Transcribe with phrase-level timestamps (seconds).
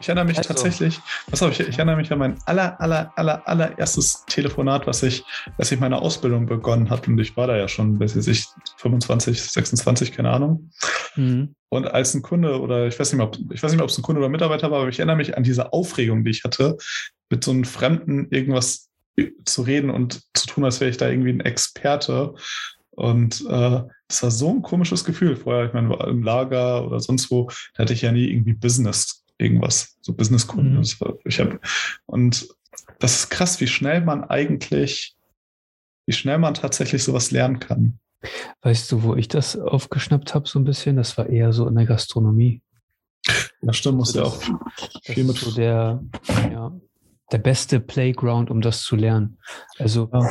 [0.00, 0.48] Ich erinnere mich also.
[0.48, 5.02] tatsächlich, was habe ich, ich erinnere mich an mein aller, aller, aller, allererstes Telefonat, was
[5.02, 5.24] ich,
[5.58, 7.10] als ich meine Ausbildung begonnen habe.
[7.10, 8.46] Und ich war da ja schon, weiß ich,
[8.76, 10.70] 25, 26, keine Ahnung.
[11.14, 11.54] Mhm.
[11.68, 13.90] Und als ein Kunde oder ich weiß nicht mehr, ob, ich weiß nicht mehr, ob
[13.90, 16.44] es ein Kunde oder Mitarbeiter war, aber ich erinnere mich an diese Aufregung, die ich
[16.44, 16.76] hatte,
[17.30, 18.88] mit so einem Fremden irgendwas
[19.44, 22.34] zu reden und zu tun, als wäre ich da irgendwie ein Experte.
[22.90, 25.36] Und äh, das war so ein komisches Gefühl.
[25.36, 29.25] Vorher, ich meine, im Lager oder sonst wo, da hatte ich ja nie irgendwie Business
[29.38, 30.76] irgendwas, so Businesskunden.
[30.76, 31.20] Mhm.
[31.24, 31.60] Ich hab,
[32.06, 32.48] und
[32.98, 35.16] das ist krass, wie schnell man eigentlich,
[36.06, 37.98] wie schnell man tatsächlich sowas lernen kann.
[38.62, 40.96] Weißt du, wo ich das aufgeschnappt habe, so ein bisschen?
[40.96, 42.62] Das war eher so in der Gastronomie.
[43.60, 45.36] Ja, stimmt, muss also ja auch viel mit.
[45.36, 46.02] So der,
[46.50, 46.72] ja,
[47.32, 49.38] der beste Playground, um das zu lernen.
[49.78, 50.30] Also, ja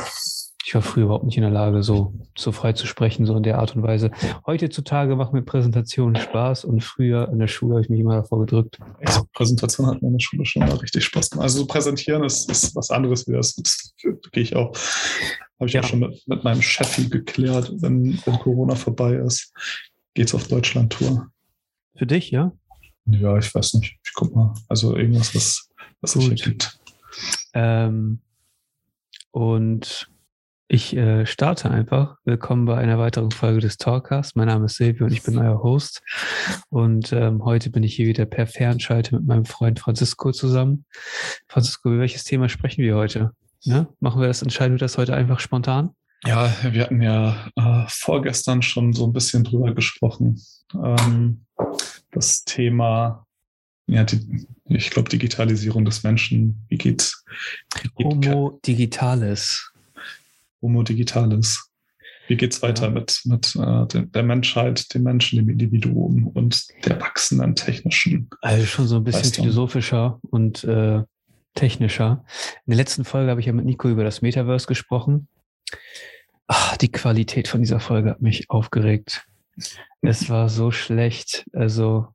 [0.66, 3.44] ich war früher überhaupt nicht in der Lage, so, so frei zu sprechen, so in
[3.44, 4.10] der Art und Weise.
[4.46, 8.40] Heutzutage macht mir Präsentationen Spaß und früher in der Schule habe ich mich immer davor
[8.40, 8.80] gedrückt.
[8.98, 11.44] Also Präsentation hat mir in der Schule schon mal richtig Spaß gemacht.
[11.44, 13.54] Also so präsentieren ist, ist was anderes wie das.
[13.54, 13.94] Das
[14.32, 14.76] gehe ich auch.
[15.60, 15.82] Habe ich ja.
[15.82, 19.52] auch schon mit, mit meinem Chef geklärt, wenn, wenn Corona vorbei ist,
[20.14, 21.28] geht's auf Deutschland-Tour.
[21.94, 22.50] Für dich, ja?
[23.04, 23.98] Ja, ich weiß nicht.
[24.04, 24.52] Ich guck mal.
[24.68, 25.68] Also irgendwas, was,
[26.00, 26.80] was sich ergibt.
[27.54, 28.18] Ähm,
[29.30, 30.10] und
[30.68, 32.16] ich äh, starte einfach.
[32.24, 34.34] Willkommen bei einer weiteren Folge des Talkers.
[34.34, 36.02] Mein Name ist Silvio und ich bin euer Host.
[36.70, 40.84] Und ähm, heute bin ich hier wieder per Fernschalte mit meinem Freund Francisco zusammen.
[41.46, 43.30] Francisco, über welches Thema sprechen wir heute?
[43.64, 43.86] Ne?
[44.00, 45.90] Machen wir das, entscheiden wir das heute einfach spontan?
[46.24, 50.42] Ja, wir hatten ja äh, vorgestern schon so ein bisschen drüber gesprochen.
[50.74, 51.44] Ähm,
[52.10, 53.24] das Thema,
[53.86, 56.64] ja, die, ich glaube, Digitalisierung des Menschen.
[56.68, 57.24] Wie geht's?
[58.02, 59.72] Homo Digitalis.
[60.62, 61.70] Homo Digitalis.
[62.28, 62.90] Wie geht es weiter ja.
[62.90, 68.28] mit, mit äh, der Menschheit, den Menschen, dem Individuum und der wachsenden technischen?
[68.40, 69.44] Also schon so ein bisschen Leistung.
[69.44, 71.02] philosophischer und äh,
[71.54, 72.24] technischer.
[72.66, 75.28] In der letzten Folge habe ich ja mit Nico über das Metaverse gesprochen.
[76.48, 79.26] Ach, die Qualität von dieser Folge hat mich aufgeregt.
[80.02, 81.46] Es war so schlecht.
[81.52, 82.08] Also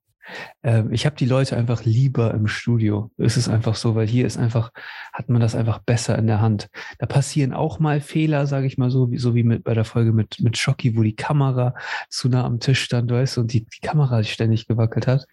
[0.63, 3.11] ähm, ich habe die Leute einfach lieber im Studio.
[3.17, 4.71] Es ist einfach so, weil hier ist einfach,
[5.13, 6.69] hat man das einfach besser in der Hand.
[6.99, 9.85] Da passieren auch mal Fehler, sage ich mal so, wie, so wie mit bei der
[9.85, 11.73] Folge mit, mit Schocki, wo die Kamera
[12.09, 15.25] zu nah am Tisch stand, weißt du, und die, die Kamera ständig gewackelt hat.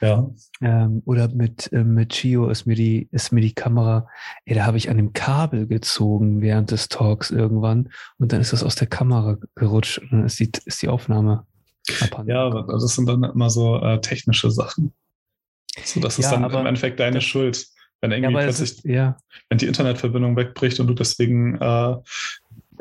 [0.00, 0.28] Ja.
[0.60, 4.08] Ähm, oder mit, äh, mit Chio ist mir die, ist mir die Kamera,
[4.44, 8.52] ey, da habe ich an dem Kabel gezogen während des Talks irgendwann und dann ist
[8.52, 11.46] das aus der Kamera gerutscht und dann ist die, ist die Aufnahme
[12.26, 14.92] ja, das sind dann immer so äh, technische Sachen.
[15.84, 17.66] So, das ist ja, dann im Endeffekt deine das, Schuld.
[18.00, 19.16] Wenn irgendwie ja, plötzlich, ist, ja.
[19.48, 21.96] wenn die Internetverbindung wegbricht und du deswegen äh,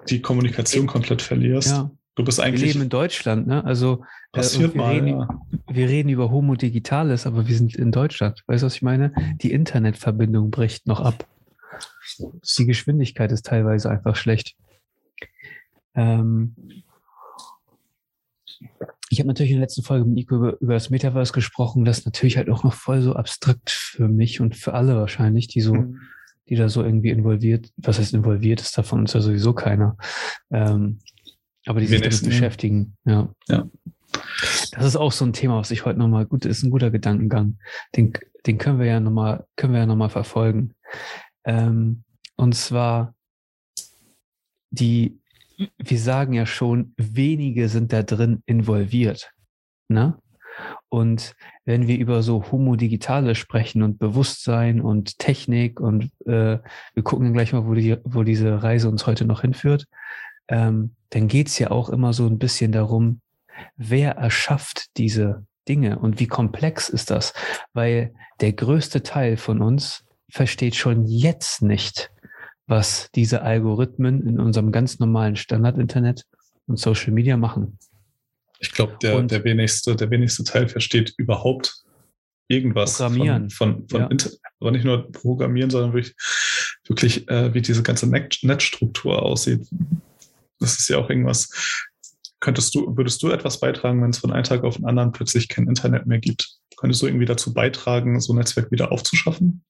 [0.09, 1.85] die Kommunikation komplett verlierst.
[2.15, 2.61] Du bist eigentlich.
[2.61, 3.63] Wir leben in Deutschland, ne?
[3.63, 4.03] Also
[4.33, 5.27] äh, passiert wir, mal, reden,
[5.67, 8.43] wir reden über Homo Digitales, aber wir sind in Deutschland.
[8.47, 9.13] Weißt du, was ich meine?
[9.41, 11.25] Die Internetverbindung bricht noch ab.
[12.17, 14.55] Die Geschwindigkeit ist teilweise einfach schlecht.
[15.95, 16.55] Ähm,
[19.09, 21.83] ich habe natürlich in der letzten Folge mit Nico über, über das Metaverse gesprochen.
[21.83, 25.47] Das ist natürlich halt auch noch voll so abstrakt für mich und für alle wahrscheinlich,
[25.47, 25.99] die so, mhm.
[26.47, 29.97] die da so irgendwie involviert, was heißt involviert ist, davon uns ja sowieso keiner.
[30.49, 30.99] Ähm,
[31.65, 33.33] aber die sich damit beschäftigen, ja.
[33.49, 33.69] ja.
[34.71, 37.57] Das ist auch so ein Thema, was ich heute nochmal, gut, ist ein guter Gedankengang.
[37.95, 38.13] Den,
[38.45, 40.73] den können wir ja nochmal, können wir ja nochmal verfolgen.
[41.43, 42.03] Ähm,
[42.37, 43.13] und zwar
[44.71, 45.20] die
[45.77, 49.31] wir sagen ja schon, wenige sind da drin involviert.
[49.87, 50.17] Ne?
[50.89, 51.35] Und
[51.65, 56.59] wenn wir über so Homo Digitale sprechen und Bewusstsein und Technik und äh,
[56.93, 59.85] wir gucken gleich mal, wo, die, wo diese Reise uns heute noch hinführt,
[60.47, 63.21] ähm, dann geht's ja auch immer so ein bisschen darum,
[63.77, 67.33] wer erschafft diese Dinge und wie komplex ist das?
[67.73, 72.11] Weil der größte Teil von uns versteht schon jetzt nicht,
[72.67, 76.25] was diese Algorithmen in unserem ganz normalen Standard-Internet
[76.67, 77.77] und Social Media machen.
[78.59, 81.83] Ich glaube, der, der, wenigste, der wenigste Teil versteht überhaupt
[82.47, 83.49] irgendwas Programmieren.
[83.49, 84.07] von, von, von ja.
[84.07, 84.39] Internet.
[84.59, 86.15] Aber nicht nur Programmieren, sondern wirklich,
[86.87, 89.67] wirklich äh, wie diese ganze Netzstruktur aussieht.
[90.59, 91.49] Das ist ja auch irgendwas.
[92.39, 95.47] Könntest du, würdest du etwas beitragen, wenn es von einem Tag auf den anderen plötzlich
[95.47, 96.57] kein Internet mehr gibt?
[96.77, 99.63] Könntest du irgendwie dazu beitragen, so ein Netzwerk wieder aufzuschaffen?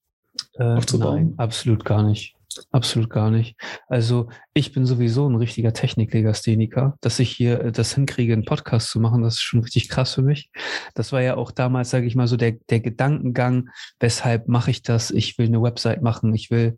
[0.54, 1.16] Äh, aufzubauen?
[1.16, 2.36] Nein, absolut gar nicht.
[2.72, 3.56] Absolut gar nicht.
[3.88, 6.98] Also ich bin sowieso ein richtiger Techniklegastheniker.
[7.02, 10.16] Dass ich hier äh, das hinkriege, einen Podcast zu machen, das ist schon richtig krass
[10.16, 10.52] für mich.
[10.94, 13.70] Das war ja auch damals, sage ich mal, so der, der Gedankengang,
[14.00, 15.12] weshalb mache ich das?
[15.12, 16.78] Ich will eine Website machen, ich will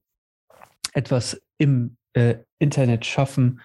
[0.93, 3.61] etwas im äh, Internet schaffen.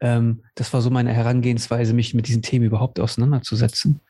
[0.00, 4.00] Ähm, das war so meine Herangehensweise, mich mit diesen Themen überhaupt auseinanderzusetzen.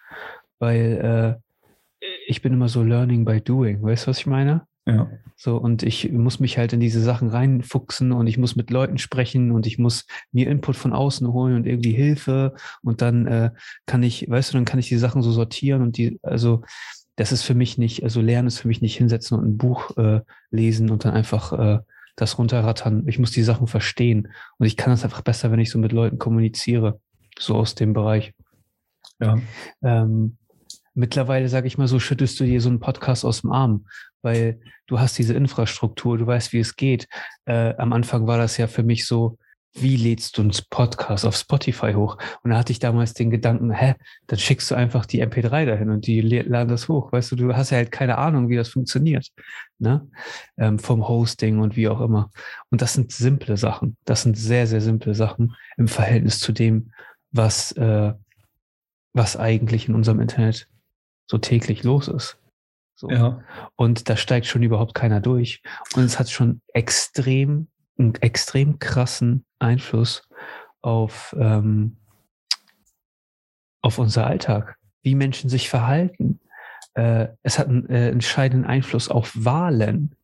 [0.59, 3.83] Weil äh, ich bin immer so learning by doing.
[3.83, 4.67] Weißt du, was ich meine?
[4.87, 5.11] Ja.
[5.37, 8.99] So, und ich muss mich halt in diese Sachen reinfuchsen und ich muss mit Leuten
[8.99, 13.51] sprechen und ich muss mir Input von außen holen und irgendwie Hilfe und dann äh,
[13.87, 16.63] kann ich, weißt du, dann kann ich die Sachen so sortieren und die, also
[17.17, 19.97] das ist für mich nicht, also Lernen ist für mich nicht hinsetzen und ein Buch
[19.97, 21.79] äh, lesen und dann einfach äh,
[22.17, 23.07] das runterrattern.
[23.07, 24.29] Ich muss die Sachen verstehen
[24.59, 27.01] und ich kann das einfach besser, wenn ich so mit Leuten kommuniziere,
[27.39, 28.35] so aus dem Bereich.
[29.21, 29.39] Ja.
[29.83, 30.39] Ähm,
[30.95, 33.87] mittlerweile, sage ich mal so, schüttelst du dir so einen Podcast aus dem Arm,
[34.23, 37.09] weil du hast diese Infrastruktur, du weißt, wie es geht.
[37.45, 39.39] Äh, am Anfang war das ja für mich so,
[39.75, 42.19] wie lädst du einen Podcast auf Spotify hoch?
[42.43, 43.95] Und da hatte ich damals den Gedanken, hä,
[44.27, 47.13] dann schickst du einfach die MP3 dahin und die laden das hoch.
[47.13, 49.29] Weißt du, du hast ja halt keine Ahnung, wie das funktioniert,
[49.79, 50.09] ne?
[50.57, 52.31] Ähm, vom Hosting und wie auch immer.
[52.71, 53.97] Und das sind simple Sachen.
[54.05, 56.93] Das sind sehr, sehr simple Sachen im Verhältnis zu dem,
[57.31, 58.13] was, äh,
[59.13, 60.69] was eigentlich in unserem Internet
[61.27, 62.40] so täglich los ist.
[63.01, 63.09] So.
[63.09, 63.43] Ja.
[63.77, 65.63] Und da steigt schon überhaupt keiner durch.
[65.97, 70.29] Und es hat schon extrem, einen extrem krassen Einfluss
[70.83, 71.97] auf, ähm,
[73.81, 76.41] auf unser Alltag, wie Menschen sich verhalten.
[76.93, 80.15] Äh, es hat einen äh, entscheidenden Einfluss auf Wahlen.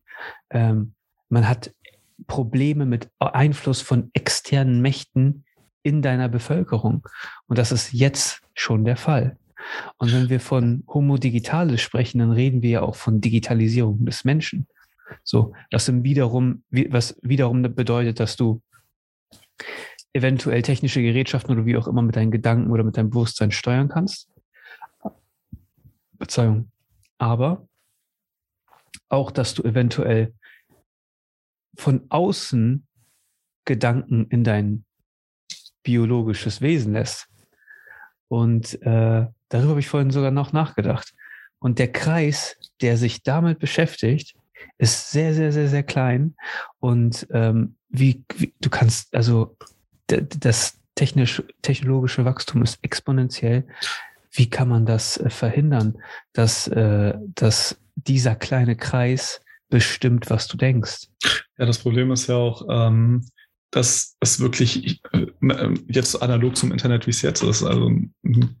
[0.51, 0.93] Ähm,
[1.29, 1.73] man hat
[2.27, 5.45] Probleme mit Einfluss von externen Mächten
[5.81, 7.07] in deiner Bevölkerung.
[7.47, 9.35] Und das ist jetzt schon der Fall.
[9.97, 14.23] Und wenn wir von Homo Digitalis sprechen, dann reden wir ja auch von Digitalisierung des
[14.23, 14.67] Menschen.
[15.23, 18.61] So, was wiederum, was wiederum bedeutet, dass du
[20.13, 23.89] eventuell technische Gerätschaften oder wie auch immer mit deinen Gedanken oder mit deinem Bewusstsein steuern
[23.89, 24.29] kannst.
[26.13, 26.71] Bezeihung.
[27.17, 27.67] Aber
[29.09, 30.33] auch, dass du eventuell
[31.77, 32.87] von außen
[33.65, 34.85] Gedanken in dein
[35.83, 37.27] biologisches Wesen lässt.
[38.27, 41.13] Und äh, darüber habe ich vorhin sogar noch nachgedacht.
[41.59, 44.35] Und der Kreis, der sich damit beschäftigt,
[44.77, 46.35] ist sehr, sehr, sehr, sehr klein.
[46.79, 49.57] Und ähm, wie, wie du kannst, also
[50.07, 53.65] das technisch, technologische Wachstum ist exponentiell.
[54.31, 55.97] Wie kann man das äh, verhindern,
[56.33, 61.07] dass, äh, dass dieser kleine Kreis bestimmt, was du denkst?
[61.57, 63.25] Ja, das Problem ist ja auch, ähm,
[63.71, 65.27] dass es wirklich äh,
[65.87, 68.13] jetzt analog zum Internet, wie es jetzt ist, also ein,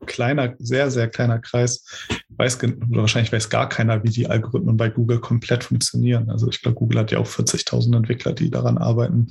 [0.05, 1.85] kleiner, sehr, sehr kleiner Kreis,
[2.29, 2.59] weiß
[2.89, 6.29] wahrscheinlich weiß gar keiner, wie die Algorithmen bei Google komplett funktionieren.
[6.29, 9.27] Also ich glaube, Google hat ja auch 40.000 Entwickler, die daran arbeiten.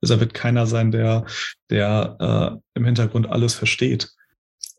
[0.00, 1.26] Also da wird keiner sein, der,
[1.70, 4.10] der äh, im Hintergrund alles versteht.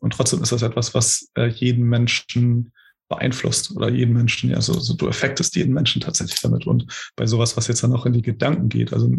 [0.00, 2.72] Und trotzdem ist das etwas, was äh, jeden Menschen
[3.08, 6.66] beeinflusst oder jeden Menschen, ja, so, so du effektest jeden Menschen tatsächlich damit.
[6.66, 6.86] Und
[7.16, 9.12] bei sowas, was jetzt dann auch in die Gedanken geht, also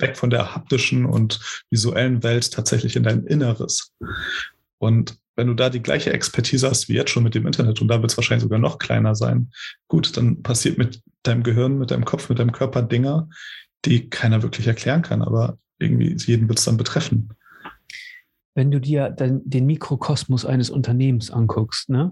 [0.00, 3.92] weg von der haptischen und visuellen Welt tatsächlich in dein Inneres.
[4.78, 7.88] Und wenn du da die gleiche Expertise hast wie jetzt schon mit dem Internet, und
[7.88, 9.50] da wird es wahrscheinlich sogar noch kleiner sein,
[9.86, 13.28] gut, dann passiert mit deinem Gehirn, mit deinem Kopf, mit deinem Körper Dinge,
[13.84, 17.30] die keiner wirklich erklären kann, aber irgendwie jeden wird es dann betreffen.
[18.54, 22.10] Wenn du dir den, den Mikrokosmos eines Unternehmens anguckst, ne,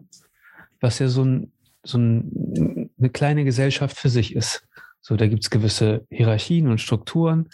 [0.80, 1.52] was ja so, ein,
[1.84, 4.68] so ein, eine kleine Gesellschaft für sich ist,
[5.06, 7.48] so, da gibt es gewisse Hierarchien und Strukturen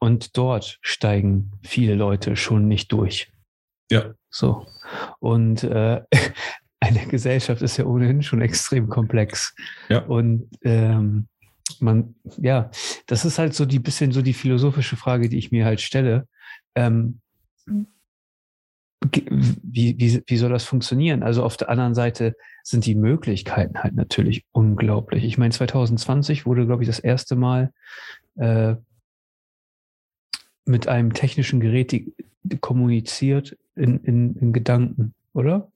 [0.00, 3.30] und dort steigen viele Leute schon nicht durch.
[3.92, 4.14] Ja.
[4.28, 4.66] So.
[5.20, 6.02] Und äh,
[6.80, 9.54] eine Gesellschaft ist ja ohnehin schon extrem komplex.
[9.88, 10.00] Ja.
[10.00, 11.28] Und ähm,
[11.78, 12.72] man, ja,
[13.06, 16.26] das ist halt so die bisschen so die philosophische Frage, die ich mir halt stelle.
[16.74, 17.20] Ähm,
[19.02, 21.22] wie, wie, wie soll das funktionieren?
[21.22, 25.24] Also auf der anderen Seite sind die Möglichkeiten halt natürlich unglaublich.
[25.24, 27.72] Ich meine, 2020 wurde, glaube ich, das erste Mal
[28.36, 28.74] äh,
[30.64, 35.70] mit einem technischen Gerät die, die kommuniziert in, in, in Gedanken, oder?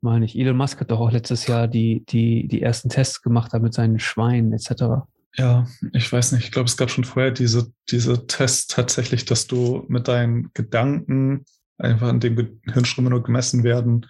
[0.00, 0.38] Meine ich.
[0.38, 3.98] Elon Musk hat doch auch letztes Jahr die, die, die ersten Tests gemacht mit seinen
[3.98, 5.06] Schweinen etc.
[5.34, 6.44] Ja, ich weiß nicht.
[6.44, 11.44] Ich glaube, es gab schon vorher diese, diese Tests tatsächlich, dass du mit deinen Gedanken
[11.78, 14.06] einfach in dem Hirnströme nur gemessen werden,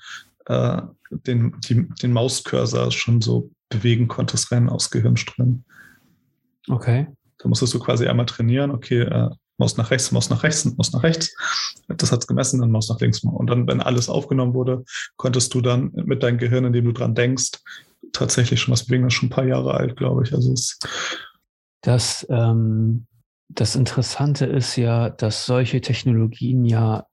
[0.47, 5.65] äh, den, die, den Mauscursor schon so bewegen konntest rein aus Gehirnströmen.
[6.69, 7.09] Okay.
[7.39, 10.93] Da musstest du quasi einmal trainieren, okay, äh, Maus nach rechts, Maus nach rechts, Maus
[10.93, 11.35] nach rechts.
[11.89, 13.23] Das hat es gemessen, dann Maus nach links.
[13.25, 14.85] Und dann, wenn alles aufgenommen wurde,
[15.17, 17.53] konntest du dann mit deinem Gehirn, indem du dran denkst,
[18.13, 19.05] tatsächlich schon was bewegen.
[19.05, 20.35] Das ist schon ein paar Jahre alt, glaube ich.
[20.35, 20.79] Also es
[21.87, 23.07] das, ähm,
[23.49, 27.07] das Interessante ist ja, dass solche Technologien ja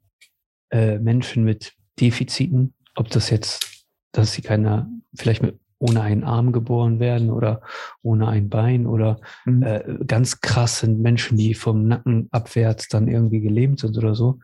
[0.73, 6.51] äh, Menschen mit Defiziten, ob das jetzt, dass sie keiner, vielleicht mit, ohne einen Arm
[6.51, 7.61] geboren werden oder
[8.01, 9.63] ohne ein Bein oder mhm.
[9.63, 14.39] äh, ganz krass sind Menschen, die vom Nacken abwärts dann irgendwie gelähmt sind oder so.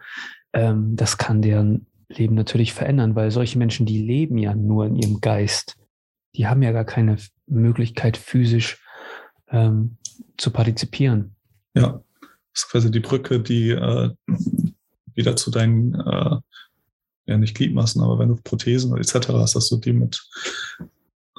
[0.54, 4.96] Ähm, das kann deren Leben natürlich verändern, weil solche Menschen, die leben ja nur in
[4.96, 5.78] ihrem Geist.
[6.36, 7.18] die haben ja gar keine
[7.48, 8.84] Möglichkeit, physisch
[9.50, 9.98] ähm,
[10.38, 11.36] zu partizipieren.
[11.74, 12.04] Ja,
[12.54, 14.12] das ist quasi die Brücke, die äh,
[15.20, 16.38] wieder zu deinen, äh,
[17.28, 19.30] ja nicht Gliedmaßen, aber wenn du Prothesen etc.
[19.30, 20.28] hast, dass du die mit,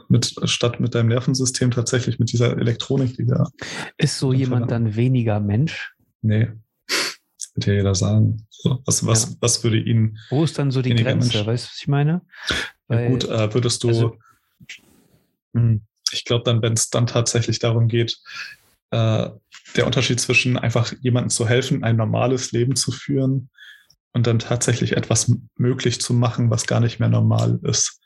[0.09, 3.51] mit statt mit deinem Nervensystem tatsächlich mit dieser Elektronik, die da.
[3.97, 5.93] Ist so jemand dann weniger Mensch?
[6.23, 6.51] Nee.
[6.87, 8.47] Das wird ja jeder sagen.
[8.51, 9.37] So, was, was, ja.
[9.41, 10.19] was würde ihn.
[10.29, 11.37] Wo ist dann so die Grenze?
[11.37, 11.47] Mensch?
[11.47, 12.21] Weißt du, was ich meine?
[12.89, 13.89] Ja, gut, äh, würdest du.
[13.89, 14.17] Also,
[15.55, 15.83] hm,
[16.13, 18.21] ich glaube dann, wenn es dann tatsächlich darum geht,
[18.91, 19.31] äh,
[19.77, 23.51] der Unterschied zwischen einfach jemandem zu helfen, ein normales Leben zu führen
[24.13, 28.01] und dann tatsächlich etwas möglich zu machen, was gar nicht mehr normal ist.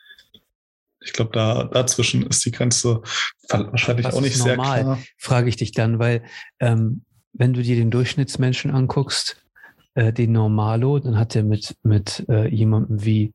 [1.01, 3.03] Ich glaube, da dazwischen ist die Grenze
[3.49, 4.99] wahrscheinlich was auch nicht sehr normal, klar.
[5.19, 6.23] Frage ich dich dann, weil
[6.61, 9.37] ähm, wenn du dir den Durchschnittsmenschen anguckst,
[9.95, 13.33] äh, den Normalo, dann hat er mit, mit äh, jemandem wie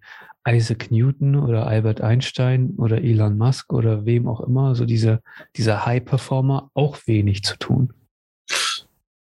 [0.51, 5.22] Isaac Newton oder Albert Einstein oder Elon Musk oder wem auch immer, so diese,
[5.56, 7.94] dieser High-Performer, auch wenig zu tun.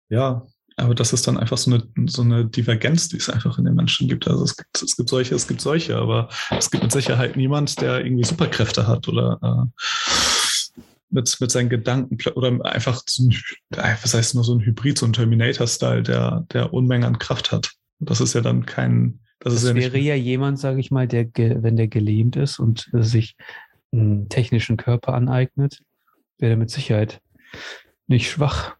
[0.09, 0.45] Ja,
[0.77, 3.75] aber das ist dann einfach so eine, so eine Divergenz, die es einfach in den
[3.75, 4.27] Menschen gibt.
[4.27, 7.81] Also es gibt, es gibt solche, es gibt solche, aber es gibt mit Sicherheit niemand,
[7.81, 9.83] der irgendwie Superkräfte hat oder äh,
[11.09, 13.35] mit, mit seinen Gedanken oder einfach so ein,
[13.69, 17.71] was heißt nur so ein Hybrid, so ein Terminator-Style, der, der Unmengen an Kraft hat.
[17.99, 21.27] Das ist ja dann kein, das, das ja wäre ja jemand, sage ich mal, der,
[21.35, 23.35] wenn der gelähmt ist und sich
[23.91, 25.81] einen technischen Körper aneignet,
[26.37, 27.21] wäre er mit Sicherheit
[28.07, 28.75] nicht schwach.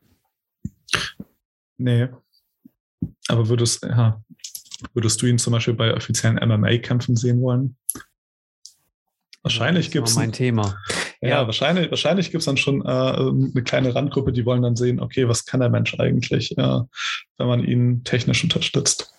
[1.78, 2.10] Nee.
[3.28, 4.22] Aber würdest, ja,
[4.94, 7.78] würdest du ihn zum Beispiel bei offiziellen MMA-Kämpfen sehen wollen?
[9.42, 10.16] Wahrscheinlich gibt es.
[10.16, 10.78] mein Thema.
[11.22, 14.76] Ja, ja, wahrscheinlich, wahrscheinlich gibt es dann schon äh, eine kleine Randgruppe, die wollen dann
[14.76, 16.80] sehen, okay, was kann der Mensch eigentlich, äh,
[17.38, 19.14] wenn man ihn technisch unterstützt.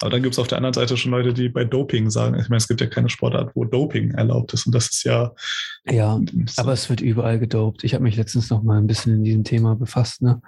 [0.00, 2.48] Aber dann gibt es auf der anderen Seite schon Leute, die bei Doping sagen, ich
[2.48, 4.66] meine, es gibt ja keine Sportart, wo Doping erlaubt ist.
[4.66, 5.32] Und das ist ja.
[5.88, 6.62] Ja, so.
[6.62, 7.84] aber es wird überall gedopt.
[7.84, 10.40] Ich habe mich letztens noch mal ein bisschen in diesem Thema befasst, ne?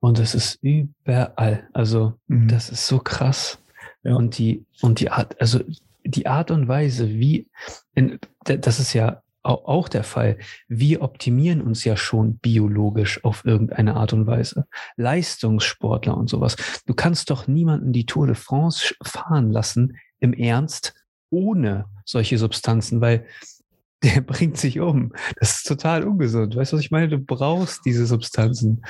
[0.00, 1.68] Und es ist überall.
[1.72, 2.46] Also, mhm.
[2.46, 3.58] das ist so krass.
[4.04, 4.14] Ja.
[4.14, 5.60] Und die, und die Art, also
[6.04, 7.48] die Art und Weise, wie,
[7.96, 10.38] in, das ist ja auch der Fall.
[10.68, 14.66] Wir optimieren uns ja schon biologisch auf irgendeine Art und Weise.
[14.96, 16.56] Leistungssportler und sowas.
[16.86, 20.94] Du kannst doch niemanden die Tour de France fahren lassen im Ernst
[21.30, 23.26] ohne solche Substanzen, weil
[24.02, 25.12] der bringt sich um.
[25.40, 26.54] Das ist total ungesund.
[26.54, 27.08] Weißt du, was ich meine?
[27.08, 28.84] Du brauchst diese Substanzen.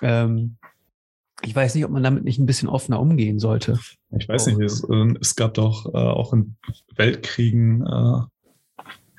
[0.00, 0.56] Ähm,
[1.42, 3.78] ich weiß nicht, ob man damit nicht ein bisschen offener umgehen sollte.
[4.16, 6.56] Ich weiß nicht, es, äh, es gab doch äh, auch in
[6.96, 8.20] Weltkriegen äh,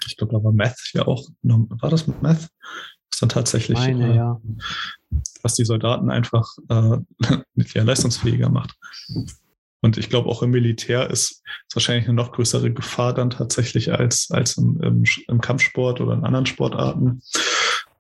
[0.07, 2.49] ich glaube, da war Meth ja auch, war das mit Meth?
[3.11, 4.41] Was dann tatsächlich, Meine, äh, ja.
[5.41, 6.97] was die Soldaten einfach äh,
[7.73, 8.75] ja, leistungsfähiger macht.
[9.81, 13.91] Und ich glaube, auch im Militär ist es wahrscheinlich eine noch größere Gefahr dann tatsächlich
[13.91, 17.21] als, als im, im, im Kampfsport oder in anderen Sportarten.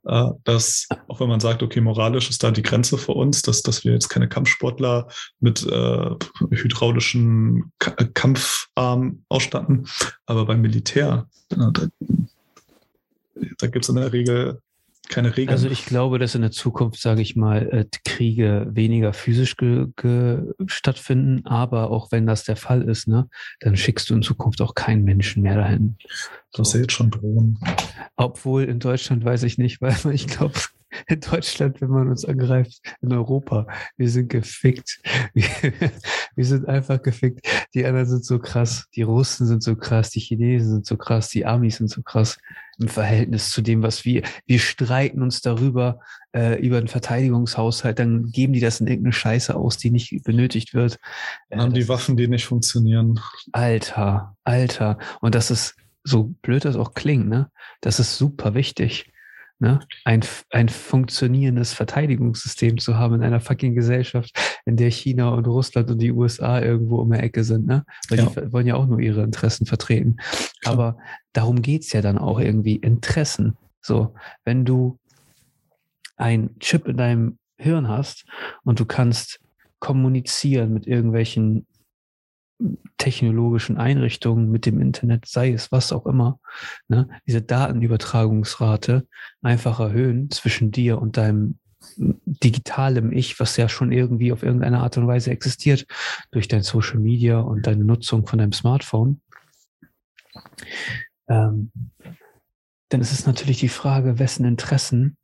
[0.05, 3.61] Äh, dass, auch wenn man sagt, okay, moralisch ist da die Grenze für uns, dass,
[3.61, 5.07] dass wir jetzt keine Kampfsportler
[5.39, 6.09] mit äh,
[6.51, 9.87] hydraulischen K äh, Kampfarmen ausstatten,
[10.25, 11.87] aber beim Militär, da, da,
[13.57, 14.61] da gibt es in der Regel
[15.09, 15.49] keine Regeln.
[15.49, 19.55] Also ich glaube, dass in der Zukunft, sage ich mal, äh, Kriege weniger physisch
[20.67, 23.27] stattfinden, aber auch wenn das der Fall ist, ne,
[23.59, 25.97] dann schickst du in Zukunft auch keinen Menschen mehr dahin.
[26.51, 26.63] So.
[26.63, 27.59] Das ist ja jetzt schon Drohnen.
[28.15, 30.53] Obwohl in Deutschland weiß ich nicht, weil ich glaube,
[31.07, 33.67] in Deutschland, wenn man uns angreift, in Europa.
[33.97, 34.99] Wir sind gefickt.
[35.33, 35.45] Wir,
[36.35, 37.47] wir, sind einfach gefickt.
[37.73, 38.85] Die anderen sind so krass.
[38.95, 40.11] Die Russen sind so krass.
[40.11, 41.29] Die Chinesen sind so krass.
[41.29, 42.37] Die Amis sind so krass
[42.79, 45.99] im Verhältnis zu dem, was wir, wir streiten uns darüber,
[46.35, 47.99] äh, über den Verteidigungshaushalt.
[47.99, 50.99] Dann geben die das in irgendeine Scheiße aus, die nicht benötigt wird.
[51.49, 53.19] Dann haben die Waffen, die nicht funktionieren.
[53.51, 54.99] Alter, Alter.
[55.21, 57.49] Und das ist, so blöd das auch klingt, ne?
[57.81, 59.12] Das ist super wichtig
[59.59, 64.31] ne, ein, ein funktionierendes Verteidigungssystem zu haben in einer fucking Gesellschaft,
[64.65, 67.85] in der China und Russland und die USA irgendwo um die Ecke sind, ne?
[68.09, 68.25] Weil ja.
[68.25, 70.17] die wollen ja auch nur ihre Interessen vertreten.
[70.61, 70.73] Klar.
[70.73, 70.97] Aber
[71.33, 73.57] darum geht's ja dann auch irgendwie, Interessen.
[73.81, 74.13] So,
[74.45, 74.97] wenn du
[76.15, 78.25] ein Chip in deinem Hirn hast
[78.63, 79.39] und du kannst
[79.79, 81.65] kommunizieren mit irgendwelchen
[82.97, 86.39] technologischen Einrichtungen mit dem Internet, sei es was auch immer,
[86.87, 89.07] ne, diese Datenübertragungsrate
[89.41, 91.59] einfach erhöhen zwischen dir und deinem
[91.97, 95.85] digitalem Ich, was ja schon irgendwie auf irgendeine Art und Weise existiert
[96.31, 99.21] durch dein Social Media und deine Nutzung von deinem Smartphone,
[101.27, 101.71] ähm,
[102.89, 105.17] dann ist es natürlich die Frage, wessen Interessen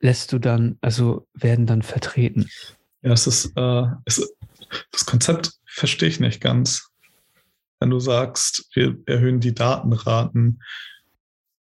[0.00, 2.48] lässt du dann, also werden dann vertreten?
[3.02, 4.34] Ja, es ist, äh, es,
[4.90, 6.88] das Konzept verstehe ich nicht ganz.
[7.80, 10.62] wenn du sagst, wir erhöhen die Datenraten.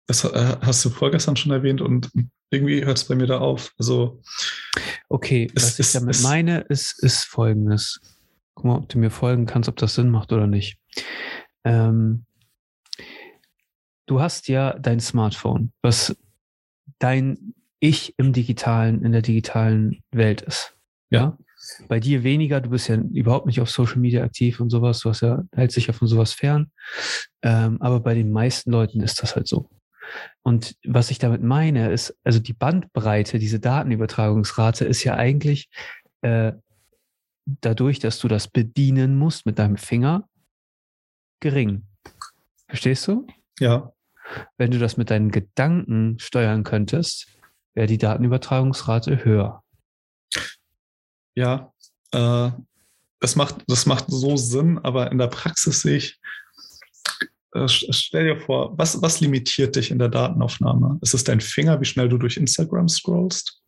[0.07, 2.09] Das äh, hast du vorgestern schon erwähnt und
[2.49, 3.73] irgendwie hört es bei mir da auf.
[3.77, 4.21] Also
[5.09, 7.99] okay, was ist, ich damit ist, meine, ist, ist folgendes.
[8.55, 10.79] Guck mal, ob du mir folgen kannst, ob das Sinn macht oder nicht.
[11.63, 12.25] Ähm,
[14.07, 16.15] du hast ja dein Smartphone, was
[16.99, 20.75] dein Ich im digitalen, in der digitalen Welt ist.
[21.09, 21.37] Ja.
[21.87, 25.09] Bei dir weniger, du bist ja überhaupt nicht auf Social Media aktiv und sowas, du
[25.09, 26.71] hast ja, hältst dich ja von sowas fern.
[27.41, 29.69] Ähm, aber bei den meisten Leuten ist das halt so.
[30.43, 35.69] Und was ich damit meine, ist, also die Bandbreite, diese Datenübertragungsrate ist ja eigentlich
[36.21, 36.53] äh,
[37.45, 40.27] dadurch, dass du das bedienen musst mit deinem Finger,
[41.39, 41.87] gering.
[42.67, 43.27] Verstehst du?
[43.59, 43.91] Ja.
[44.57, 47.27] Wenn du das mit deinen Gedanken steuern könntest,
[47.73, 49.63] wäre die Datenübertragungsrate höher.
[51.37, 51.71] Ja,
[52.13, 52.49] äh,
[53.19, 56.19] das, macht, das macht so Sinn, aber in der Praxis sehe ich,
[57.53, 60.97] äh, stell dir vor, was, was limitiert dich in der Datenaufnahme?
[61.03, 63.61] Ist es dein Finger, wie schnell du durch Instagram scrollst?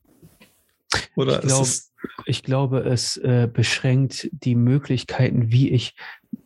[1.16, 1.94] Oder ich, glaub, es
[2.26, 5.94] ich glaube, es äh, beschränkt die Möglichkeiten, wie ich
[6.34, 6.38] äh,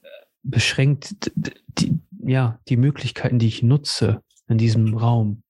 [0.43, 5.43] beschränkt die, ja, die Möglichkeiten, die ich nutze in diesem Raum.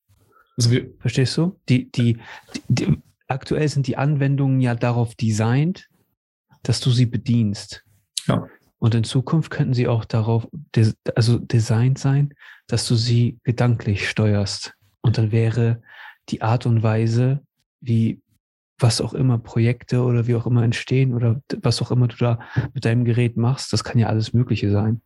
[0.55, 1.59] Also Verstehst du?
[1.67, 2.19] Die, die,
[2.67, 5.87] die, aktuell sind die Anwendungen ja darauf designt,
[6.63, 7.83] dass du sie bedienst.
[8.27, 8.47] Ja.
[8.79, 10.47] Und in Zukunft könnten sie auch darauf,
[11.15, 12.33] also designt sein,
[12.67, 14.73] dass du sie gedanklich steuerst.
[15.01, 15.81] Und dann wäre
[16.29, 17.41] die Art und Weise,
[17.79, 18.21] wie
[18.79, 22.39] was auch immer Projekte oder wie auch immer entstehen oder was auch immer du da
[22.73, 25.01] mit deinem Gerät machst, das kann ja alles Mögliche sein.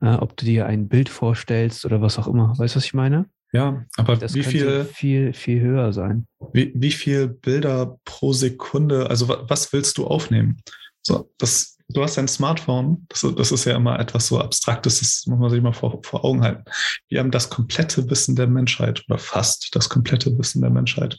[0.00, 2.58] Ob du dir ein Bild vorstellst oder was auch immer.
[2.58, 3.26] Weißt du, was ich meine?
[3.52, 6.26] Ja, aber das wie viel, viel, viel höher sein.
[6.52, 10.62] Wie, wie viel Bilder pro Sekunde, also was willst du aufnehmen?
[11.02, 15.24] So, das, du hast ein Smartphone, das, das, ist ja immer etwas so Abstraktes, das
[15.26, 16.64] muss man sich mal vor, vor Augen halten.
[17.08, 21.18] Wir haben das komplette Wissen der Menschheit oder fast das komplette Wissen der Menschheit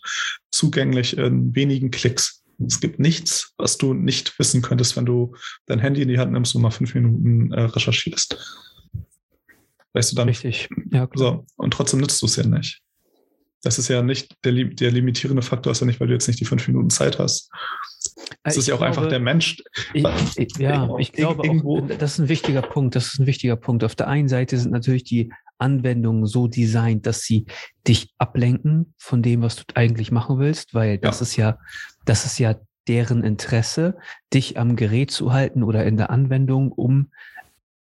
[0.52, 2.44] zugänglich in wenigen Klicks.
[2.66, 6.32] Es gibt nichts, was du nicht wissen könntest, wenn du dein Handy in die Hand
[6.32, 8.71] nimmst und mal fünf Minuten äh, recherchierst.
[9.94, 10.28] Weißt du dann?
[10.28, 10.70] Richtig.
[10.92, 11.44] Ja, klar.
[11.46, 12.82] So, und trotzdem nützt du es ja nicht.
[13.64, 16.40] Das ist ja nicht der, der limitierende Faktor, ist ja nicht, weil du jetzt nicht
[16.40, 17.52] die fünf Minuten Zeit hast.
[18.44, 19.62] Das ist ja auch glaube, einfach der Mensch.
[19.94, 20.04] Ich,
[20.36, 22.96] ich, ja, ich glaube auch, das ist ein wichtiger Punkt.
[22.96, 23.84] Das ist ein wichtiger Punkt.
[23.84, 27.46] Auf der einen Seite sind natürlich die Anwendungen so designt, dass sie
[27.88, 31.24] dich ablenken von dem, was du eigentlich machen willst, weil das ja.
[31.24, 31.58] ist ja,
[32.06, 32.56] das ist ja
[32.88, 33.96] deren Interesse,
[34.34, 37.12] dich am Gerät zu halten oder in der Anwendung, um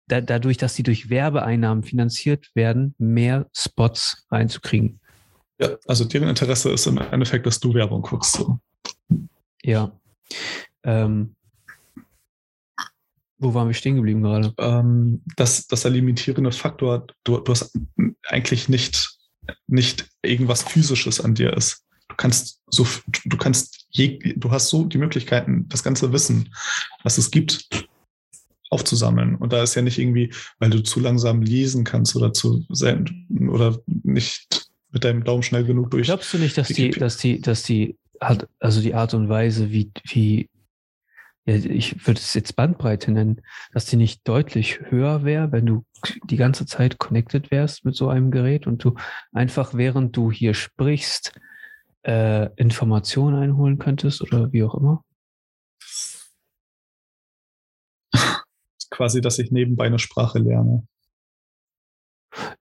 [0.07, 5.01] da, dadurch, dass sie durch Werbeeinnahmen finanziert werden, mehr Spots reinzukriegen.
[5.59, 8.33] Ja, also deren Interesse ist im Endeffekt, dass du Werbung guckst.
[8.33, 8.59] So.
[9.62, 9.93] Ja.
[10.83, 11.35] Ähm,
[13.38, 14.53] wo waren wir stehen geblieben gerade?
[14.59, 17.77] Ähm, dass, dass der limitierende Faktor, du, du hast
[18.29, 19.19] eigentlich nicht,
[19.67, 21.85] nicht irgendwas Physisches an dir ist.
[22.09, 22.87] Du kannst so,
[23.25, 26.55] du kannst je, du hast so die Möglichkeiten, das ganze Wissen,
[27.03, 27.69] was es gibt,
[28.75, 29.37] aufzusammeln.
[29.37, 33.49] Und da ist ja nicht irgendwie, weil du zu langsam lesen kannst oder zu selten
[33.49, 36.07] oder nicht mit deinem Daumen schnell genug durch.
[36.07, 39.71] Glaubst du nicht, dass die, dass die, dass die hat, also die Art und Weise,
[39.71, 40.51] wie, wie,
[41.47, 43.41] ja, ich würde es jetzt Bandbreite nennen,
[43.73, 45.85] dass die nicht deutlich höher wäre, wenn du
[46.25, 48.95] die ganze Zeit connected wärst mit so einem Gerät und du
[49.33, 51.33] einfach während du hier sprichst,
[52.03, 55.05] äh, Informationen einholen könntest oder wie auch immer?
[58.94, 60.87] Quasi, dass ich nebenbei eine Sprache lerne.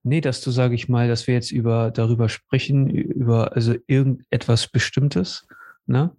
[0.02, 4.66] Nee, dass du, sage ich mal, dass wir jetzt über darüber sprechen, über also irgendetwas
[4.66, 5.46] Bestimmtes.
[5.86, 6.10] Ne?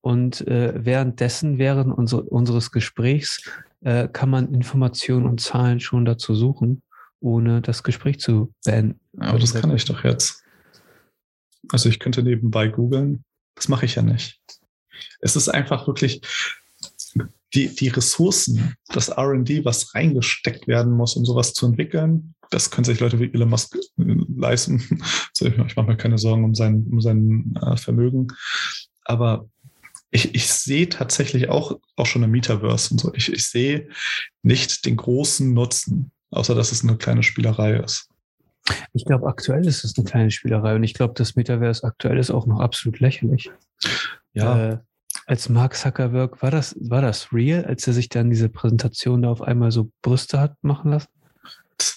[0.00, 6.36] Und äh, währenddessen, während unser, unseres Gesprächs, äh, kann man Informationen und Zahlen schon dazu
[6.36, 6.82] suchen,
[7.18, 9.00] ohne das Gespräch zu beenden.
[9.18, 10.44] Aber das kann ich doch jetzt.
[11.72, 13.24] Also ich könnte nebenbei googeln.
[13.56, 14.40] Das mache ich ja nicht.
[15.20, 16.20] Es ist einfach wirklich,
[17.54, 22.84] die, die Ressourcen, das RD, was reingesteckt werden muss, um sowas zu entwickeln, das können
[22.84, 24.82] sich Leute wie Elon Musk leisten.
[25.34, 28.28] Also ich, ich mache mir keine Sorgen um sein, um sein äh, Vermögen.
[29.04, 29.48] Aber
[30.10, 33.12] ich, ich sehe tatsächlich auch, auch schon im Metaverse und so.
[33.14, 33.88] Ich, ich sehe
[34.42, 38.08] nicht den großen Nutzen, außer dass es eine kleine Spielerei ist.
[38.92, 42.30] Ich glaube, aktuell ist es eine kleine Spielerei und ich glaube, das Metaverse aktuell ist
[42.30, 43.50] auch noch absolut lächerlich.
[44.32, 44.68] Ja.
[44.68, 44.78] Äh,
[45.26, 49.30] als Mark Zuckerberg, war das, war das real, als er sich dann diese Präsentation da
[49.30, 51.08] auf einmal so Brüste hat machen lassen?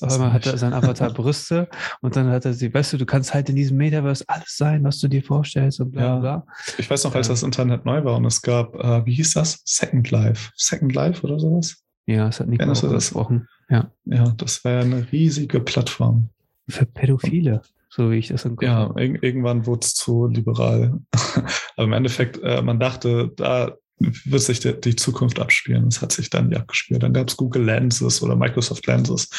[0.01, 1.69] Auf einmal hat er sein Avatar Brüste
[2.01, 4.83] und dann hat er sie, weißt du, du kannst halt in diesem Metaverse alles sein,
[4.83, 6.29] was du dir vorstellst und bla bla.
[6.29, 6.45] Ja.
[6.77, 9.61] Ich weiß noch, als das Internet neu war und es gab, äh, wie hieß das?
[9.65, 10.51] Second Life.
[10.55, 11.77] Second Life oder sowas?
[12.07, 12.81] Ja, das hat Nico auch das?
[12.81, 13.47] gesprochen.
[13.69, 13.91] Ja.
[14.05, 16.29] Ja, das war ja eine riesige Plattform.
[16.69, 17.61] Für Pädophile,
[17.97, 20.99] so wie ich das im Kopf Ja, irg irgendwann wurde es zu liberal.
[21.75, 25.86] Aber im Endeffekt, äh, man dachte, da wird sich die, die Zukunft abspielen.
[25.86, 27.01] Das hat sich dann ja abgespielt.
[27.01, 29.29] Dann gab es Google Lenses oder Microsoft Lenses,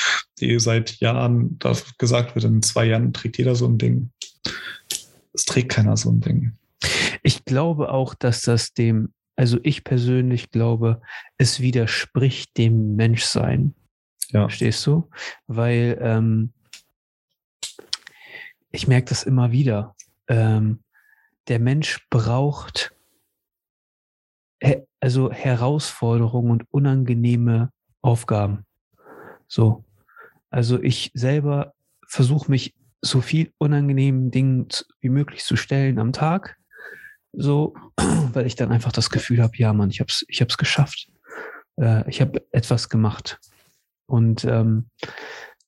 [0.41, 4.11] die seit Jahren da gesagt wird, in zwei Jahren trägt jeder so ein Ding.
[5.33, 6.53] Es trägt keiner so ein Ding.
[7.23, 11.01] Ich glaube auch, dass das dem, also ich persönlich glaube,
[11.37, 13.75] es widerspricht dem Menschsein.
[14.31, 14.41] Ja.
[14.41, 15.09] Verstehst du?
[15.47, 16.53] Weil ähm,
[18.71, 19.95] ich merke das immer wieder.
[20.29, 20.83] Ähm,
[21.49, 22.93] der Mensch braucht
[25.01, 27.71] also Herausforderungen und unangenehme
[28.03, 28.65] Aufgaben.
[29.47, 29.85] So.
[30.51, 31.75] Also ich selber
[32.07, 34.69] versuche mich so viel unangenehmen Dingen
[35.01, 36.57] wie möglich zu stellen am Tag.
[37.33, 37.75] So,
[38.33, 41.11] weil ich dann einfach das Gefühl habe, ja, Mann, ich hab's, ich hab's geschafft.
[41.77, 43.39] Äh, ich habe etwas gemacht.
[44.07, 44.91] Und ähm,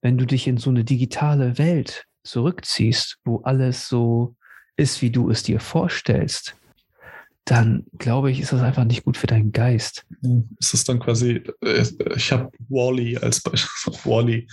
[0.01, 4.37] wenn du dich in so eine digitale Welt zurückziehst, wo alles so
[4.77, 6.57] ist, wie du es dir vorstellst,
[7.45, 10.07] dann glaube ich, ist das einfach nicht gut für deinen Geist.
[10.59, 13.95] Es ist dann quasi, äh, ich habe Wally als Beispiel.
[14.05, 14.49] Wally.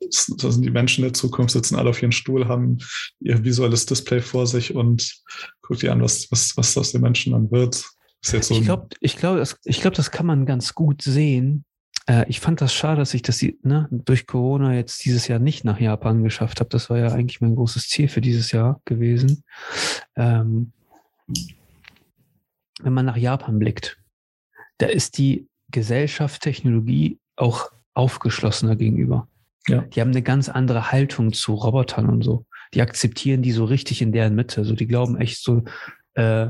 [0.00, 2.78] Das das sind die Menschen der Zukunft, sitzen alle auf ihren Stuhl, haben
[3.20, 5.22] ihr visuelles Display vor sich und
[5.62, 7.82] guckt dir an, was, was, was aus den Menschen dann wird.
[8.20, 11.64] So Ich glaube, ich glaube, das, ich glaube, das kann man ganz gut sehen.
[12.06, 15.64] Äh, ich fand das schade, dass ich das ne, durch Corona jetzt dieses Jahr nicht
[15.64, 16.70] nach Japan geschafft habe.
[16.70, 19.44] Das war ja eigentlich mein großes Ziel für dieses Jahr gewesen.
[20.16, 20.72] Ähm,
[22.82, 23.98] wenn man nach Japan blickt,
[24.78, 29.28] da ist die Gesellschaft, Technologie auch aufgeschlossener gegenüber.
[29.68, 29.82] Ja.
[29.82, 32.44] Die haben eine ganz andere Haltung zu Robotern und so.
[32.74, 34.64] Die akzeptieren die so richtig in deren Mitte.
[34.64, 35.62] So, die glauben echt so.
[36.14, 36.48] Äh,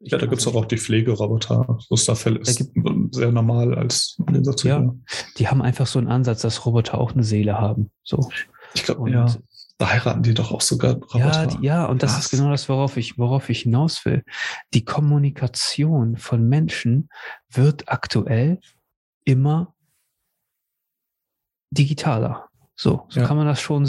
[0.00, 1.78] Ja, da gibt es auch, auch die Pflegeroboter.
[1.90, 2.70] Musterfell Da ist
[3.12, 4.16] sehr normal als
[4.56, 4.94] zu Ja.
[5.36, 7.90] die haben einfach so einen Ansatz, dass Roboter auch eine Seele haben.
[8.02, 8.28] So.
[8.74, 9.26] Ich glaube, ja,
[9.78, 11.18] da heiraten die doch auch sogar Roboter.
[11.18, 12.24] ja, die, ja, und das Krass.
[12.24, 14.24] ist genau das, worauf ich, worauf ich hinaus will.
[14.74, 17.08] Die Kommunikation von Menschen
[17.50, 18.60] wird aktuell
[19.24, 19.74] immer
[21.70, 22.47] digitaler.
[22.80, 23.26] So, so Ja.
[23.26, 23.84] kann man das schon,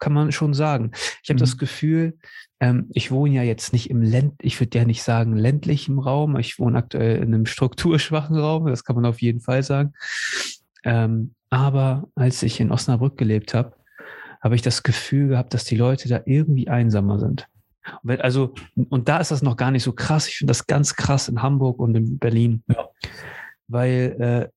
[0.00, 0.92] kann man schon sagen.
[1.22, 1.40] Ich habe Mhm.
[1.40, 2.16] das Gefühl,
[2.58, 6.36] ähm, ich wohne ja jetzt nicht im Länd, ich würde ja nicht sagen ländlichen Raum.
[6.38, 8.66] Ich wohne aktuell in einem strukturschwachen Raum.
[8.66, 9.92] Das kann man auf jeden Fall sagen.
[10.84, 13.74] Ähm, aber als ich in Osnabrück gelebt habe,
[14.42, 17.46] habe ich das Gefühl gehabt, dass die Leute da irgendwie einsamer sind.
[18.06, 18.54] Also,
[18.88, 20.28] und da ist das noch gar nicht so krass.
[20.28, 22.62] Ich finde das ganz krass in Hamburg und in Berlin.
[22.68, 22.88] Ja.
[23.68, 24.48] Weil äh,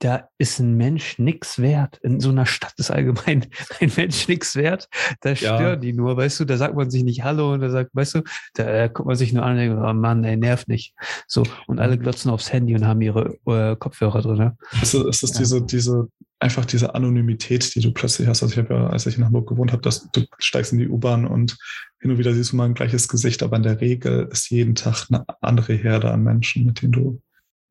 [0.00, 1.98] da ist ein Mensch nix wert.
[2.02, 3.46] In so einer Stadt ist allgemein
[3.80, 4.88] ein Mensch nix wert.
[5.20, 5.36] Da Ja.
[5.36, 8.16] stören die nur, weißt du, da sagt man sich nicht Hallo und da sagt, weißt
[8.16, 8.22] du,
[8.54, 10.94] da äh, guckt man sich nur an und denkt, oh Mann, ey, nervt nicht.
[11.26, 14.36] So, und alle glotzen aufs Handy und haben ihre äh, Kopfhörer drin.
[14.38, 14.56] Ne?
[14.82, 15.38] Es ist, es ist Ja.
[15.40, 18.42] diese, diese, einfach diese Anonymität, die du plötzlich hast.
[18.42, 20.88] Also ich habe ja, als ich in Hamburg gewohnt habe, dass du steigst in die
[20.88, 21.56] U-Bahn und
[22.00, 24.74] hin und wieder siehst du mal ein gleiches Gesicht, aber in der Regel ist jeden
[24.74, 27.22] Tag eine andere Herde an Menschen, mit denen du,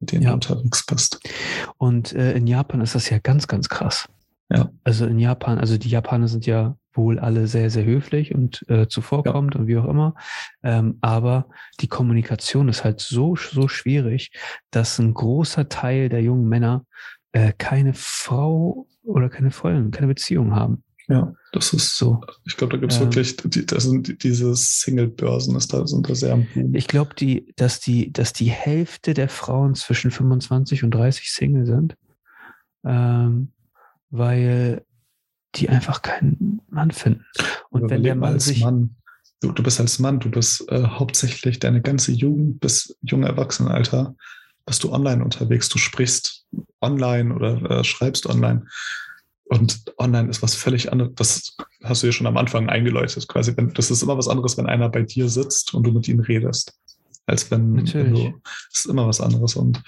[0.05, 0.29] mit denen Ja.
[0.29, 1.19] du unterwegs bist.
[1.77, 4.07] Und äh, in Japan ist das ja ganz, ganz krass.
[4.49, 4.69] Ja.
[4.83, 8.87] Also in Japan, also die Japaner sind ja wohl alle sehr, sehr höflich und äh,
[8.87, 10.13] zuvorkommend und wie auch immer.
[10.63, 11.47] Ähm, aber
[11.81, 14.31] die Kommunikation ist halt so, so schwierig,
[14.71, 16.85] dass ein großer Teil der jungen Männer
[17.31, 20.83] äh, keine Frau oder keine Freundin, keine Beziehung haben.
[21.07, 22.21] Ja, das ist So.
[22.45, 23.05] Ich glaube, da gibt es Ähm.
[23.05, 26.73] wirklich, die, das sind die- diese Single-Börsen, ist da, sind da sehr am Boom.
[26.73, 31.65] Ich glaube, die, dass die, dass die Hälfte der Frauen zwischen 25 und 30 Single
[31.65, 31.95] sind,
[32.83, 33.51] ähm,
[34.09, 34.83] weil
[35.55, 37.23] die einfach keinen Mann finden.
[37.69, 38.95] Und Aber wenn der Mann als sich, Mann,
[39.41, 44.15] du, du bist als Mann, du bist äh, hauptsächlich deine ganze Jugend bis junge Erwachsenenalter,
[44.65, 46.45] bist du online unterwegs, du sprichst
[46.81, 48.65] online oder äh, schreibst online.
[49.47, 51.13] Und online ist was völlig anderes.
[51.15, 53.55] Das hast du ja schon am Anfang eingeläutet, quasi.
[53.73, 56.73] Das ist immer was anderes, wenn einer bei dir sitzt und du mit ihm redest,
[57.27, 58.23] als wenn, wenn Natürlich.
[58.23, 58.41] du.
[58.43, 59.55] Das ist immer was anderes.
[59.55, 59.83] Und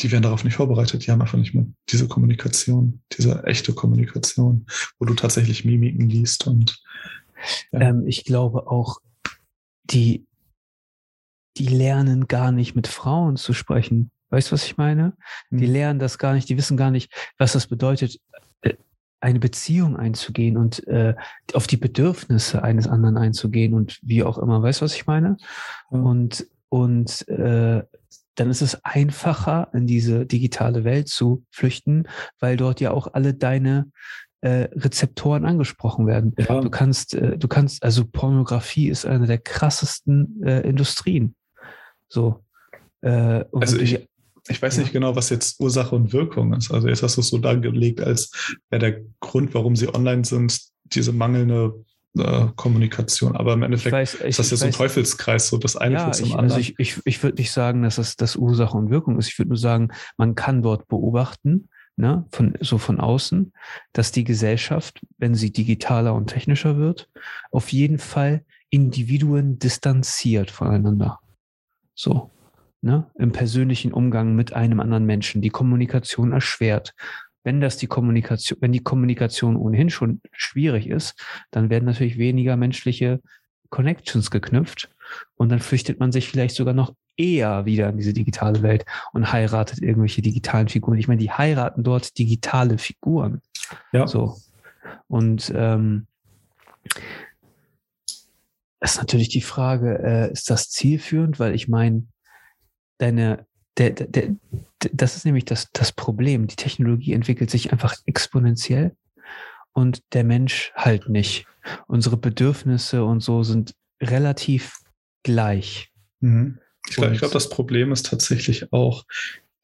[0.00, 1.06] die werden darauf nicht vorbereitet.
[1.06, 4.66] Die haben einfach nicht mehr diese Kommunikation, diese echte Kommunikation,
[4.98, 6.82] wo du tatsächlich Mimiken liest und
[7.72, 7.80] Ja.
[7.80, 8.98] ähm, ich glaube auch,
[9.84, 10.26] die,
[11.56, 14.10] die lernen gar nicht mit Frauen zu sprechen.
[14.30, 15.16] Weißt du, was ich meine?
[15.50, 15.72] Die Mhm.
[15.72, 18.18] lernen das gar nicht, die wissen gar nicht, was das bedeutet,
[19.20, 21.14] eine Beziehung einzugehen und äh,
[21.54, 24.62] auf die Bedürfnisse eines anderen einzugehen und wie auch immer.
[24.62, 25.36] Weißt du, was ich meine?
[25.90, 25.98] Ja.
[25.98, 27.82] Und, und äh,
[28.34, 32.06] dann ist es einfacher, in diese digitale Welt zu flüchten,
[32.38, 33.90] weil dort ja auch alle deine
[34.42, 36.34] äh, Rezeptoren angesprochen werden.
[36.36, 41.34] Ja, Du kannst, äh, du kannst, also Pornografie ist eine der krassesten äh, Industrien.
[42.08, 42.44] So.
[43.00, 44.06] Äh, Also ich-
[44.48, 46.70] ich weiß nicht genau, was jetzt Ursache und Wirkung ist.
[46.70, 50.60] Also jetzt hast du es so dargelegt, als wäre der Grund, warum sie online sind,
[50.84, 51.84] diese mangelnde
[52.18, 53.36] äh, Kommunikation.
[53.36, 56.04] Aber im Endeffekt weiß, ich, ist das ja so ein Teufelskreis, so das eine ja,
[56.04, 56.60] führt zum ich, also anderen.
[56.60, 59.28] Also ich, ich, ich würde nicht sagen, dass das, das Ursache und Wirkung ist.
[59.28, 63.52] Ich würde nur sagen, man kann dort beobachten, ne, von, so von außen,
[63.92, 67.08] dass die Gesellschaft, wenn sie digitaler und technischer wird,
[67.50, 71.20] auf jeden Fall Individuen distanziert voneinander.
[71.94, 72.30] So.
[72.84, 76.92] Ne, im persönlichen Umgang mit einem anderen Menschen, die Kommunikation erschwert.
[77.42, 81.18] Wenn das die Kommunikation, wenn die Kommunikation ohnehin schon schwierig ist,
[81.50, 83.22] dann werden natürlich weniger menschliche
[83.70, 84.90] Connections geknüpft
[85.36, 89.32] und dann flüchtet man sich vielleicht sogar noch eher wieder in diese digitale Welt und
[89.32, 90.98] heiratet irgendwelche digitalen Figuren.
[90.98, 93.40] Ich meine, die heiraten dort digitale Figuren.
[93.92, 94.06] Ja.
[94.06, 94.36] So.
[95.08, 96.06] Und ähm,
[98.80, 101.38] ist natürlich die Frage, äh, ist das zielführend?
[101.38, 102.04] Weil ich meine,
[102.98, 104.36] deine, der, der, der,
[104.92, 106.46] das ist nämlich das, das Problem.
[106.46, 108.96] Die Technologie entwickelt sich einfach exponentiell
[109.72, 111.46] und der Mensch halt nicht.
[111.86, 114.78] Unsere Bedürfnisse und so sind relativ
[115.22, 115.90] gleich.
[116.20, 116.58] Mhm.
[116.88, 119.04] Ich glaube, glaub, das Problem ist tatsächlich auch,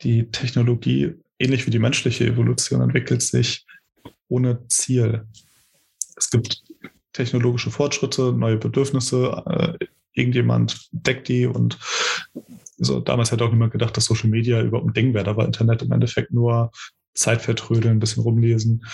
[0.02, 3.66] die Technologie, ähnlich wie die menschliche Evolution, entwickelt sich
[4.28, 5.26] ohne Ziel.
[6.16, 6.62] Es gibt
[7.12, 11.78] technologische Fortschritte, neue Bedürfnisse, äh, irgendjemand deckt die und
[12.80, 15.24] so, damals hätte auch niemand gedacht, dass Social Media überhaupt ein Ding wäre.
[15.24, 16.72] Da war Internet im Endeffekt nur
[17.14, 18.84] Zeit vertrödeln, ein bisschen rumlesen.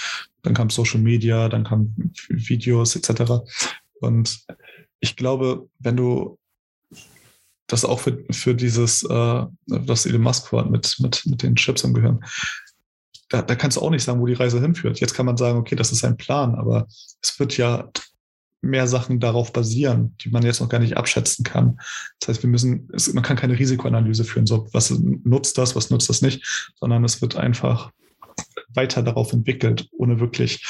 [0.43, 3.45] Dann kam Social Media, dann kamen Videos etc.
[4.01, 4.45] Und
[5.01, 6.39] ich glaube, wenn du
[7.69, 11.85] das auch für, für dieses, äh, was Elon Musk vorhat mit, mit, mit den Chips
[11.85, 12.25] im Gehirn,
[13.29, 15.01] da, da kannst du auch nicht sagen, wo die Reise hinführt.
[15.01, 17.89] Jetzt kann man sagen, okay, das ist ein Plan, aber es wird ja
[18.61, 21.79] mehr Sachen darauf basieren, die man jetzt noch gar nicht abschätzen kann.
[22.21, 25.91] Das heißt, wir müssen, es, man kann keine Risikoanalyse führen, so was nutzt das, was
[25.91, 27.91] nutzt das nicht, sondern es wird einfach
[28.69, 30.65] weiter darauf entwickelt, ohne wirklich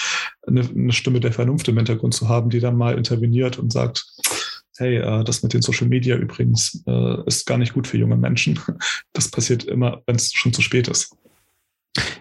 [0.46, 4.07] eine, eine Stimme der Vernunft im Hintergrund zu haben, die dann mal interveniert und sagt,
[4.79, 8.16] hey, äh, das mit den Social Media übrigens äh, ist gar nicht gut für junge
[8.16, 8.59] Menschen.
[9.12, 11.16] Das passiert immer, wenn es schon zu spät ist.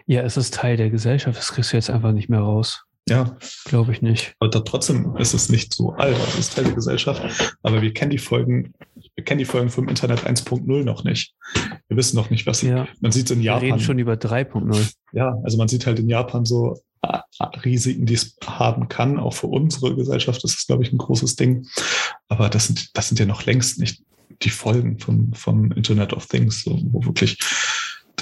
[0.06, 2.85] Ja, es ist Teil der Gesellschaft, das kriegst du jetzt einfach nicht mehr raus.
[3.08, 3.38] Ja.
[3.65, 4.34] Glaube ich nicht.
[4.39, 7.56] Aber trotzdem ist es nicht so alt, es ist Teil der Gesellschaft.
[7.62, 8.74] Aber wir kennen die Folgen,
[9.15, 11.36] wir kennen die Folgen vom Internet 1.0 noch nicht.
[11.88, 12.88] Wir wissen noch nicht, was ja.
[13.02, 13.62] man sieht in Japan.
[13.62, 14.94] Wir reden schon über 3.0.
[15.13, 17.20] Ja, also man sieht halt in Japan so äh,
[17.63, 19.20] Risiken, die es haben kann.
[19.20, 21.68] Auch für unsere Gesellschaft ist es, glaube ich, ein großes Ding.
[22.28, 24.02] Aber das sind, das sind ja noch längst nicht
[24.41, 27.38] die Folgen von, von Internet of Things, so, wo wirklich,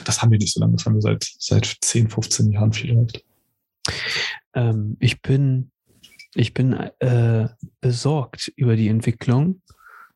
[0.04, 3.24] das haben wir nicht so lange, das haben wir seit, seit 10, 15 Jahren vielleicht.
[4.54, 5.72] Ähm, ich bin,
[6.36, 7.48] ich bin äh,
[7.82, 9.62] besorgt über die Entwicklung.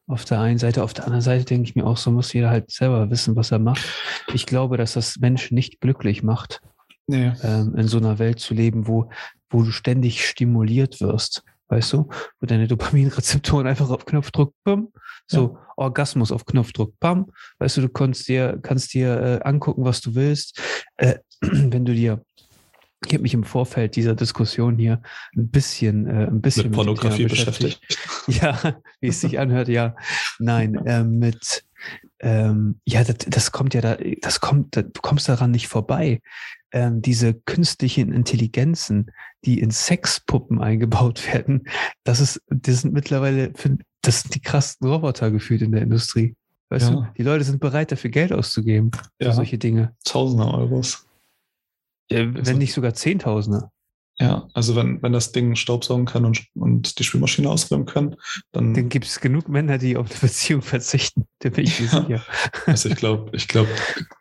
[0.07, 2.49] Auf der einen Seite, auf der anderen Seite denke ich mir auch, so muss jeder
[2.49, 3.85] halt selber wissen, was er macht.
[4.33, 6.61] Ich glaube, dass das Menschen nicht glücklich macht,
[7.07, 7.33] nee.
[7.43, 9.09] ähm, in so einer Welt zu leben, wo,
[9.49, 14.89] wo du ständig stimuliert wirst weißt du, wo deine Dopaminrezeptoren einfach auf Knopfdruck, bam,
[15.27, 15.73] so ja.
[15.75, 20.15] Orgasmus auf Knopfdruck, bam, weißt du, du kannst dir, kannst dir äh, angucken, was du
[20.15, 20.61] willst.
[20.97, 22.23] Äh, wenn du dir
[23.05, 25.01] ich habe mich im Vorfeld dieser Diskussion hier
[25.35, 27.81] ein bisschen, äh, ein bisschen mit Pornografie mit beschäftigt.
[27.87, 28.41] beschäftigt.
[28.41, 29.95] Ja, wie es sich anhört, ja.
[30.39, 31.63] Nein, äh, mit
[32.19, 36.21] ähm, ja, das, das kommt ja da, das kommt, du kommst daran nicht vorbei.
[36.71, 39.11] Ähm, diese künstlichen Intelligenzen,
[39.45, 41.67] die in Sexpuppen eingebaut werden,
[42.03, 43.53] das ist, das sind mittlerweile,
[44.01, 46.35] das sind die krassen Roboter gefühlt in der Industrie.
[46.69, 46.95] Weißt ja.
[46.95, 49.31] du, die Leute sind bereit, dafür Geld auszugeben für ja.
[49.31, 49.95] solche Dinge.
[50.03, 51.06] Tausende Euros.
[52.09, 53.69] Ja, wenn also, nicht sogar Zehntausende.
[54.19, 58.15] Ja, also wenn, wenn das Ding Staubsaugen kann und, und die Spülmaschine ausräumen kann,
[58.51, 58.73] dann.
[58.73, 61.27] Dann gibt es genug Männer, die auf eine Beziehung verzichten.
[61.39, 62.01] Da bin ich mir ja.
[62.01, 62.25] sicher.
[62.65, 63.69] Also ich glaube, ich glaube,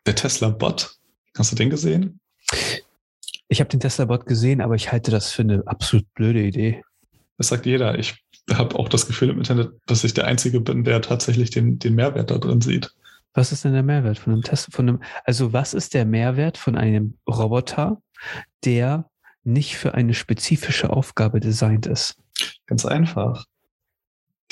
[0.05, 0.97] der Tesla-Bot,
[1.37, 2.21] hast du den gesehen?
[3.49, 6.83] Ich habe den Tesla-Bot gesehen, aber ich halte das für eine absolut blöde Idee.
[7.39, 7.99] Das sagt jeder.
[7.99, 8.23] Ich
[8.53, 11.95] habe auch das Gefühl im Internet, dass ich der Einzige bin, der tatsächlich den, den
[11.95, 12.93] Mehrwert da drin sieht.
[13.37, 14.73] Was ist denn der Mehrwert von einem Test?
[14.73, 18.01] Von einem, also was ist der Mehrwert von einem Roboter,
[18.65, 19.11] der
[19.45, 22.17] nicht für eine spezifische Aufgabe designt ist?
[22.67, 23.45] Ganz einfach.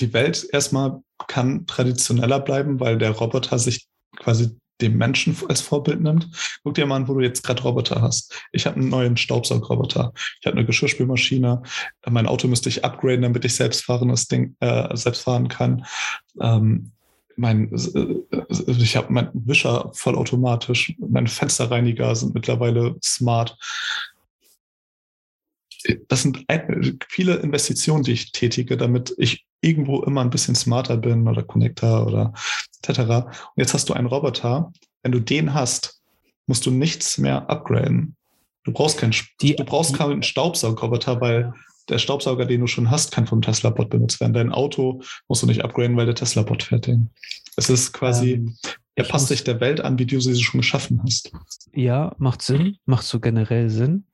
[0.00, 6.02] Die Welt erstmal kann traditioneller bleiben, weil der Roboter sich quasi dem Menschen als Vorbild
[6.02, 6.28] nimmt.
[6.62, 8.34] Guck dir mal an, wo du jetzt gerade Roboter hast.
[8.52, 10.12] Ich habe einen neuen Staubsaugroboter.
[10.40, 11.62] Ich habe eine Geschirrspülmaschine.
[12.10, 15.86] Mein Auto müsste ich upgraden, damit ich selbstfahrendes Ding äh, selbst fahren kann.
[16.40, 16.92] Ähm,
[17.36, 23.56] mein, äh, ich habe meinen Wischer vollautomatisch, meine Fensterreiniger sind mittlerweile smart.
[26.08, 26.44] Das sind
[27.08, 32.06] viele Investitionen, die ich tätige, damit ich irgendwo immer ein bisschen smarter bin oder Connector
[32.06, 32.32] oder
[32.82, 33.00] etc.
[33.00, 34.72] Und jetzt hast du einen Roboter.
[35.02, 36.00] Wenn du den hast,
[36.46, 38.16] musst du nichts mehr upgraden.
[38.64, 41.52] Du brauchst keinen, Die- du brauchst keinen Staubsaugerroboter, weil
[41.88, 44.32] der Staubsauger, den du schon hast, kann vom Tesla-Bot benutzt werden.
[44.32, 47.10] Dein Auto musst du nicht upgraden, weil der Tesla-Bot fährt den.
[47.56, 48.56] Es ist quasi, Ähm,
[48.96, 51.32] er passt sich der Welt an, wie du sie schon geschaffen hast.
[51.72, 54.06] Ja, macht Sinn, macht so generell Sinn.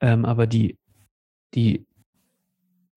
[0.00, 0.78] Ähm, aber die,
[1.54, 1.86] die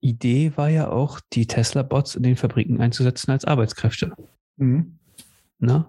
[0.01, 4.13] Idee war ja auch, die Tesla-Bots in den Fabriken einzusetzen als Arbeitskräfte.
[4.57, 4.97] Mhm.
[5.59, 5.85] Ne?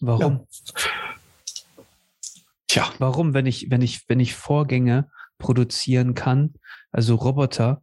[0.00, 0.46] Warum?
[2.66, 6.54] Tja, Warum, wenn ich, wenn ich, wenn ich Vorgänge produzieren kann,
[6.92, 7.82] also Roboter,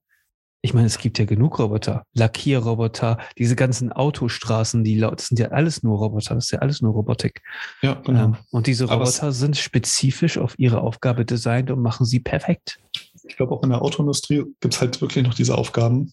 [0.62, 5.50] ich meine, es gibt ja genug Roboter, Lackierroboter, diese ganzen Autostraßen, die laut, sind ja
[5.50, 7.44] alles nur Roboter, das ist ja alles nur Robotik.
[7.82, 8.26] ja, genau.
[8.26, 12.80] Ähm, und diese Roboter sind spezifisch auf ihre Aufgabe designt und machen sie perfekt.
[13.28, 16.12] Ich glaube, auch in der Autoindustrie gibt es halt wirklich noch diese Aufgaben,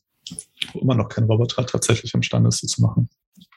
[0.73, 3.09] wo immer noch kein Roboter tatsächlich imstande ist, sie zu machen.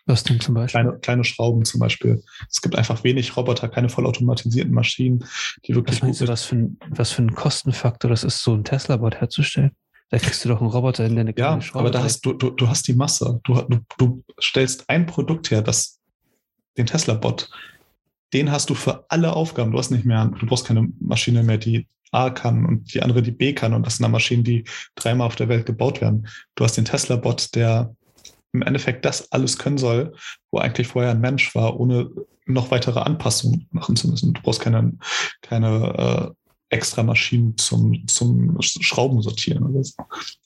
[0.08, 0.82] Was denn zum Beispiel?
[0.82, 2.24] Kleine, kleine Schrauben zum Beispiel.
[2.50, 5.26] Es gibt einfach wenig Roboter, keine vollautomatisierten Maschinen,
[5.66, 8.54] die wirklich Was meinst du, was für, ein, was für ein Kostenfaktor das ist, so
[8.54, 9.72] ein Tesla-Bot herzustellen?
[10.10, 11.80] Da kriegst du doch einen Roboter in deine Ja, kleine Schraube.
[11.80, 13.40] aber da hast du, du, du hast die Masse.
[13.44, 16.00] Du, du, du stellst ein Produkt her, das
[16.78, 17.50] den Tesla-Bot,
[18.34, 19.72] den hast du für alle Aufgaben.
[19.72, 23.24] Du hast nicht mehr, du brauchst keine Maschine mehr, die A kann und die andere,
[23.24, 23.74] die B kann.
[23.74, 24.66] Und das sind dann Maschinen, die
[24.96, 26.28] dreimal auf der Welt gebaut werden.
[26.54, 27.96] Du hast den Tesla-Bot, der
[28.56, 30.14] im Endeffekt das alles können soll,
[30.52, 32.10] wo eigentlich vorher ein Mensch war, ohne
[32.46, 34.34] noch weitere Anpassungen machen zu müssen.
[34.34, 34.94] Du brauchst keine,
[35.42, 39.94] keine äh, extra Maschinen zum, zum Schrauben sortieren oder so.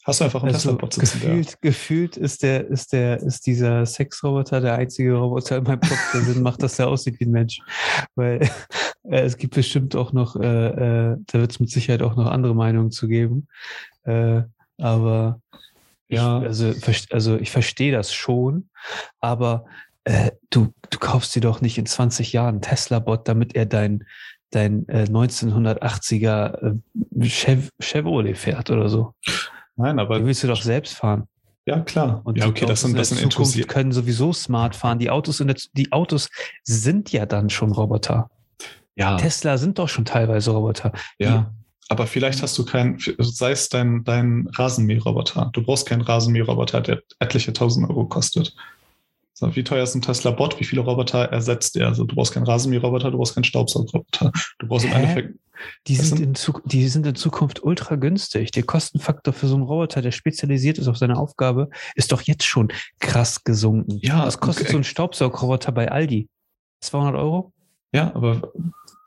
[0.04, 3.46] Hast du einfach einen Also Tesla-Bot sitzen, der- gefühlt, gefühlt ist der, ist der, ist
[3.46, 7.26] dieser Sexroboter der einzige Roboter in meinem Kopf, der Sinn macht, dass er aussieht wie
[7.26, 7.60] ein Mensch.
[8.16, 8.42] Weil
[9.04, 12.28] äh, es gibt bestimmt auch noch, äh, äh, da wird es mit Sicherheit auch noch
[12.28, 13.48] andere Meinungen zu geben.
[14.04, 14.42] Äh,
[14.78, 15.42] aber
[16.10, 16.40] Ja.
[16.42, 16.74] ich, also,
[17.12, 18.70] also ich verstehe das schon,
[19.20, 19.66] aber
[20.04, 24.06] äh, du, du kaufst dir doch nicht in 20 Jahren einen Tesla-Bot, damit er dein,
[24.50, 26.74] dein äh, 1980er
[27.20, 29.14] äh, Chev Chevrolet fährt oder so.
[29.76, 31.28] Nein, aber Die willst du doch selbst fahren.
[31.66, 32.22] ja, klar.
[32.24, 34.76] Und ja, die okay, das Autos sind, in das sind Zukunft Enthusi können sowieso smart
[34.76, 35.00] fahren.
[35.00, 36.30] Die Autos, in der, die Autos
[36.64, 38.32] sind ja dann schon Roboter.
[38.96, 40.92] Ja, Tesla sind doch schon teilweise Roboter.
[41.20, 41.54] ja.
[41.90, 45.50] Aber vielleicht hast du keinen, sei es dein, dein Rasenmäherroboter.
[45.54, 48.56] Du brauchst keinen Rasenmäherroboter, der etliche tausend Euro kostet.
[49.34, 50.60] So, wie teuer ist ein Tesla Bot?
[50.60, 51.88] Wie viele Roboter ersetzt er?
[51.88, 54.32] Also du brauchst keinen Rasenmäherroboter, du brauchst keinen Staubsaugerroboter.
[54.60, 54.98] Du brauchst im Hä?
[54.98, 55.40] Endeffekt,
[55.88, 58.52] Die sind, in die sind in Zukunft ultra günstig.
[58.52, 62.44] Der Kostenfaktor für so einen Roboter, der spezialisiert ist auf seine Aufgabe, ist doch jetzt
[62.46, 63.98] schon krass gesunken.
[64.02, 64.74] Ja, Was kostet okay.
[64.74, 66.28] so ein Staubsaugerroboter bei Aldi?
[66.82, 67.52] 200 Euro?
[67.92, 68.52] ja, aber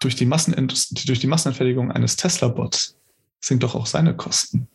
[0.05, 2.99] durch die, Massenindust- durch die Massenentfertigung eines Tesla-Bots
[3.41, 4.69] sinkt doch auch seine Kosten.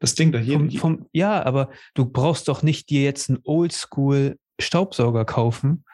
[0.00, 4.38] Das Ding da Vom, vom, ja, aber du brauchst doch nicht dir jetzt einen Oldschool
[4.60, 5.84] Staubsauger kaufen,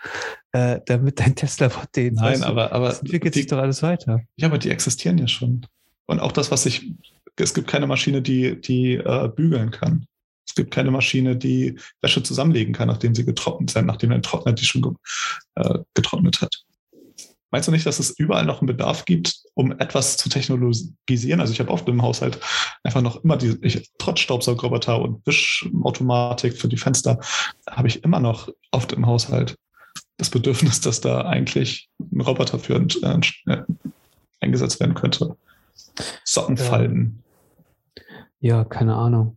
[0.52, 2.14] äh, damit dein Tesla-Bot den.
[2.14, 4.20] Nein, weißt du, aber, aber das entwickelt die, sich doch alles weiter.
[4.36, 5.66] Ja, aber die existieren ja schon.
[6.06, 6.92] Und auch das, was ich,
[7.36, 10.06] es gibt keine Maschine, die, die äh, bügeln kann.
[10.46, 14.52] Es gibt keine Maschine, die Wäsche zusammenlegen kann, nachdem sie getrocknet sind, nachdem ein Trockner
[14.52, 14.96] die schon
[15.54, 16.64] äh, getrocknet hat.
[17.50, 21.40] Meinst du nicht, dass es überall noch einen Bedarf gibt, um etwas zu technologisieren?
[21.40, 22.38] Also ich habe oft im Haushalt
[22.84, 27.18] einfach noch immer die, ich, trotz Staubsaugerroboter und Wischautomatik für die Fenster,
[27.68, 29.56] habe ich immer noch oft im Haushalt
[30.16, 33.62] das Bedürfnis, dass da eigentlich ein Roboter für äh,
[34.40, 35.36] eingesetzt werden könnte.
[36.24, 37.22] Sockenfalten.
[38.40, 39.36] Ja, keine Ahnung.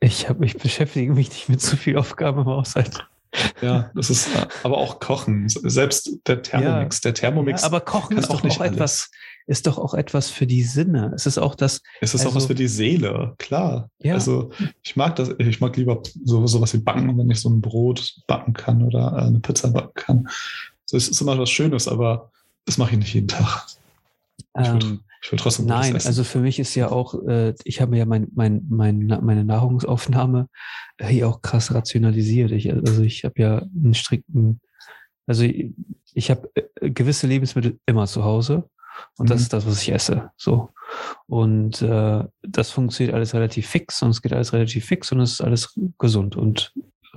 [0.00, 3.06] Ich, hab, ich beschäftige mich nicht mit so viel Aufgaben im Haushalt.
[3.60, 4.28] Ja, das ist
[4.62, 5.48] aber auch Kochen.
[5.48, 7.00] Selbst der Thermomix.
[7.00, 9.10] Der Thermomix Ja, aber Kochen ist doch auch nicht auch etwas,
[9.46, 11.12] ist doch auch etwas für die Sinne.
[11.14, 13.90] Es ist auch das, Es ist auch also- was für die Seele, klar.
[14.00, 14.14] Ja.
[14.14, 14.50] Also
[14.82, 18.16] ich mag das, ich mag lieber so sowas wie backen, wenn ich so ein Brot
[18.26, 20.28] backen kann oder äh, eine Pizza backen kann.
[20.84, 22.30] So, es ist immer was Schönes, aber
[22.64, 23.66] das mache ich nicht jeden Tag.
[24.56, 28.04] Ähm, ich will trotzdem Nein, also für mich ist ja auch, äh, ich habe ja
[28.06, 30.48] mein, mein, mein, meine Nahrungsaufnahme
[30.98, 32.52] äh, hier auch krass rationalisiert.
[32.52, 34.60] Ich, also ich habe ja einen strikten,
[35.26, 35.72] also ich,
[36.14, 38.68] ich habe äh, gewisse Lebensmittel immer zu Hause
[39.16, 39.42] und das Mhm.
[39.42, 40.30] ist das, was ich esse.
[40.36, 40.70] So.
[41.26, 45.32] Und äh, das funktioniert alles relativ fix und es geht alles relativ fix und es
[45.32, 46.72] ist alles gesund und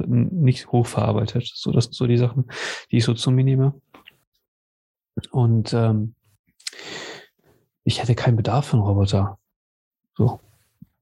[0.05, 1.51] nicht hochverarbeitet.
[1.53, 2.45] So, das sind so die Sachen,
[2.91, 3.80] die ich so zu mir nehme.
[5.32, 6.15] Und ähm,
[7.89, 9.39] ich hätte keinen Bedarf für einen Roboter.
[10.15, 10.39] So.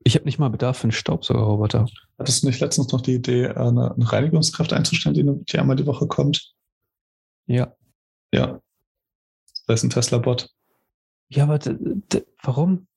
[0.06, 1.86] Ich habe nicht mal Bedarf für einen Staubsaugerroboter.
[2.18, 5.86] Hattest du nicht letztens noch die Idee, eine, eine Reinigungskraft einzustellen, die, die einmal die
[5.86, 6.56] Woche kommt?
[7.46, 7.76] Ja.
[8.34, 8.62] Ja.
[9.68, 10.50] Das ist ein Tesla-Bot.
[11.28, 11.60] Ja, aber
[12.42, 12.88] warum?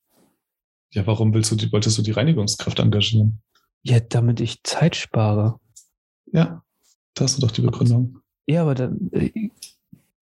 [0.93, 3.43] Ja, warum willst du die, wolltest du die Reinigungskraft engagieren?
[3.83, 5.59] Ja, damit ich Zeit spare.
[6.27, 6.63] Ja,
[7.15, 8.21] da hast du doch die Begründung.
[8.47, 9.51] Ja, aber dann, äh,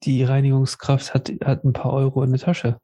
[0.04, 2.80] die Reinigungskraft hat, hat ein paar Euro in der Tasche.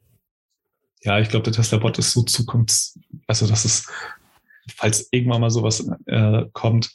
[1.04, 3.88] Ja, ich glaube, der Tesla-Bot ist so zukunfts-, also das ist,
[4.76, 6.90] falls irgendwann mal sowas äh, kommt,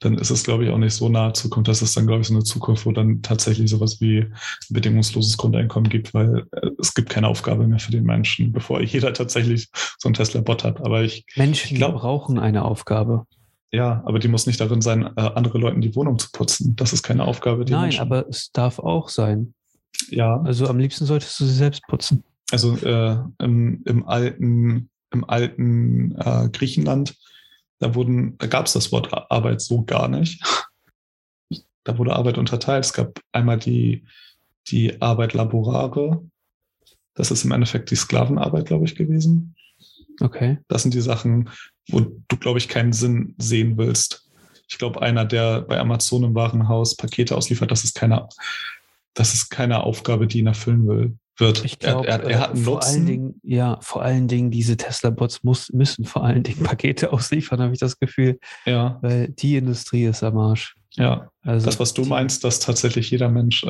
[0.00, 1.68] dann ist es, glaube ich, auch nicht so nahe Zukunft.
[1.68, 4.34] Das ist dann, glaube ich, so eine Zukunft, wo dann tatsächlich sowas wie ein
[4.68, 9.14] bedingungsloses Grundeinkommen gibt, weil äh, es gibt keine Aufgabe mehr für den Menschen, bevor jeder
[9.14, 10.80] tatsächlich so einen Tesla-Bot hat.
[10.84, 13.26] Aber ich Menschen glaub- brauchen eine Aufgabe.
[13.72, 16.76] Ja, aber die muss nicht darin sein, äh, andere Leuten die Wohnung zu putzen.
[16.76, 18.00] Das ist keine Aufgabe, die Nein, Menschen.
[18.02, 19.54] aber es darf auch sein.
[20.10, 22.22] ja, Also am liebsten solltest du sie selbst putzen.
[22.50, 27.16] Also äh, im, im alten, im alten äh, Griechenland,
[27.78, 30.42] da wurden, da gab es das Wort Ar- Arbeit so gar nicht.
[31.84, 32.84] Da wurde Arbeit unterteilt.
[32.84, 34.04] Es gab einmal die,
[34.68, 36.24] die Arbeit Laborare.
[37.14, 39.54] Das ist im Endeffekt die Sklavenarbeit, glaube ich, gewesen.
[40.20, 40.58] Okay.
[40.68, 41.50] Das sind die Sachen,
[41.88, 44.30] wo du, glaube ich, keinen Sinn sehen willst.
[44.68, 48.26] Ich glaube, einer, der bei Amazon im Warenhaus Pakete ausliefert, das ist keine,
[49.12, 51.64] das ist keine Aufgabe, die ihn erfüllen will, wird.
[51.64, 52.88] Ich glaube, er, er, er hat einen vor Nutzen.
[52.94, 57.60] allen Dingen, ja, vor allen Dingen diese Tesla-Bots muss, müssen vor allen Dingen Pakete ausliefern,
[57.60, 60.76] habe ich das Gefühl, ja, weil die Industrie ist am Arsch.
[60.92, 61.28] ja.
[61.42, 63.68] Also Das, was du meinst, dass tatsächlich jeder Mensch äh,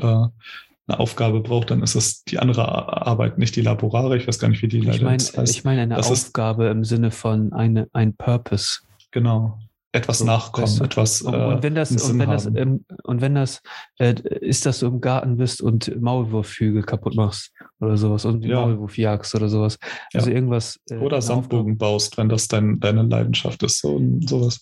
[0.86, 2.68] eine Aufgabe braucht, dann ist es die andere
[3.06, 4.16] Arbeit, nicht die Laborare.
[4.18, 5.56] Ich weiß gar nicht, wie die Ich leider jetzt heißt.
[5.56, 8.80] ich meine eine Das ist- Aufgabe im Sinne von eine, ein Purpose.
[9.10, 9.58] genau.
[9.94, 11.22] Etwas So, nachkommen, weißt du, etwas.
[11.22, 13.62] Und, äh, und wenn das, und wenn das, ähm, und wenn das
[14.00, 18.60] äh, ist, dass du im Garten bist und Maulwurfhügel kaputt machst oder sowas und Ja.
[18.62, 19.78] Maulwurf jagst oder sowas.
[20.12, 20.80] Also irgendwas.
[20.90, 24.60] äh, Oder Sandbogen baust, wenn das dein, deine Leidenschaft ist, so sowas.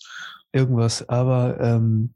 [0.53, 2.13] Irgendwas, aber ähm,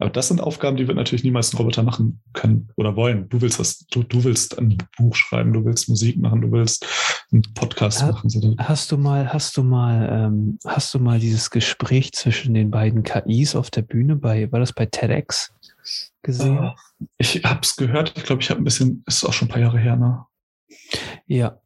[0.00, 3.28] Aber das sind Aufgaben, die wird natürlich niemals ein Roboter machen können oder wollen.
[3.28, 6.86] Du willst das, du, du willst ein Buch schreiben, du willst Musik machen, du willst
[7.32, 8.28] einen Podcast Ha- machen.
[8.30, 12.70] So, hast du mal, hast du mal, ähm, hast du mal dieses Gespräch zwischen den
[12.70, 15.52] beiden KIs auf der Bühne bei, war das bei TEDx
[16.22, 16.72] gesehen?
[17.18, 19.60] ich habe es gehört, ich glaube, ich habe ein bisschen, ist auch schon ein paar
[19.62, 20.26] Jahre her, ne?
[21.26, 21.60] Ja,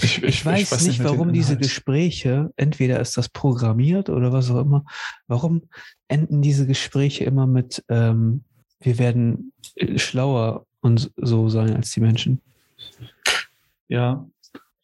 [0.00, 1.56] Ich, Ich, weiß, nicht, mehr den warum diese.
[1.56, 4.84] Gespräche, entweder ist das programmiert oder was auch immer,
[5.26, 5.62] warum
[6.06, 8.44] enden diese Gespräche immer mit, ähm,
[8.80, 9.52] wir werden
[9.96, 12.40] schlauer und so sein als die Menschen?
[13.88, 14.26] Ja,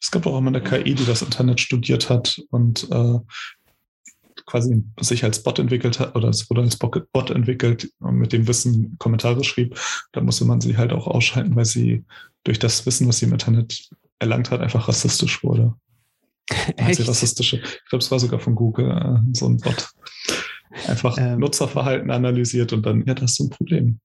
[0.01, 3.19] es gab auch immer eine KI, die das Internet studiert hat und äh,
[4.47, 8.47] quasi sich als Bot entwickelt hat oder es wurde als Bot entwickelt und mit dem
[8.47, 9.79] Wissen Kommentare schrieb.
[10.13, 12.05] Da musste man sie halt auch ausschalten, weil sie
[12.45, 13.89] durch das Wissen, was sie im Internet
[14.19, 15.75] erlangt hat, einfach rassistisch wurde.
[16.77, 17.09] Echt?
[17.09, 19.89] rassistische, ich glaube, es war sogar von Google äh, so ein Bot.
[20.89, 21.39] Einfach Ähm.
[21.39, 24.01] Nutzerverhalten analysiert und dann, ja, das ist so ein Problem.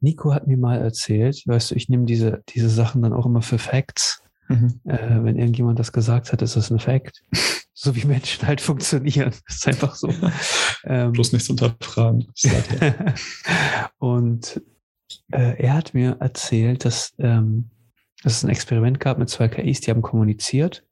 [0.00, 3.42] Nico hat mir mal erzählt, weißt du, ich nehme diese, diese Sachen dann auch immer
[3.42, 4.22] für Facts.
[4.48, 4.80] Mhm.
[4.84, 7.22] Äh, wenn irgendjemand das gesagt hat, ist das ein Fact.
[7.72, 9.32] So wie Menschen halt funktionieren.
[9.46, 10.12] Das ist einfach so.
[10.84, 12.26] Ähm, Bloß nichts unterfragen.
[12.42, 13.14] Er.
[13.98, 14.60] und
[15.32, 17.70] äh, er hat mir erzählt, dass, ähm,
[18.22, 20.84] dass es ein Experiment gab mit zwei KIs, die haben kommuniziert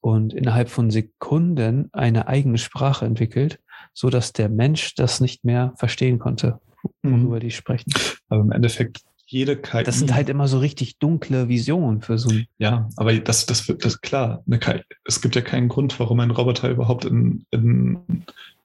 [0.00, 3.60] und innerhalb von Sekunden eine eigene Sprache entwickelt,
[3.92, 6.60] so dass der Mensch das nicht mehr verstehen konnte,
[7.02, 7.92] worüber die sprechen.
[8.28, 9.84] Aber im Endeffekt, jede KI.
[9.84, 12.46] Das sind halt immer so richtig dunkle Visionen für so ein.
[12.58, 14.42] Ja, aber das, das wird das klar.
[14.46, 18.24] Eine KI, es gibt ja keinen Grund, warum ein Roboter überhaupt in, in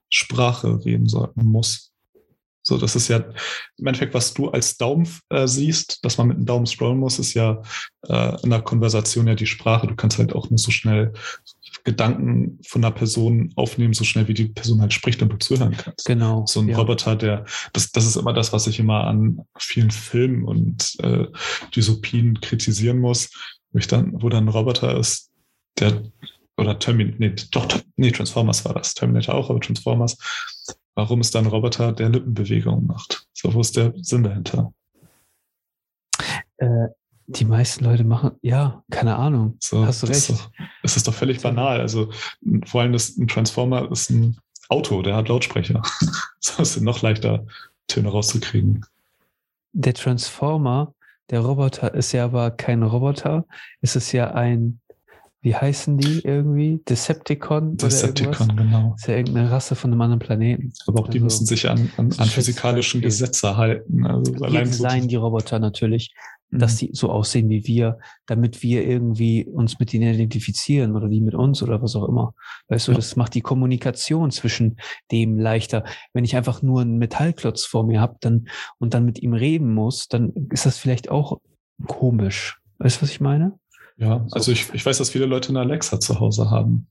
[0.09, 1.88] Sprache reden sollten muss.
[2.61, 3.17] So, das ist ja
[3.77, 7.17] im Endeffekt, was du als Daumen äh, siehst, dass man mit dem Daumen scrollen muss,
[7.19, 7.61] ist ja
[8.07, 9.87] äh, in der Konversation ja die Sprache.
[9.87, 11.13] Du kannst halt auch nur so schnell
[11.83, 15.75] Gedanken von einer Person aufnehmen, so schnell wie die Person halt spricht und du zuhören
[15.77, 16.45] kannst Genau.
[16.45, 16.77] so ein ja.
[16.77, 21.25] Roboter, der, das, das ist immer das, was ich immer an vielen Filmen und äh,
[21.75, 23.29] Dystopien kritisieren muss,
[23.71, 25.31] wo ich dann, wo dann ein Roboter ist,
[25.79, 26.03] der,
[26.57, 30.17] oder Terminator, nee, doch, nee, Transformers war das, Terminator auch, aber Transformers.
[30.99, 33.25] Warum ist da ein Roboter, der Lippenbewegungen macht?
[33.31, 34.73] So, wo ist der Sinn dahinter?
[36.57, 36.87] Äh,
[37.27, 39.55] die meisten Leute machen, ja, keine Ahnung.
[39.61, 40.29] So, Hast du das recht.
[40.29, 40.51] Ist doch,
[40.83, 41.79] das ist doch völlig banal.
[41.79, 42.11] Also,
[42.65, 44.37] vor allem das, ein Transformer ist ein
[44.67, 45.81] Auto, der hat Lautsprecher.
[46.41, 47.45] so ist es noch leichter,
[47.87, 48.85] Töne rauszukriegen.
[49.71, 50.93] Der Transformer,
[51.29, 53.45] der Roboter ist ja aber kein Roboter.
[53.79, 54.81] Es ist ja ein,
[55.41, 56.81] wie heißen die irgendwie?
[56.87, 57.77] Decepticon?
[57.77, 58.95] Decepticon, genau.
[58.97, 60.73] ist ja irgendeine Rasse von einem anderen Planeten.
[60.87, 63.01] Aber auch die Also, müssen sich an, an, das an physikalischen.
[63.01, 64.05] Gesetze halten.
[64.05, 66.13] Also allein so die Roboter natürlich,
[66.51, 66.59] Mhm.
[66.59, 71.21] dass die so aussehen wie wir, damit wir irgendwie uns mit denen identifizieren oder die
[71.21, 72.33] mit uns oder was auch immer.
[72.69, 72.97] Weißt du, Ja.
[72.97, 74.77] das macht die Kommunikation zwischen
[75.11, 75.83] dem leichter.
[76.13, 78.47] Wenn ich einfach nur einen Metallklotz vor mir habe dann,
[78.79, 81.39] und dann mit ihm reden muss, dann ist das vielleicht auch
[81.85, 82.59] komisch.
[82.79, 83.57] Weißt du, was ich meine?
[83.99, 86.87] Ja, also ich, ich weiß, dass viele Leute eine Alexa zu Hause haben.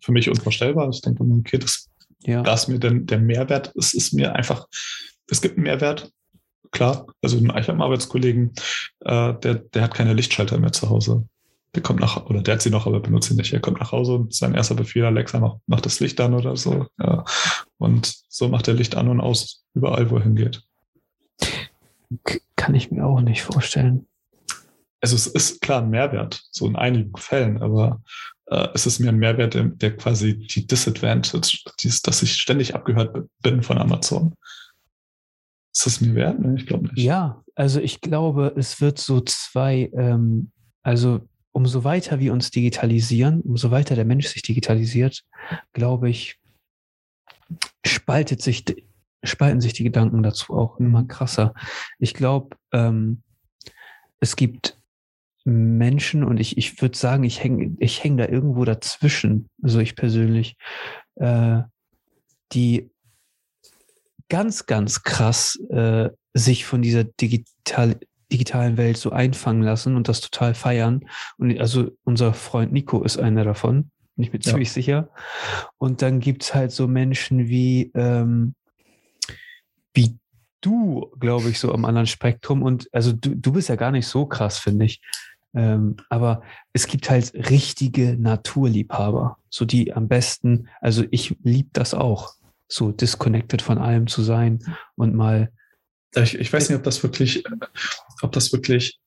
[0.00, 0.88] für mich unvorstellbar.
[0.90, 1.88] Ich denke, okay, das,
[2.24, 2.42] Ja.
[2.42, 4.66] da ist mir denn der Mehrwert, es ist mir einfach,
[5.28, 6.12] es gibt einen Mehrwert,
[6.70, 7.06] klar.
[7.22, 8.52] Also ich habe einen Arbeitskollegen,
[9.00, 11.26] äh, der, der hat keine Lichtschalter mehr zu Hause.
[11.74, 13.52] Der kommt nach, oder der hat sie noch, aber benutzt sie nicht.
[13.52, 16.56] Er kommt nach Hause und sein erster Befehl, Alexa, macht, macht das Licht an oder
[16.56, 16.86] so.
[16.98, 17.24] Ja.
[17.78, 20.62] Und so macht er Licht an und aus, überall, wo er hingeht.
[22.56, 24.06] Kann ich mir auch nicht vorstellen.
[25.00, 28.02] Also es ist klar ein Mehrwert, so in einigen Fällen, aber
[28.46, 32.74] äh, es ist mir ein Mehrwert, der, der quasi die Disadvantage, dieses, dass ich ständig
[32.74, 34.34] abgehört bin von Amazon.
[35.74, 36.40] Ist das mir wert?
[36.40, 36.98] Nee, ich glaube nicht.
[36.98, 40.50] Ja, also ich glaube, es wird so zwei, ähm,
[40.82, 41.20] also
[41.52, 45.24] umso weiter wir uns digitalisieren, umso weiter der Mensch sich digitalisiert,
[45.72, 46.38] glaube ich,
[47.84, 48.64] spaltet sich,
[49.22, 51.54] spalten sich die Gedanken dazu auch immer krasser.
[51.98, 53.22] Ich glaube, ähm,
[54.20, 54.77] es gibt
[55.48, 59.96] Menschen und ich, ich würde sagen, ich hänge ich häng da irgendwo dazwischen, also ich
[59.96, 60.56] persönlich,
[61.16, 61.62] äh,
[62.52, 62.90] die
[64.28, 67.98] ganz, ganz krass äh, sich von dieser digital,
[68.30, 71.08] digitalen Welt so einfangen lassen und das total feiern.
[71.38, 74.50] Und also unser Freund Nico ist einer davon, bin ich mir Ja.
[74.50, 75.08] ziemlich sicher.
[75.78, 78.54] Und dann gibt's halt so Menschen wie, ähm,
[79.94, 80.18] wie
[80.60, 82.62] du, glaube ich, so am anderen Spektrum.
[82.62, 85.00] Und also du, du bist ja gar nicht so krass, finde ich.
[85.54, 86.42] Ähm, aber
[86.72, 92.34] es gibt halt richtige Naturliebhaber, so die am besten, also ich lieb das auch,
[92.68, 94.58] so disconnected von allem zu sein
[94.94, 95.50] und mal
[96.14, 97.50] Ich, ich weiß nicht, ob das wirklich, äh,
[98.22, 98.98] ob das wirklich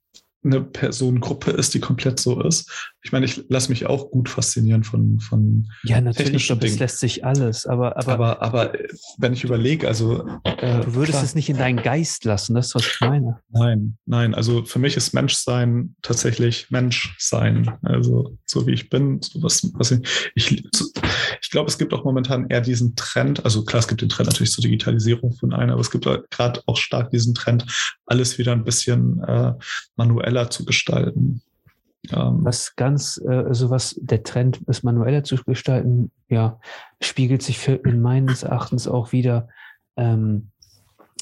[0.44, 2.91] eine Personengruppe ist, die komplett so ist.
[3.04, 6.78] Ich meine, ich lasse mich auch gut faszinieren von, von Ja, natürlich, technischen Dingen.
[6.78, 8.88] lässt sich alles, aber, aber, aber, aber äh,
[9.18, 12.68] wenn ich überlege, also äh, du würdest klar, es nicht in deinen Geist lassen, das
[12.68, 13.40] ist, was ich meine.
[13.50, 14.36] Nein, nein.
[14.36, 17.72] Also für mich ist Menschsein tatsächlich Menschsein.
[17.82, 20.64] Also so wie ich bin, so was, was ich, ich,
[21.42, 23.44] ich glaube, es gibt auch momentan eher diesen Trend.
[23.44, 26.62] Also klar, es gibt den Trend natürlich zur Digitalisierung von allen, aber es gibt gerade
[26.68, 27.66] auch stark diesen Trend,
[28.06, 29.54] alles wieder ein bisschen äh,
[29.96, 31.42] manueller zu gestalten.
[32.10, 36.60] Ähm, Was ganz, äh, also was der Trend ist, manueller zu gestalten, ja,
[37.02, 39.50] spiegelt sich für, in meines Erachtens auch wieder.
[39.98, 40.50] Ähm,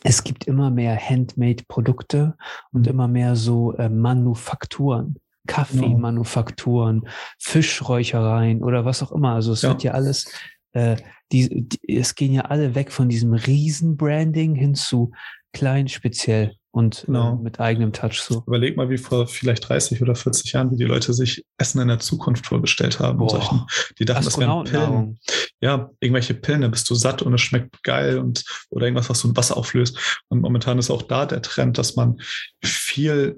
[0.04, 2.36] es gibt immer mehr Handmade-Produkte
[2.72, 2.88] und Mhm.
[2.88, 5.18] immer mehr so äh, Manufakturen.
[5.48, 7.08] Kaffeemanufakturen,
[7.40, 9.34] Fischräuchereien oder was auch immer.
[9.34, 9.70] Also es Ja.
[9.70, 10.32] wird ja alles,
[10.74, 10.98] äh,
[11.32, 15.12] die, die, es gehen ja alle weg von diesem Riesen-Branding hin zu
[15.52, 17.34] klein, speziell und Genau.
[17.34, 18.44] äh, mit eigenem Touch so.
[18.46, 21.88] Überleg mal, wie vor vielleicht 30 oder 40 Jahren, wie die Leute sich Essen in
[21.88, 23.28] der Zukunft vorgestellt haben.
[23.28, 23.66] Solchen,
[23.98, 25.20] die dachten, das wären Pillen.
[25.62, 29.20] Ja, irgendwelche Pillen, da bist du satt und es schmeckt geil und oder irgendwas, was
[29.20, 30.22] so ein Wasser auflöst.
[30.30, 32.20] Und momentan ist auch da der Trend, dass man
[32.64, 33.38] viel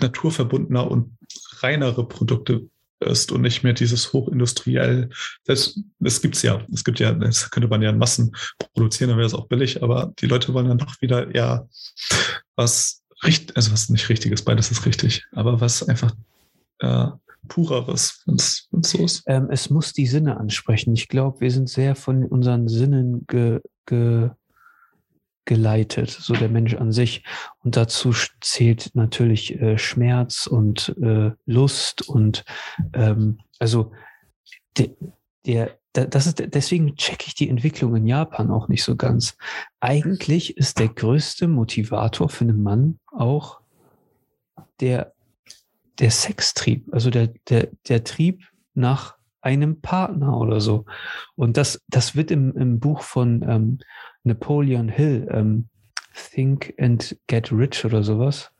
[0.00, 1.16] naturverbundener und
[1.60, 2.68] reinere Produkte
[3.00, 5.10] ist und nicht mehr dieses hochindustriell.
[5.44, 6.64] Das, das gibt's ja.
[6.72, 8.32] Es gibt ja, das könnte man ja in Massen
[8.74, 11.68] produzieren, dann wäre es auch billig, aber die Leute wollen dann doch wieder eher
[12.56, 16.14] was richtig, also was nicht richtiges, beides ist richtig, aber was einfach
[16.78, 17.08] äh,
[17.48, 19.22] pureres, wenn es so ist.
[19.26, 20.94] Ähm, es muss die Sinne ansprechen.
[20.94, 24.30] Ich glaube, wir sind sehr von unseren Sinnen ge, ge,
[25.50, 27.24] geleitet, so der Mensch an sich.
[27.64, 32.44] Und dazu zählt natürlich äh, Schmerz und äh, Lust und
[32.94, 33.92] ähm, also
[34.78, 34.90] der,
[35.44, 39.36] der, da- das ist deswegen checke ich die Entwicklung in Japan auch nicht so ganz.
[39.80, 43.60] Eigentlich ist der größte Motivator für einen Mann auch
[44.80, 45.12] der
[45.98, 50.84] der Sextrieb, also der, der, der Trieb nach einem Partner oder so.
[51.36, 53.78] Und das, das wird im, im Buch von ähm,
[54.24, 55.68] Napoleon Hill, ähm,
[56.14, 58.50] Think and Get Rich oder sowas,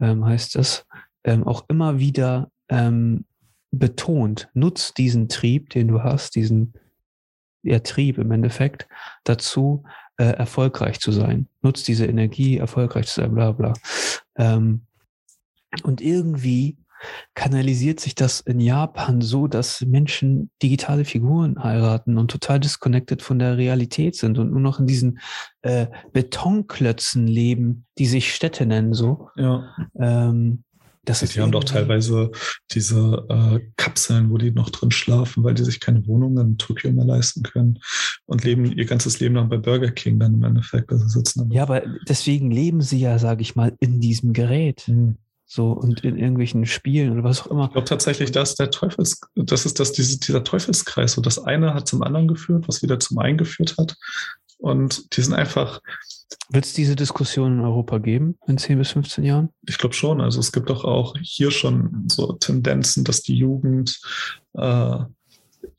[0.00, 0.86] ähm, heißt das,
[1.24, 3.24] ähm, auch immer wieder ähm,
[3.70, 4.48] betont.
[4.54, 6.74] Nutz diesen Trieb, den du hast, diesen
[7.62, 8.88] ja, Trieb im Endeffekt,
[9.24, 9.84] dazu
[10.16, 11.48] äh, erfolgreich zu sein.
[11.62, 13.74] Nutz diese Energie, erfolgreich zu sein, bla bla.
[14.36, 14.82] Ähm,
[15.82, 16.76] und irgendwie
[17.34, 23.38] kanalisiert sich das in Japan so, dass Menschen digitale Figuren heiraten und total disconnected von
[23.38, 25.18] der Realität sind und nur noch in diesen
[25.62, 29.28] äh, Betonklötzen leben, die sich Städte nennen so.
[29.36, 29.74] Ja.
[29.98, 30.64] Ähm,
[31.04, 32.30] das ist Die haben doch teilweise
[32.72, 36.92] diese äh, Kapseln, wo die noch drin schlafen, weil die sich keine Wohnung in Tokio
[36.92, 37.78] mehr leisten können
[38.26, 40.92] und leben ihr ganzes Leben lang bei Burger King dann im Endeffekt.
[40.92, 44.82] Also sitzen Ja, aber deswegen leben sie ja, sage ich mal, in diesem Gerät.
[44.82, 45.16] Hm.
[45.52, 47.64] So und in irgendwelchen Spielen oder was auch immer.
[47.64, 51.14] Ich glaube tatsächlich, dass der Teufels, das ist das, diese, dieser Teufelskreis.
[51.14, 53.96] So das eine hat zum anderen geführt, was wieder zum einen geführt hat.
[54.58, 55.80] Und die sind einfach,
[56.50, 59.48] Wird es diese Diskussion in Europa geben in 10 bis 15 Jahren?
[59.66, 64.00] ich glaube schon, also es gibt doch auch hier schon so Tendenzen, dass die Jugend
[64.52, 64.98] äh,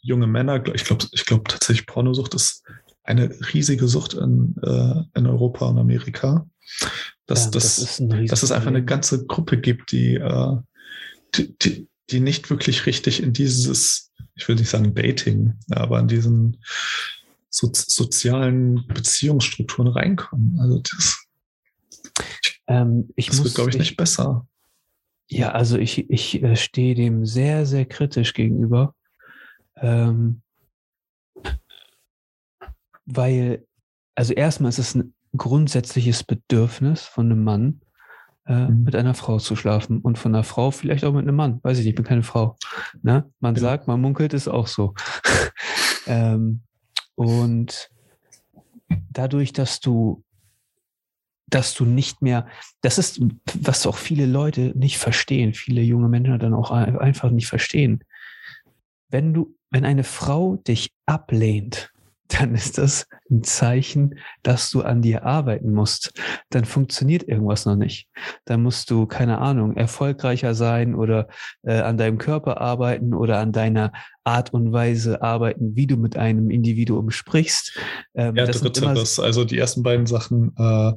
[0.01, 2.65] junge Männer, ich glaube, ich glaube tatsächlich Pornosucht ist
[3.03, 6.45] eine riesige Sucht in, äh, in Europa und Amerika.
[7.25, 10.57] Dass, ja, das, das dass es einfach eine ganze Gruppe gibt, die, äh,
[11.35, 16.07] die, die, die nicht wirklich richtig in dieses, ich will nicht sagen Dating, aber in
[16.07, 16.57] diesen
[17.49, 20.59] so, sozialen Beziehungsstrukturen reinkommen.
[20.59, 21.25] Also das,
[22.67, 24.47] ähm, ich das muss, wird, glaube ich, nicht besser.
[25.27, 28.95] Ja, also ich, ich äh, stehe dem sehr, sehr kritisch gegenüber.
[29.77, 30.41] Ähm,
[33.05, 33.65] weil,
[34.15, 37.81] also erstmal ist es ein grundsätzliches Bedürfnis von einem Mann,
[38.47, 38.83] äh, mhm.
[38.83, 41.59] mit einer Frau zu schlafen und von einer Frau vielleicht auch mit einem Mann.
[41.63, 42.57] Weiß ich nicht, ich bin keine Frau.
[43.01, 43.29] Ne?
[43.39, 43.61] Man ja.
[43.61, 44.93] sagt, man munkelt, ist auch so.
[46.07, 46.61] ähm,
[47.15, 47.89] und
[49.11, 50.23] dadurch, dass du,
[51.47, 52.47] dass du nicht mehr,
[52.81, 53.21] das ist,
[53.53, 58.03] was auch viele Leute nicht verstehen, viele junge Menschen dann auch einfach nicht verstehen.
[59.09, 61.91] Wenn du, wenn eine Frau dich ablehnt,
[62.39, 66.13] dann ist das ein Zeichen, dass du an dir arbeiten musst.
[66.49, 68.07] Dann funktioniert irgendwas noch nicht.
[68.45, 71.27] Dann musst du, keine Ahnung, erfolgreicher sein oder
[71.63, 73.91] äh, an deinem Körper arbeiten oder an deiner
[74.23, 77.77] Art und Weise arbeiten, wie du mit einem Individuum sprichst.
[78.13, 80.93] Ähm, ja, drittes, also die ersten beiden Sachen äh,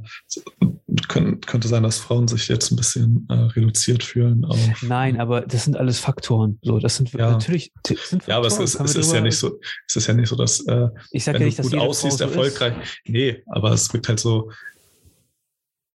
[1.09, 4.45] können, könnte sein, dass Frauen sich jetzt ein bisschen äh, reduziert fühlen.
[4.45, 6.59] Auf, Nein, aber das sind alles Faktoren.
[6.63, 7.31] So, das sind ja.
[7.31, 7.73] natürlich.
[7.87, 9.59] Sind Faktoren, ja, aber es ist, es ist ja nicht so.
[9.89, 12.19] Es ist ja nicht so, dass äh, ich sag wenn ja nicht, du gut aussiehst,
[12.19, 12.75] so erfolgreich.
[12.83, 13.01] Ist.
[13.07, 14.51] Nee, aber es gibt halt so.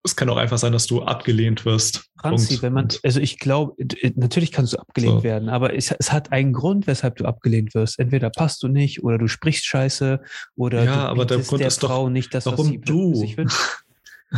[0.05, 2.11] Es kann auch einfach sein, dass du abgelehnt wirst.
[2.21, 3.75] Franzi, wenn man, also ich glaube,
[4.15, 5.25] natürlich kannst du abgelehnt so.
[5.25, 7.99] werden, aber es, es, hat einen Grund, weshalb du abgelehnt wirst.
[7.99, 10.21] Entweder passt du nicht oder du sprichst scheiße
[10.57, 13.15] oder ja, du aber der Grund der ist Frau doch, nicht das, warum du?
[13.15, 13.59] sich wünscht.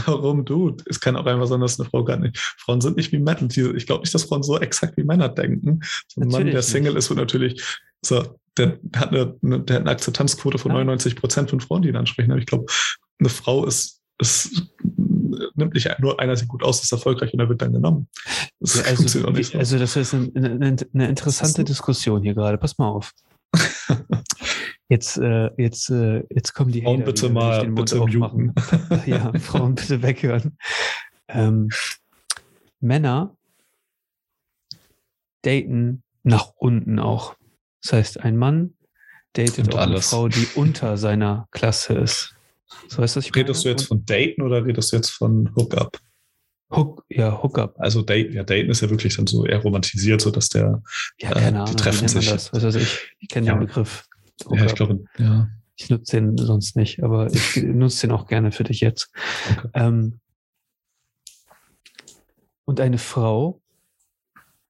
[0.04, 0.76] Warum du?
[0.86, 2.36] Es kann auch einfach sein, dass eine Frau gar nicht.
[2.58, 3.48] Frauen sind nicht wie Männer.
[3.48, 5.80] Ich glaube nicht, dass Frauen so exakt wie Männer denken.
[6.08, 6.98] So ein Mann, der Single nicht.
[6.98, 7.62] ist, wird natürlich,
[8.04, 10.78] so, der hat eine, der hat eine Akzeptanzquote von ja.
[10.78, 12.30] 99 Prozent von Frauen, die ihn ansprechen.
[12.30, 12.66] Aber ich glaube,
[13.18, 14.66] eine Frau ist, ist
[15.56, 18.08] nimmt nicht nur einer sieht gut aus, ist erfolgreich und er wird dann genommen.
[18.60, 19.26] Das ja, also, so.
[19.26, 22.58] also, das ist eine, eine, eine interessante Diskussion hier gerade.
[22.58, 23.12] Pass mal auf.
[24.88, 28.54] Jetzt, äh, jetzt, äh, jetzt kommen die Frauen Hater, bitte mal bitte aufmachen.
[29.06, 30.56] ja, Frauen bitte weghören.
[31.26, 31.70] Ähm,
[32.78, 33.36] Männer
[35.42, 37.34] daten nach unten auch.
[37.82, 38.74] Das heißt, ein Mann
[39.32, 42.35] datet auch eine Frau, die unter seiner Klasse ist.
[42.88, 43.34] So heißt das.
[43.34, 43.74] Redest meine?
[43.74, 45.98] du jetzt von daten oder redest du jetzt von Hookup?
[46.70, 47.74] Hook, ja, Hookup.
[47.78, 50.82] Also Date, ja, Daten ist ja wirklich dann so eher romantisiert, so dass der
[51.20, 52.28] ja, keine äh, Ahnung, die treffen sich.
[52.28, 52.52] Das?
[52.52, 53.54] Weiß ich, ich kenne ja.
[53.54, 54.08] den Begriff.
[54.44, 54.58] Hookup.
[54.58, 55.48] Ja, ich glaube, ja.
[55.78, 59.10] Ich nutze den sonst nicht, aber ich nutze den auch gerne für dich jetzt.
[59.50, 59.68] Okay.
[59.74, 60.20] Ähm,
[62.64, 63.60] und eine Frau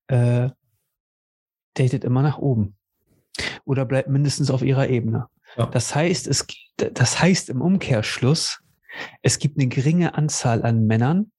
[0.09, 0.51] äh,
[1.75, 2.77] datet immer nach oben
[3.65, 5.29] oder bleibt mindestens auf ihrer Ebene.
[5.57, 5.67] Ja.
[5.67, 6.47] Das heißt, es,
[6.77, 8.61] das heißt im Umkehrschluss,
[9.23, 11.31] es gibt eine geringe Anzahl an Männern,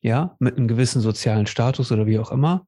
[0.00, 2.66] ja, mit einem gewissen sozialen Status oder wie auch immer,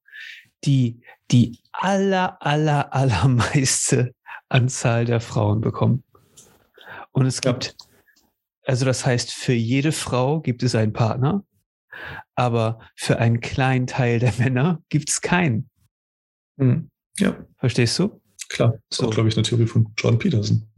[0.65, 4.15] die die aller, aller, allermeiste
[4.49, 6.05] Anzahl der Frauen bekommen.
[7.13, 7.73] Und es gibt, ja.
[8.65, 11.45] also das heißt, für jede Frau gibt es einen Partner,
[12.35, 15.69] aber für einen kleinen Teil der Männer gibt es keinen.
[16.57, 16.91] Mhm.
[17.19, 17.37] Ja.
[17.59, 18.21] Verstehst du?
[18.49, 19.09] Klar, das ist so.
[19.09, 20.71] auch, glaube ich, eine Theorie von John Peterson.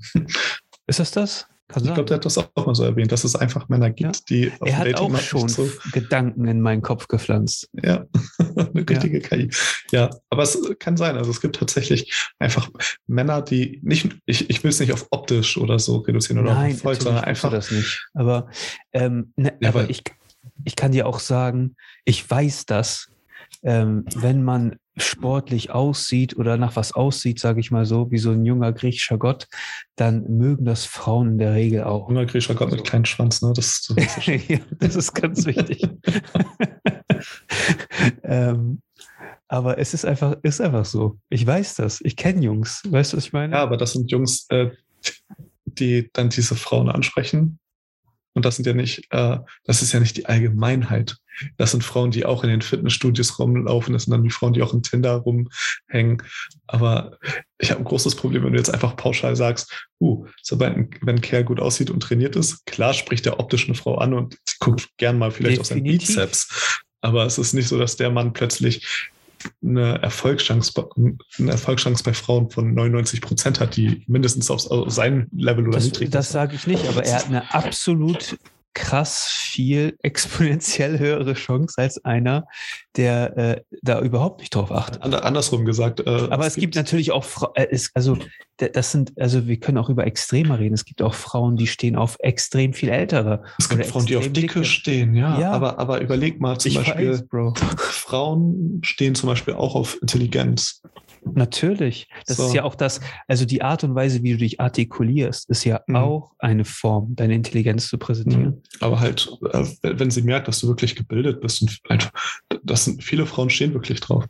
[0.88, 1.46] Ist das das?
[1.68, 4.16] Kann ich glaube, der hat das auch mal so erwähnt, dass es einfach Männer gibt,
[4.16, 4.22] ja.
[4.30, 7.68] die auf Er hat Dating auch schon so Gedanken in meinen Kopf gepflanzt.
[7.82, 8.06] Ja,
[8.56, 9.28] eine richtige ja.
[9.28, 9.50] KI.
[9.92, 11.18] Ja, aber es kann sein.
[11.18, 12.70] Also es gibt tatsächlich einfach
[13.06, 16.70] Männer, die nicht, ich, ich will es nicht auf optisch oder so reduzieren oder Nein,
[16.70, 17.50] auf Erfolg, sondern einfach.
[17.50, 18.08] das nicht.
[18.14, 18.48] Aber,
[18.94, 20.02] ähm, ne, ja, aber ich,
[20.64, 21.76] ich kann dir auch sagen,
[22.06, 23.10] ich weiß das,
[23.62, 28.32] ähm, wenn man sportlich aussieht oder nach was aussieht, sage ich mal so, wie so
[28.32, 29.46] ein junger griechischer Gott,
[29.96, 32.08] dann mögen das Frauen in der Regel auch.
[32.08, 33.52] Junger griechischer Gott mit kleinen Schwanz, ne?
[33.54, 35.82] Das, so ja, das ist ganz wichtig.
[38.22, 38.82] ähm,
[39.48, 41.18] aber es ist einfach, ist einfach so.
[41.30, 42.00] Ich weiß das.
[42.02, 42.82] Ich kenne Jungs.
[42.86, 43.54] Weißt du, was ich meine?
[43.54, 44.70] Ja, aber das sind Jungs, äh,
[45.64, 47.58] die dann diese Frauen ansprechen
[48.38, 51.16] und das sind ja nicht, äh, das ist ja nicht die Allgemeinheit.
[51.56, 53.92] Das sind Frauen, die auch in den Fitnessstudios rumlaufen.
[53.92, 56.22] Das sind dann die Frauen, die auch in Tinder rumhängen.
[56.68, 57.18] Aber
[57.58, 61.16] ich habe ein großes Problem, wenn du jetzt einfach pauschal sagst, uh, sobald ein, wenn
[61.16, 64.38] ein Kerl gut aussieht und trainiert ist, klar spricht er optisch eine Frau an und
[64.60, 66.00] guckt gern mal vielleicht Definitiv.
[66.00, 66.80] auf seinen Bizeps.
[67.00, 69.10] Aber es ist nicht so, dass der Mann plötzlich
[69.62, 70.72] eine Erfolgschance,
[71.38, 75.84] eine Erfolgschance bei Frauen von 99 Prozent hat, die mindestens auf, sein Level oder das,
[75.84, 78.38] niedrig Das sage ich nicht, aber er hat eine absolut
[78.74, 82.46] krass viel exponentiell höhere Chance als einer,
[82.98, 85.02] der äh, da überhaupt nicht drauf achtet.
[85.02, 86.00] Andersrum gesagt.
[86.00, 88.18] Äh, Aber es, es gibt, gibt, natürlich auch, äh, es, also
[88.56, 90.74] das sind, also wir können auch über Extreme reden.
[90.74, 93.44] Es gibt auch Frauen, die stehen auf extrem viel ältere.
[93.58, 95.40] Es gibt Frauen, die auf Dicke, dicke stehen, ja.
[95.40, 95.52] ja.
[95.52, 97.24] Aber, aber überleg mal zum ich Beispiel, weiß,
[97.78, 100.82] Frauen stehen zum Beispiel auch auf Intelligenz.
[101.34, 102.08] Natürlich.
[102.26, 102.46] Das so.
[102.46, 105.80] ist ja auch das, also die Art und Weise, wie du dich artikulierst, ist ja
[105.86, 105.96] mhm.
[105.96, 108.44] auch eine Form, deine Intelligenz zu präsentieren.
[108.44, 108.62] Mhm.
[108.80, 112.12] Aber halt, äh, wenn sie merkt, dass du wirklich gebildet bist und einfach,
[112.62, 114.24] das sind viele Frauen stehen wirklich drauf.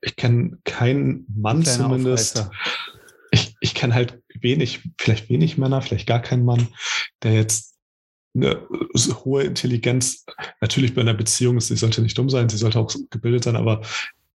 [0.00, 2.38] Ich kenne keinen Mann zumindest.
[2.38, 2.50] Aufreißer.
[3.30, 6.68] Ich, ich kenne halt wenig, vielleicht wenig Männer, vielleicht gar keinen Mann,
[7.22, 7.74] der jetzt
[8.34, 8.66] eine
[9.24, 10.24] hohe Intelligenz,
[10.60, 13.82] natürlich bei einer Beziehung, sie sollte nicht dumm sein, sie sollte auch gebildet sein, aber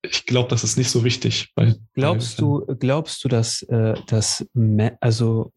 [0.01, 1.51] ich glaube, das ist nicht so wichtig.
[1.55, 4.45] Bei, glaubst bei, du, glaubst du, dass, äh, dass
[4.99, 5.53] also,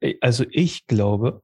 [0.00, 1.42] äh, also ich glaube,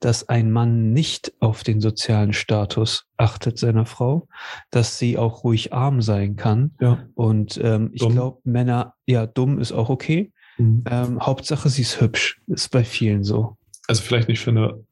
[0.00, 4.28] dass ein Mann nicht auf den sozialen Status achtet seiner Frau,
[4.70, 6.72] dass sie auch ruhig arm sein kann.
[6.80, 7.06] Ja.
[7.14, 10.32] Und ähm, ich glaube, Männer, ja, dumm ist auch okay.
[10.56, 10.84] Mhm.
[10.90, 12.40] Ähm, Hauptsache, sie ist hübsch.
[12.46, 13.56] Ist bei vielen so.
[13.86, 14.82] Also vielleicht nicht für eine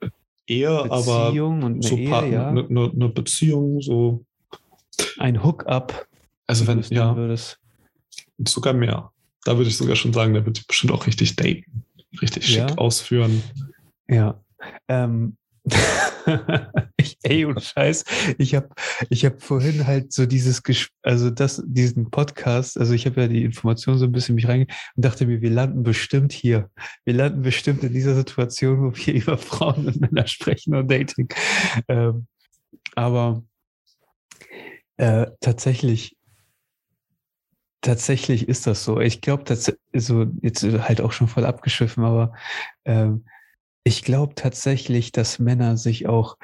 [0.46, 2.48] Ehe, Beziehung aber so Ehe, Partner, ja.
[2.48, 4.24] eine, eine Beziehung, so.
[5.18, 6.06] Ein Hookup.
[6.46, 7.58] Also wenn ja, würdest.
[8.46, 9.12] sogar mehr.
[9.44, 11.84] Da würde ich sogar schon sagen, da wird bestimmt auch richtig daten,
[12.20, 13.42] richtig schick ausführen.
[14.08, 14.40] Ja.
[14.88, 15.36] Ähm,
[16.96, 18.04] ich, ey, und Scheiß,
[18.38, 18.68] ich habe
[19.10, 20.62] ich hab vorhin halt so dieses,
[21.02, 24.80] also das, diesen Podcast, also ich habe ja die Information so ein bisschen mich reingegangen
[24.96, 26.70] und dachte mir, wir landen bestimmt hier.
[27.04, 31.28] Wir landen bestimmt in dieser Situation, wo wir über Frauen und Männer sprechen und Dating.
[31.88, 32.26] Ähm,
[32.94, 33.42] aber
[34.96, 36.18] äh, tatsächlich
[37.80, 38.98] Tatsächlich ist das so.
[38.98, 42.34] Ich glaube, das so jetzt halt auch schon voll abgeschiffen, aber
[42.84, 43.24] ähm,
[43.88, 46.36] ich glaube tatsächlich, dass Männer sich auch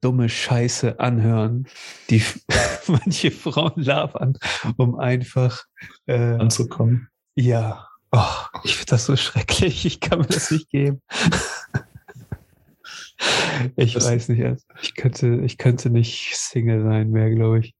[0.00, 1.68] dumme Scheiße anhören,
[2.08, 2.22] die
[2.86, 4.38] manche Frauen labern,
[4.78, 5.64] um einfach
[6.06, 7.08] äh, anzukommen.
[7.36, 7.88] Ja.
[8.12, 8.24] Oh,
[8.64, 9.84] ich finde das so schrecklich.
[9.84, 11.02] Ich kann mir das nicht geben.
[13.76, 14.42] ich das weiß nicht.
[14.42, 17.74] Also ich könnte, ich könnte nicht Single sein mehr, glaube ich.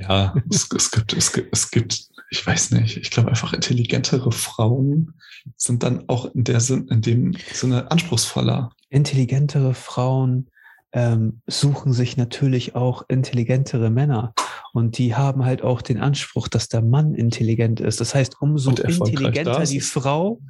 [0.00, 4.30] Ja, es, es, gibt, es, gibt, es gibt, ich weiß nicht, ich glaube einfach intelligentere
[4.30, 5.14] Frauen
[5.56, 8.70] sind dann auch in, der Sinn, in dem Sinne anspruchsvoller.
[8.88, 10.48] Intelligentere Frauen
[10.92, 14.32] ähm, suchen sich natürlich auch intelligentere Männer.
[14.72, 18.00] Und die haben halt auch den Anspruch, dass der Mann intelligent ist.
[18.00, 20.40] Das heißt, umso intelligenter die Frau,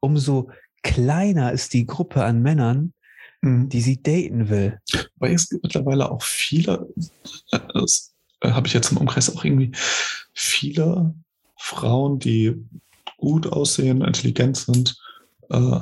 [0.00, 0.50] umso
[0.82, 2.92] kleiner ist die Gruppe an Männern,
[3.42, 3.68] mhm.
[3.68, 4.80] die sie daten will.
[5.16, 6.88] Weil es gibt mittlerweile auch viele,
[7.52, 7.58] äh,
[8.40, 9.70] äh, habe ich jetzt im Umkreis auch irgendwie
[10.32, 11.14] viele
[11.58, 12.54] Frauen, die
[13.18, 14.96] gut aussehen, intelligent sind,
[15.50, 15.80] äh,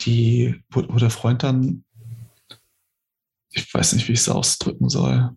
[0.00, 1.84] die, wo, wo, der Freund dann,
[3.50, 5.30] ich weiß nicht, wie ich es ausdrücken soll.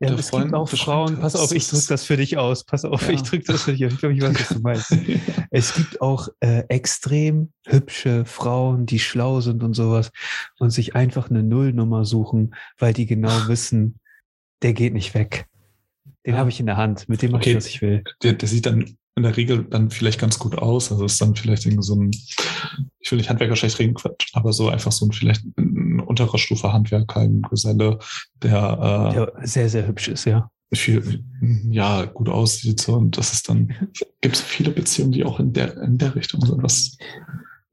[0.00, 2.84] Ja, es Freund, gibt auch Frauen, pass auf, ich drücke das für dich aus, pass
[2.84, 3.10] auf, ja.
[3.10, 4.90] ich drücke das für dich aus, ich glaube, ich weiß, was du meinst.
[5.50, 10.10] Es gibt auch äh, extrem hübsche Frauen, die schlau sind und sowas
[10.58, 14.00] und sich einfach eine Nullnummer suchen, weil die genau wissen,
[14.62, 15.46] der geht nicht weg.
[16.26, 17.50] Den habe ich in der Hand, mit dem mache okay.
[17.50, 18.02] ich, was ich will.
[18.22, 20.90] Der, der sieht dann in der Regel dann vielleicht ganz gut aus.
[20.90, 22.10] Also ist dann vielleicht irgendwie so ein,
[22.98, 23.94] ich will nicht Handwerker schlecht reden,
[24.32, 27.98] aber so einfach so ein vielleicht ein unterer Stufe Handwerker, ein Geselle,
[28.42, 30.50] der, äh, der sehr, sehr hübsch ist, ja.
[30.72, 31.22] Viel,
[31.70, 32.80] ja, gut aussieht.
[32.80, 33.68] So, und das ist dann,
[34.20, 36.62] gibt es viele Beziehungen, die auch in der, in der Richtung sind.
[36.62, 36.96] Was,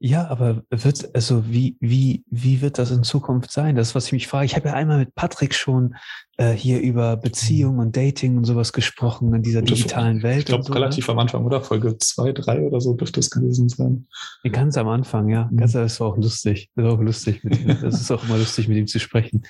[0.04, 3.76] ja, aber wird, also wie, wie, wie wird das in Zukunft sein?
[3.76, 4.46] Das ist, was ich mich frage.
[4.46, 5.94] Ich habe ja einmal mit Patrick schon
[6.38, 10.40] äh, hier über Beziehung und Dating und sowas gesprochen in dieser digitalen Welt.
[10.40, 11.12] Ich glaube, so, relativ ne?
[11.12, 11.60] am Anfang, oder?
[11.60, 14.08] Folge zwei, drei oder so dürfte es gewesen sein.
[14.50, 15.48] Ganz am Anfang, ja.
[15.52, 15.58] Mhm.
[15.58, 16.68] Ganz, das war auch lustig.
[16.74, 17.68] Das war auch lustig mit ihm.
[17.80, 19.44] Das ist auch immer lustig, mit ihm zu sprechen.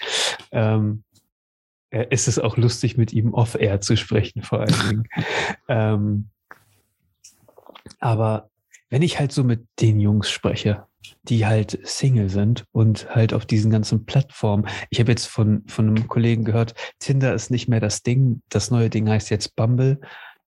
[0.51, 1.03] Ähm,
[1.89, 5.09] äh, es ist auch lustig, mit ihm off-air zu sprechen, vor allen Dingen.
[5.69, 6.29] ähm,
[8.01, 8.51] aber
[8.93, 10.87] wenn ich halt so mit den Jungs spreche,
[11.23, 14.69] die halt Single sind und halt auf diesen ganzen Plattformen.
[14.91, 18.43] Ich habe jetzt von, von einem Kollegen gehört, Tinder ist nicht mehr das Ding.
[18.51, 19.99] Das neue Ding heißt jetzt Bumble.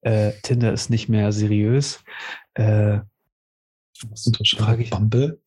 [0.02, 2.04] Äh, Tinder ist nicht mehr seriös.
[2.54, 3.00] Äh,
[4.12, 4.92] Was unterschreibe ich?
[4.92, 5.42] Bumble?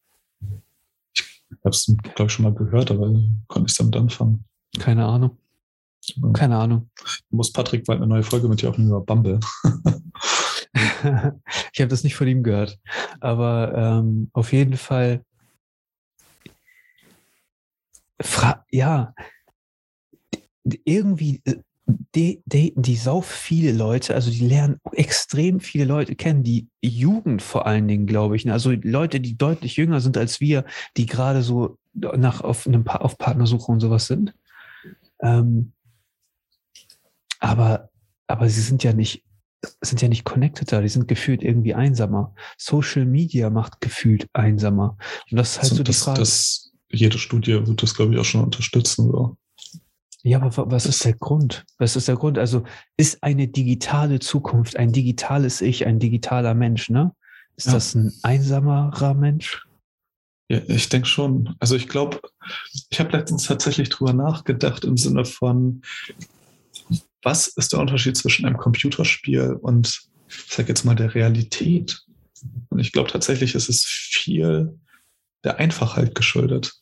[1.14, 1.24] Ich
[1.64, 3.14] habe es, glaube ich, schon mal gehört, aber
[3.46, 4.44] konnte ich damit anfangen.
[4.80, 5.38] Keine Ahnung.
[6.32, 6.90] Keine Ahnung.
[7.30, 9.38] Muss Patrick bald eine neue Folge mit dir aufnehmen über Bumble.
[11.72, 12.78] ich habe das nicht von ihm gehört.
[13.20, 15.24] Aber ähm, auf jeden Fall,
[18.20, 19.14] Fra ja,
[20.84, 21.56] irgendwie, äh,
[22.14, 27.40] die, daten die sau viele Leute, also die lernen extrem viele Leute kennen, die Jugend
[27.40, 28.44] vor allen Dingen, glaube ich.
[28.44, 28.52] ne?
[28.52, 30.64] Also Leute, die deutlich jünger sind als wir,
[30.96, 34.34] die gerade so nach auf einem pa auf Partnersuche und sowas sind.
[35.20, 35.72] Ähm,
[37.40, 37.90] aber,
[38.26, 39.24] aber sie sind ja nicht,
[39.80, 42.34] sind ja nicht connecteder, die sind gefühlt irgendwie einsamer.
[42.56, 44.96] Social Media macht gefühlt einsamer.
[45.30, 46.20] Und das ist halt Also so die das, Frage.
[46.20, 49.10] das, jede Studie wird das, glaube ich, auch schon unterstützen.
[49.10, 49.36] So.
[50.22, 51.64] Ja, aber wa- was ist der Grund?
[51.78, 52.38] Was ist der Grund?
[52.38, 52.62] Also
[52.96, 57.12] ist eine digitale Zukunft, ein digitales Ich, ein digitaler Mensch, ne?
[57.56, 57.72] Ist Ja.
[57.74, 59.64] das ein einsamerer Mensch?
[60.48, 61.54] Ja, ich denke schon.
[61.58, 62.20] Also ich glaube,
[62.90, 65.82] ich habe letztens tatsächlich drüber nachgedacht im Sinne von,
[67.22, 72.02] was ist der Unterschied zwischen einem Computerspiel und, ich sag jetzt mal, der Realität?
[72.68, 74.78] Und ich glaube tatsächlich ist es viel
[75.44, 76.74] der Einfachheit geschuldet.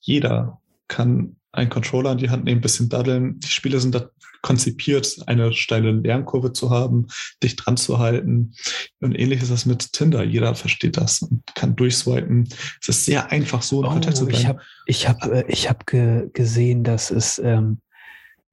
[0.00, 3.38] Jeder kann einen Controller in die Hand nehmen, ein bisschen daddeln.
[3.40, 4.10] Die Spiele sind da
[4.42, 7.06] konzipiert, eine steile Lernkurve zu haben,
[7.42, 8.52] dich dran zu halten.
[9.00, 10.22] Und ähnlich ist das mit Tinder.
[10.22, 12.48] Jeder versteht das und kann durchswipen.
[12.80, 14.48] Es ist sehr einfach, so in Kontakt zu Oh, ich bleiben.
[14.48, 17.80] habe ich hab, äh, ich hab ge gesehen, dass es ähm,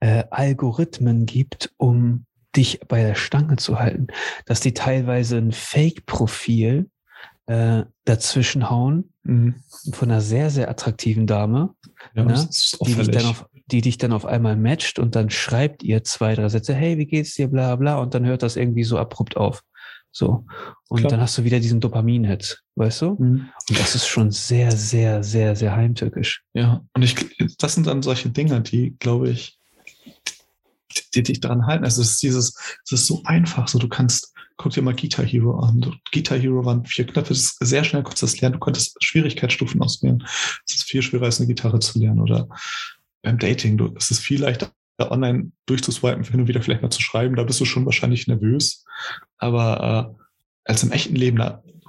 [0.02, 2.26] äh, Algorithmen gibt, um
[2.56, 4.08] dich bei der Stange zu halten.
[4.45, 6.89] Dass die teilweise ein Fake-Profil
[7.47, 9.56] äh, dazwischen hauen Mhm.
[9.93, 11.76] von einer sehr, sehr attraktiven Dame.
[12.16, 12.49] Ja, Ne?
[12.82, 16.34] die dich, dann auf, die dich dann auf einmal matcht und dann schreibt ihr zwei,
[16.34, 19.38] drei Sätze, hey, wie geht's dir, bla bla, und dann hört das irgendwie so abrupt
[19.38, 19.62] auf.
[20.12, 20.45] So.
[20.89, 21.12] Und Klar.
[21.12, 23.12] dann hast du wieder diesen Dopamin-Hit, weißt du?
[23.20, 23.49] Mhm.
[23.70, 26.43] Und das ist schon sehr, sehr, sehr, sehr heimtückisch.
[26.54, 27.16] Ja, und ich,
[27.60, 29.60] das sind dann solche Dinge, die, glaube ich,
[31.16, 31.86] die, dich daran halten.
[31.86, 35.26] Also es ist dieses, es ist so einfach, so du kannst, guck dir mal Guitar
[35.26, 35.99] Hero an.
[36.12, 38.54] Guitar Hero waren vier Knöpfe, das ist sehr schnell kurz das Lernen.
[38.54, 40.24] Du konntest Schwierigkeitsstufen auswählen.
[40.68, 42.20] Es ist viel schwerer als eine Gitarre zu lernen.
[42.20, 42.47] Oder
[43.22, 44.72] beim Dating, du, es ist viel leichter
[45.10, 48.86] online durchzuswipen, hin und wieder vielleicht mal zu schreiben, da bist du schon wahrscheinlich nervös.
[49.38, 50.24] Aber äh,
[50.66, 51.41] als im echten Leben,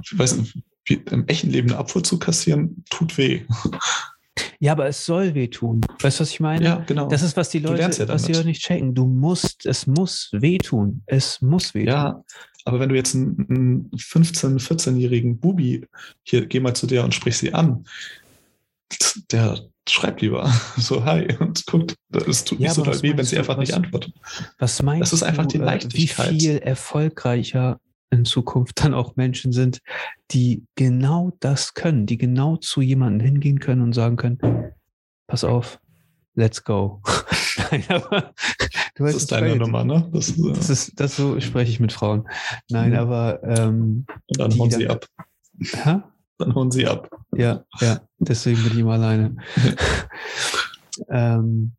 [0.03, 0.59] ich weiß nicht,
[0.89, 3.45] im echten Leben eine Abfuhr zu kassieren, tut weh.
[4.61, 5.81] Ja, aber es soll wehtun.
[6.01, 6.65] Weißt du, was ich meine?
[6.65, 7.09] Ja, genau.
[7.09, 8.33] Das ist, was die Du Leute, ja was die.
[8.33, 8.95] Leute nicht checken.
[8.95, 11.03] Du musst, es muss wehtun.
[11.07, 11.89] Es muss wehtun.
[11.93, 12.25] Ja,
[12.65, 15.85] aber wenn du jetzt einen, einen 15-, 14-jährigen Bubi
[16.23, 17.85] hier, geh mal zu der und sprich sie an,
[19.33, 19.59] der
[19.89, 23.35] schreibt lieber so hi und guckt, es tut Ja, nicht so doll weh, wenn sie
[23.35, 24.15] du, einfach was- nicht antwortet.
[24.59, 26.31] Was meinst Das ist einfach du, die äh, Leichtigkeit.
[26.33, 27.81] wie viel erfolgreicher
[28.13, 29.81] in Zukunft dann auch Menschen sind,
[30.31, 34.39] die genau das können, die genau zu jemandem hingehen können und sagen können,
[35.27, 35.81] pass auf,
[36.35, 37.03] let's go.
[37.71, 38.33] Nein, aber
[38.95, 39.57] du Das ist deine.
[39.57, 40.09] Nummer, ne?
[40.13, 42.29] Das, ist, äh, Das ist, das so spreche ich mit Frauen.
[42.69, 42.97] Nein, Mhm.
[42.99, 45.07] aber ähm, und dann hauen dann- sie ab.
[45.59, 46.01] hä?
[46.39, 47.09] Dann hauen sie ab.
[47.37, 49.37] Ja, ja, deswegen bin ich immer alleine.
[51.09, 51.73] ähm,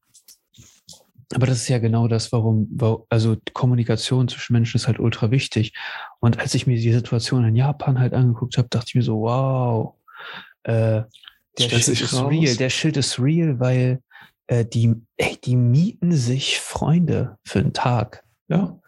[1.35, 5.31] aber das ist ja genau das, warum, wa- also Kommunikation zwischen Menschen ist halt ultra
[5.31, 5.73] wichtig.
[6.19, 9.21] Und als ich mir die Situation in Japan halt angeguckt habe, dachte ich mir so,
[9.21, 9.95] wow,
[10.63, 11.09] äh, der
[11.59, 12.29] Stellt Schild ist raus.
[12.31, 12.55] real.
[12.55, 14.01] Der Schild ist real, weil
[14.47, 18.23] äh, die, ey, die mieten sich Freunde für einen Tag.
[18.47, 18.79] Ja,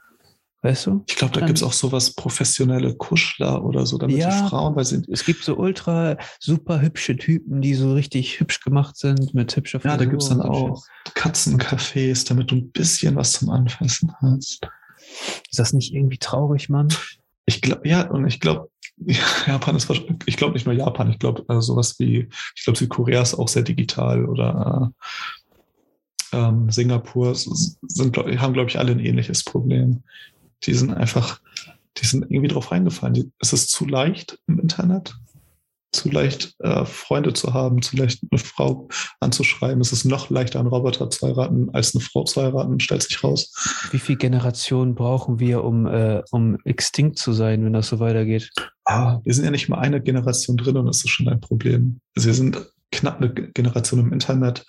[0.66, 1.04] Weißt du?
[1.08, 4.42] ich glaube, da gibt es auch sowas professionelle Kuschler oder so, damit Ja.
[4.44, 8.62] die Frauen, weil sie Es gibt so ultra super hübsche Typen, die so richtig hübsch
[8.62, 12.72] gemacht sind mit hübscher Ja, da Frisur gibt es dann auch Katzencafés, damit du ein
[12.72, 14.62] bisschen was zum Anfassen hast.
[15.52, 16.88] Ist das nicht irgendwie traurig, Mann?
[17.46, 18.70] Ich glaube, ja, und ich glaube,
[19.46, 22.80] Japan ist, wahrscheinlich- ich glaube nicht nur Japan, ich glaube äh, sowas wie, ich glaube
[22.80, 24.92] Südkorea ist auch sehr digital oder
[26.34, 30.02] äh, ähm, Singapur sind, haben, glaube ich, alle ein ähnliches Problem.
[30.66, 31.40] Die sind einfach,
[31.98, 33.14] die sind irgendwie drauf reingefallen.
[33.14, 35.16] Die, es ist zu leicht im Internet,
[35.92, 38.90] zu leicht äh, Freunde zu haben, zu leicht eine Frau
[39.22, 39.80] anzuschreiben.
[39.80, 43.24] Es ist noch leichter, einen Roboter zu heiraten, als eine Frau zu heiraten, stellt sich
[43.24, 43.54] raus.
[43.92, 48.50] Wie viele Generationen brauchen wir, um, äh, um extinct zu sein, wenn das so weitergeht?
[48.84, 52.02] Ah, wir sind ja nicht mal eine Generation drin und das ist schon ein Problem.
[52.16, 54.66] Also wir sind knapp eine Ge- Generation im Internet.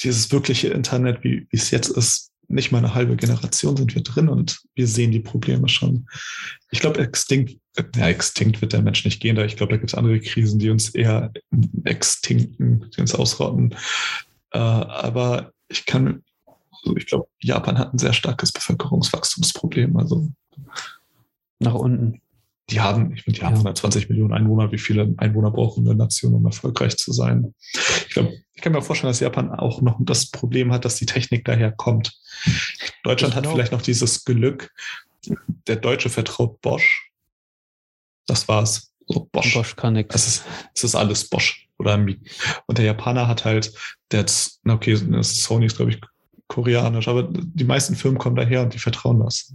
[0.00, 4.28] Dieses wirkliche Internet, wie es jetzt ist, nicht mal eine halbe Generation sind wir drin
[4.28, 6.06] und wir sehen die Probleme schon.
[6.70, 7.58] Ich glaube, extinct,
[7.96, 10.58] ja, extinct wird der Mensch nicht gehen, da ich glaube, da gibt es andere Krisen,
[10.58, 11.32] die uns eher
[11.84, 13.74] extinkten, die uns ausrotten.
[14.50, 19.96] Äh, aber ich kann, also ich glaube, Japan hat ein sehr starkes Bevölkerungswachstumsproblem.
[19.96, 20.28] Also
[21.58, 22.20] Nach unten.
[22.70, 23.58] Die haben, ich finde, die haben Ja.
[23.60, 24.72] 120 Millionen Einwohner.
[24.72, 27.54] Wie viele Einwohner brauchen eine Nation, um erfolgreich zu sein?
[28.06, 31.06] Ich glaube, ich kann mir vorstellen, dass Japan auch noch das Problem hat, dass die
[31.06, 32.18] Technik daher kommt.
[33.02, 34.70] Deutschland hat vielleicht noch dieses Glück.
[35.66, 37.10] Der Deutsche vertraut Bosch.
[38.26, 38.92] Das war's.
[39.08, 39.54] So, Bosch.
[39.54, 40.14] Bosch kann nix.
[40.14, 40.44] Es ist,
[40.74, 41.68] es ist alles Bosch.
[41.78, 42.20] Oder Mi-
[42.66, 43.72] und der Japaner hat halt,
[44.12, 44.24] der
[44.62, 46.00] na okay, Sony ist, glaube ich,
[46.46, 49.52] koreanisch, aber die meisten Firmen kommen daher und die vertrauen das.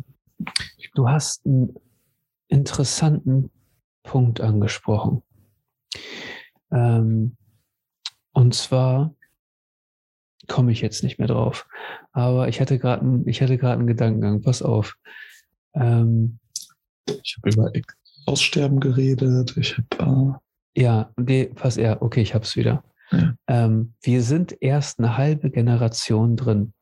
[0.95, 1.74] Du hast einen
[2.47, 3.51] interessanten
[4.03, 5.23] Punkt angesprochen.
[6.71, 7.35] Ähm,
[8.33, 9.13] und zwar
[10.47, 11.67] komme ich jetzt nicht mehr drauf.
[12.11, 14.41] Aber ich hatte gerade ich hatte gerade einen Gedankengang.
[14.41, 14.95] Pass auf.
[15.73, 16.39] Ähm,
[17.23, 17.71] ich habe über
[18.25, 19.55] Aussterben geredet.
[19.57, 20.39] Ich habe
[20.75, 22.83] äh ja, nee, pass ja, okay, ich habe es wieder.
[23.11, 23.33] Ja.
[23.47, 26.73] Ähm, wir sind erst eine halbe Generation drin.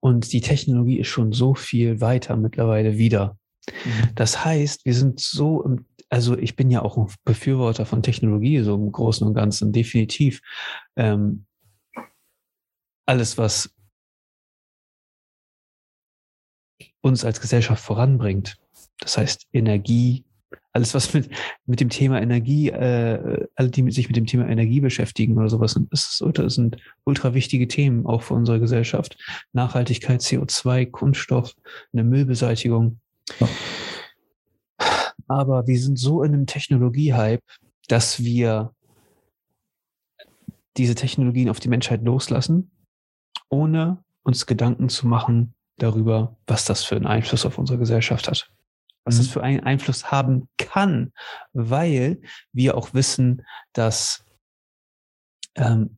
[0.00, 3.38] Und die Technologie ist schon so viel weiter mittlerweile wieder.
[3.66, 4.14] Mhm.
[4.14, 5.64] Das heißt, wir sind so
[6.10, 10.42] also ich bin ja auch ein Befürworter von Technologie, so im Großen und Ganzen, definitiv.
[10.96, 11.46] Ähm,
[13.06, 13.72] alles, was
[17.00, 18.58] uns als Gesellschaft voranbringt,
[18.98, 20.24] das heißt Energie,
[20.72, 21.30] alles, was mit,
[21.66, 25.78] mit dem Thema Energie, äh, alle, die sich mit dem Thema Energie beschäftigen oder sowas,
[25.90, 29.16] das, ist, das sind ultra wichtige Themen auch für unsere Gesellschaft.
[29.52, 31.54] Nachhaltigkeit, CO2, Kunststoff,
[31.92, 33.00] eine Müllbeseitigung.
[35.28, 37.44] Aber wir sind so in einem Technologie-Hype,
[37.88, 38.74] dass wir
[40.76, 42.70] diese Technologien auf die Menschheit loslassen,
[43.48, 48.50] ohne uns Gedanken zu machen darüber, was das für einen Einfluss auf unsere Gesellschaft hat.
[49.04, 49.18] Was mhm.
[49.18, 51.12] das für einen Einfluss haben kann,
[51.52, 52.20] weil
[52.52, 54.24] wir auch wissen, dass
[55.54, 55.96] ähm,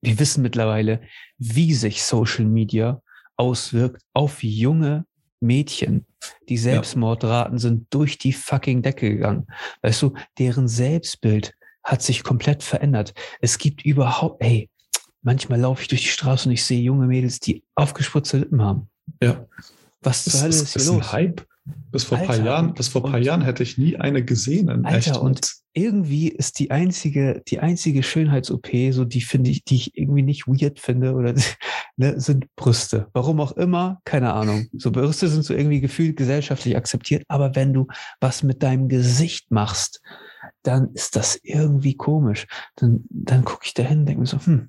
[0.00, 1.02] wir wissen mittlerweile,
[1.38, 3.02] wie sich Social Media
[3.36, 5.06] auswirkt auf junge
[5.42, 6.06] Mädchen.
[6.48, 9.46] Die Selbstmordraten sind durch die fucking Decke gegangen.
[9.82, 13.12] Weißt du, deren Selbstbild hat sich komplett verändert.
[13.40, 14.70] Es gibt überhaupt, ey,
[15.22, 18.88] manchmal laufe ich durch die Straße und ich sehe junge Mädels, die aufgespritzte Lippen haben.
[19.22, 19.46] Ja.
[20.00, 21.06] Was zur Hölle ist, ist hier los?
[21.06, 21.46] Ein Hype.
[21.64, 24.84] Bis vor ein paar Jahren, bis vor paar Jahren hätte ich nie eine gesehen in
[24.84, 25.16] Alter, echt.
[25.16, 30.22] Und irgendwie ist die einzige, die einzige Schönheits-OP, so die finde ich, die ich irgendwie
[30.22, 31.34] nicht weird finde oder
[31.96, 33.08] ne, sind Brüste.
[33.12, 34.66] Warum auch immer, keine Ahnung.
[34.72, 37.86] So Brüste sind so irgendwie gefühlt gesellschaftlich akzeptiert, aber wenn du
[38.20, 40.02] was mit deinem Gesicht machst,
[40.62, 42.46] dann ist das irgendwie komisch.
[42.76, 44.68] Dann, dann gucke ich da hin und denke mir so, hm,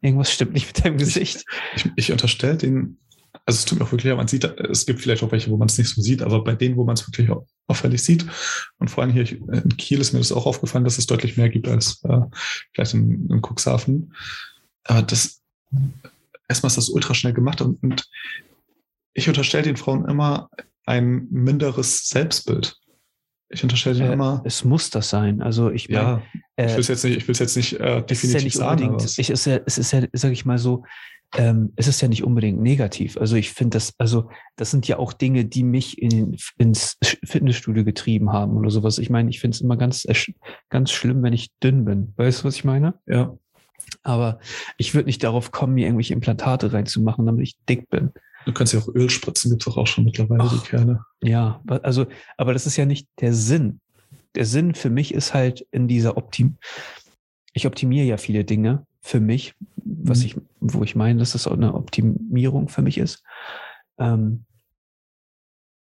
[0.00, 1.44] irgendwas stimmt nicht mit deinem Gesicht.
[1.76, 2.98] Ich, ich, ich unterstelle den
[3.46, 5.68] also es tut mir auch wirklich, man sieht, es gibt vielleicht auch welche, wo man
[5.68, 7.30] es nicht so sieht, aber bei denen, wo man es wirklich
[7.66, 8.24] auffällig sieht,
[8.78, 11.48] und vor allem hier in Kiel ist mir das auch aufgefallen, dass es deutlich mehr
[11.48, 12.20] gibt als äh,
[12.72, 14.14] vielleicht in, in Cuxhaven.
[14.84, 15.42] Aber das,
[16.48, 18.08] erstmal ist das ultra schnell gemacht und, und
[19.14, 20.48] ich unterstelle den Frauen immer
[20.86, 22.76] ein minderes Selbstbild.
[23.48, 24.42] Ich unterstelle äh, immer.
[24.44, 25.40] Es muss das sein.
[25.40, 26.22] Also ich meine,
[26.56, 28.56] ja, ich will es jetzt nicht, ich will es jetzt nicht äh, definitiv ja nicht
[28.56, 28.96] sagen.
[29.16, 30.84] Ich, ist ja, es ist ja, sag ich mal so,
[31.36, 33.16] ähm, es ist ja nicht unbedingt negativ.
[33.16, 37.84] Also ich finde das, also das sind ja auch Dinge, die mich in, ins Fitnessstudio
[37.84, 38.98] getrieben haben oder sowas.
[38.98, 40.06] Ich meine, ich finde es immer ganz,
[40.70, 42.12] ganz schlimm, wenn ich dünn bin.
[42.16, 42.94] Weißt du, was ich meine?
[43.06, 43.36] Ja.
[44.02, 44.38] Aber
[44.78, 48.12] ich würde nicht darauf kommen, mir irgendwelche Implantate reinzumachen, damit ich dick bin.
[48.46, 51.00] Du kannst ja auch Öl spritzen, gibt es auch, auch schon mittlerweile, Ach, die Kerle.
[51.22, 52.06] Ja, also,
[52.36, 53.80] aber das ist ja nicht der Sinn.
[54.34, 56.56] Der Sinn für mich ist halt in dieser Optim.
[57.54, 60.24] Ich optimiere ja viele Dinge für mich, was mhm.
[60.24, 63.22] ich, wo ich meine, dass das auch eine Optimierung für mich ist.
[63.98, 64.46] Ähm,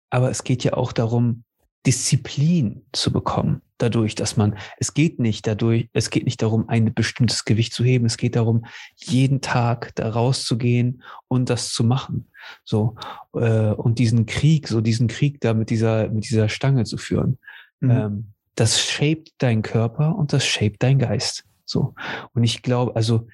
[0.09, 1.45] aber es geht ja auch darum,
[1.85, 6.93] Disziplin zu bekommen, dadurch, dass man, es geht nicht dadurch, es geht nicht darum, ein
[6.93, 8.65] bestimmtes Gewicht zu heben, es geht darum,
[8.95, 12.27] jeden Tag da rauszugehen und das zu machen.
[12.65, 12.95] So,
[13.33, 17.37] äh, und diesen Krieg, so diesen Krieg da mit dieser, mit dieser Stange zu führen.
[17.79, 17.89] Mhm.
[17.89, 21.45] Ähm, das shaped deinen Körper und das shaped dein Geist.
[21.65, 21.95] So.
[22.33, 23.27] Und ich glaube, also,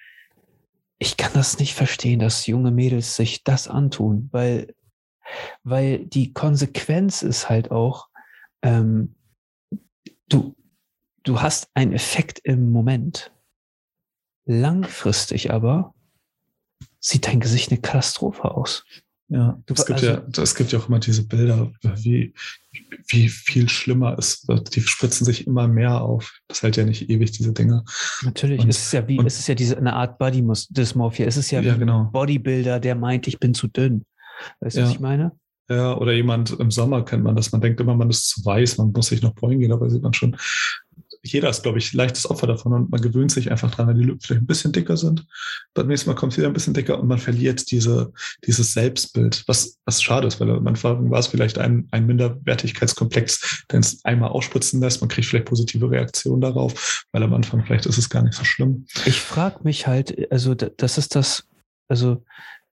[0.97, 4.75] ich kann das nicht verstehen, dass junge Mädels sich das antun, weil,
[5.63, 8.09] weil die Konsequenz ist halt auch,
[8.61, 9.15] ähm,
[10.27, 10.55] du,
[11.23, 13.32] du hast einen Effekt im Moment.
[14.45, 15.93] Langfristig aber
[16.99, 18.84] sieht dein Gesicht eine Katastrophe aus.
[19.32, 22.34] Ja, es gibt, also, ja, es gibt ja auch immer diese Bilder, wie,
[23.09, 24.47] wie viel schlimmer ist.
[24.73, 26.39] Die spritzen sich immer mehr auf.
[26.47, 27.84] Das hält ja nicht ewig, diese Dinge.
[28.23, 31.27] Natürlich, und, es ist ja wie, und, es ist ja diese eine Art Body Dysmorphia.
[31.27, 32.05] Es ist ja, ja wie genau.
[32.05, 34.03] ein Bodybuilder, der meint, ich bin zu dünn.
[34.61, 34.88] Weißt du, ja.
[34.88, 35.32] was ich meine?
[35.69, 37.51] Ja, oder jemand im Sommer kennt man das.
[37.51, 40.01] Man denkt immer, man ist zu weiß, man muss sich noch bräunen gehen, dabei sieht
[40.01, 40.36] man schon
[41.22, 44.03] jeder ist, glaube ich, leichtes Opfer davon und man gewöhnt sich einfach dran, wenn die
[44.03, 45.26] Lippen vielleicht ein bisschen dicker sind.
[45.74, 48.13] Beim nächsten Mal kommt es wieder ein bisschen dicker und man verliert diese,
[48.45, 53.65] dieses Selbstbild, was, was schade ist, weil am Anfang war es vielleicht ein, ein Minderwertigkeitskomplex,
[53.72, 55.01] den es einmal ausspritzen lässt.
[55.01, 58.43] Man kriegt vielleicht positive Reaktionen darauf, weil am Anfang vielleicht ist es gar nicht so
[58.43, 58.86] schlimm.
[59.05, 61.45] Ich frage mich halt, also das ist das,
[61.88, 62.24] also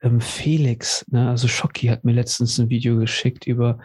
[0.02, 3.80] ähm, Felix, ne, also Schocki hat mir letztens ein Video geschickt über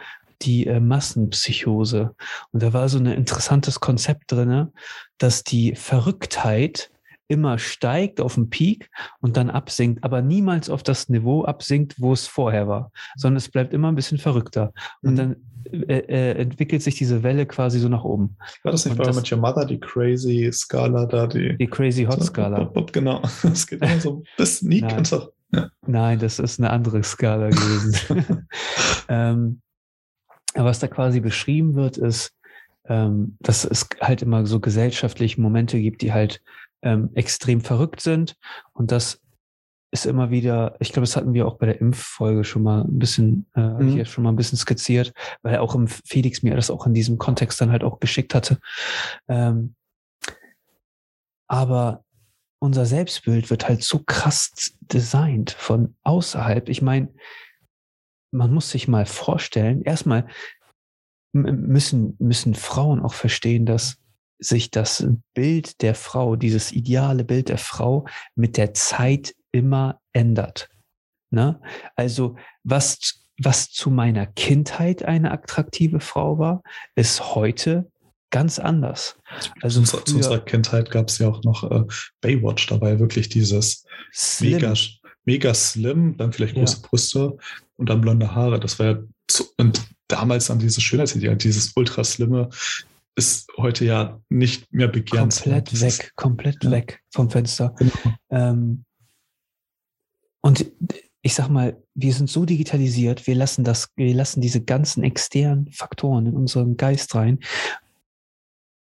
[0.45, 2.15] die äh, Massenpsychose.
[2.51, 4.69] Und da war so ein interessantes Konzept drin,
[5.17, 6.91] dass die Verrücktheit
[7.27, 8.89] immer steigt auf den Peak
[9.21, 13.49] und dann absinkt, aber niemals auf das Niveau absinkt, wo es vorher war, sondern es
[13.49, 14.73] bleibt immer ein bisschen verrückter.
[15.01, 15.17] Und Mhm.
[15.17, 15.35] dann
[15.71, 18.35] äh, äh, entwickelt sich diese Welle quasi so nach oben.
[18.63, 21.57] War das nicht bei mit Your Mother, die crazy Skala da, die.
[21.57, 22.71] Die Crazy Hot Skala.
[22.91, 23.21] Genau.
[23.43, 24.95] Es geht immer so bis nie Nein.
[24.97, 25.15] ganz.
[25.85, 27.95] Nein, das ist eine andere Skala gewesen.
[29.07, 29.61] ähm,
[30.55, 32.33] was da quasi beschrieben wird, ist,
[32.85, 36.41] ähm, dass es halt immer so gesellschaftliche Momente gibt, die halt
[36.81, 38.35] ähm, extrem verrückt sind.
[38.73, 39.21] Und das
[39.91, 42.97] ist immer wieder, ich glaube, das hatten wir auch bei der Impffolge schon mal ein
[42.99, 43.97] bisschen, äh, Mhm.
[43.97, 47.17] ja schon mal ein bisschen skizziert, weil auch im Felix mir das auch in diesem
[47.19, 48.57] Kontext dann halt auch geschickt hatte.
[49.27, 49.75] Ähm,
[51.47, 52.03] aber
[52.59, 54.51] unser Selbstbild wird halt so krass
[54.81, 56.69] designt von außerhalb.
[56.69, 57.09] Ich meine,
[58.33, 60.27] man muss sich mal vorstellen, erstmal
[61.33, 63.97] müssen, müssen Frauen auch verstehen, dass
[64.39, 70.69] sich das Bild der Frau, dieses ideale Bild der Frau mit der Zeit immer ändert.
[71.29, 71.61] Ne?
[71.95, 76.61] Also was, was zu meiner Kindheit eine attraktive Frau war,
[76.95, 77.89] ist heute
[78.31, 79.17] ganz anders.
[79.61, 81.85] Also zu, unserer, zu früher unserer Kindheit gab es ja auch noch äh,
[82.21, 84.53] Baywatch dabei, wirklich dieses slim.
[84.53, 84.73] mega,
[85.25, 86.63] mega slim, dann vielleicht Ja.
[86.63, 87.37] große Brüste
[87.77, 88.59] und dann blonde Haare.
[88.59, 88.97] Das war ja
[89.27, 92.49] zu, und damals dann dieses Schönheitsideal, dieses ultra slimme,
[93.15, 95.67] ist heute ja nicht mehr begehrenswert.
[95.67, 96.71] komplett Das weg, komplett ja.
[96.71, 97.75] weg vom Fenster.
[97.77, 97.91] Genau.
[98.29, 98.85] Ähm,
[100.41, 100.65] und
[101.21, 105.71] ich sag mal, wir sind so digitalisiert, wir lassen das, wir lassen diese ganzen externen
[105.71, 107.39] Faktoren in unseren Geist rein,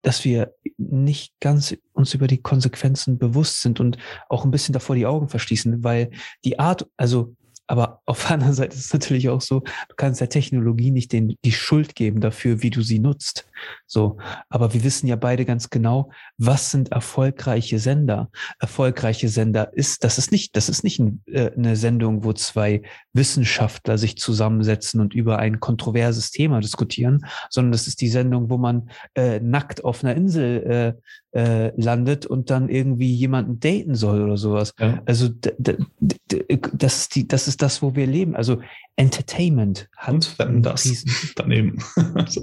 [0.02, 3.98] dass wir nicht ganz uns über die Konsequenzen bewusst sind und
[4.30, 6.12] auch ein bisschen davor die Augen verschließen, weil
[6.44, 7.36] die Art, also,
[7.68, 11.12] aber auf der anderen Seite ist es natürlich auch so, du kannst der Technologie nicht
[11.14, 13.48] den, die Schuld geben dafür, wie du sie nutzt.
[13.88, 14.18] So.
[14.50, 18.30] Aber wir wissen ja beide ganz genau, was sind erfolgreiche Sender?
[18.60, 22.82] Erfolgreiche Sender ist, das ist nicht, das ist nicht ein, äh, eine Sendung, wo zwei
[23.14, 28.58] Wissenschaftler sich zusammensetzen und über ein kontroverses Thema diskutieren, sondern das ist die Sendung, wo
[28.58, 31.02] man äh, nackt auf einer Insel äh,
[31.34, 34.74] äh, landet und dann irgendwie jemanden daten soll oder sowas.
[34.80, 35.02] Ja.
[35.06, 38.36] Also das ist die, das ist das, wo wir leben.
[38.36, 38.62] Also
[38.96, 41.78] Entertainment hat Und wenn das riesen- daneben.
[42.16, 42.42] also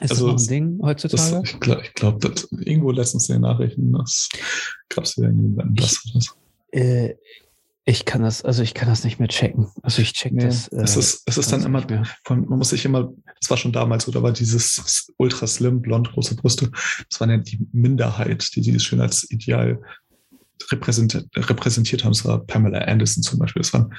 [0.00, 1.42] Ist also das es- ein Ding das, heutzutage?
[1.44, 4.28] ich glaube, glaub, das- irgendwo letztens in den Nachrichten, das
[4.88, 6.02] gab es wieder irgendwie wenn das.
[6.14, 6.36] das.
[6.72, 7.14] Äh,
[7.86, 9.66] ich kann das, also ich kann das nicht mehr checken.
[9.82, 10.68] Also ich check Nee, das.
[10.68, 11.84] es ist, es ist dann immer,
[12.30, 16.10] man muss sich immer, das war schon damals so, da war dieses ultra slim, blond,
[16.12, 16.70] große Brüste,
[17.10, 19.82] das war ja die Minderheit, die dieses Schönheitsideal
[20.70, 22.12] repräsentiert, repräsentiert haben.
[22.12, 23.62] Das war Pamela Anderson zum Beispiel.
[23.62, 23.94] Das waren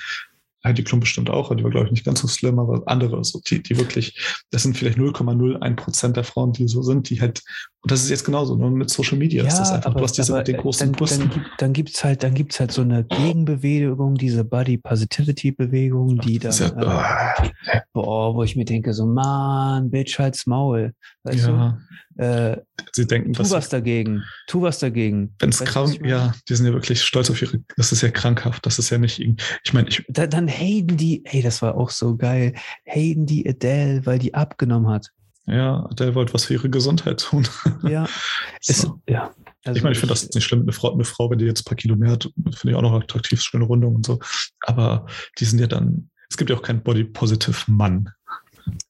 [0.65, 3.39] Heidi Klum bestimmt auch, die war, glaube ich, nicht ganz so slim, aber andere, so,
[3.47, 7.43] die, die wirklich, das sind vielleicht 0,01 Prozent der Frauen, die so sind, die halt,
[7.85, 10.33] und das ist jetzt genauso, nur mit Social Media ist das einfach, du hast diese
[10.35, 11.19] mit den großen dann, Brüsten.
[11.19, 16.17] Dann, gibt- dann gibt's halt, dann gibt's halt so eine Gegenbewegung, diese Body Positivity Bewegung,
[16.17, 17.49] die dann, ja, äh,
[17.93, 20.93] boah, wo ich mir denke, so, Mann, Bitch, halt's Maul.
[21.23, 21.77] Weißt ja,
[22.17, 22.23] du?
[22.23, 22.61] Äh,
[22.91, 24.23] sie denken, tu dass was dagegen.
[24.47, 25.35] Tu was dagegen.
[25.37, 28.09] wenn es was krank, ja, die sind ja wirklich stolz auf ihre, das ist ja
[28.09, 31.61] krankhaft, das ist ja nicht, irgendwie- ich meine, ich, Da, dann haten die, ey, das
[31.61, 32.53] war auch so geil,
[32.87, 35.11] haten die Adele, weil die abgenommen hat.
[35.47, 37.47] Ja, der wollte was für ihre Gesundheit tun.
[37.83, 38.07] Ja,
[38.61, 38.99] So.
[39.07, 39.33] ja.
[39.63, 40.61] Also ich meine, ich finde das nicht schlimm.
[40.61, 42.81] Eine Frau, eine Frau, wenn die jetzt ein paar Kilo mehr hat, finde ich auch
[42.83, 44.19] noch attraktiv, schöne Rundung und so.
[44.61, 45.07] Aber
[45.39, 48.11] die sind ja dann, es gibt ja auch keinen Body-Positive-Mann.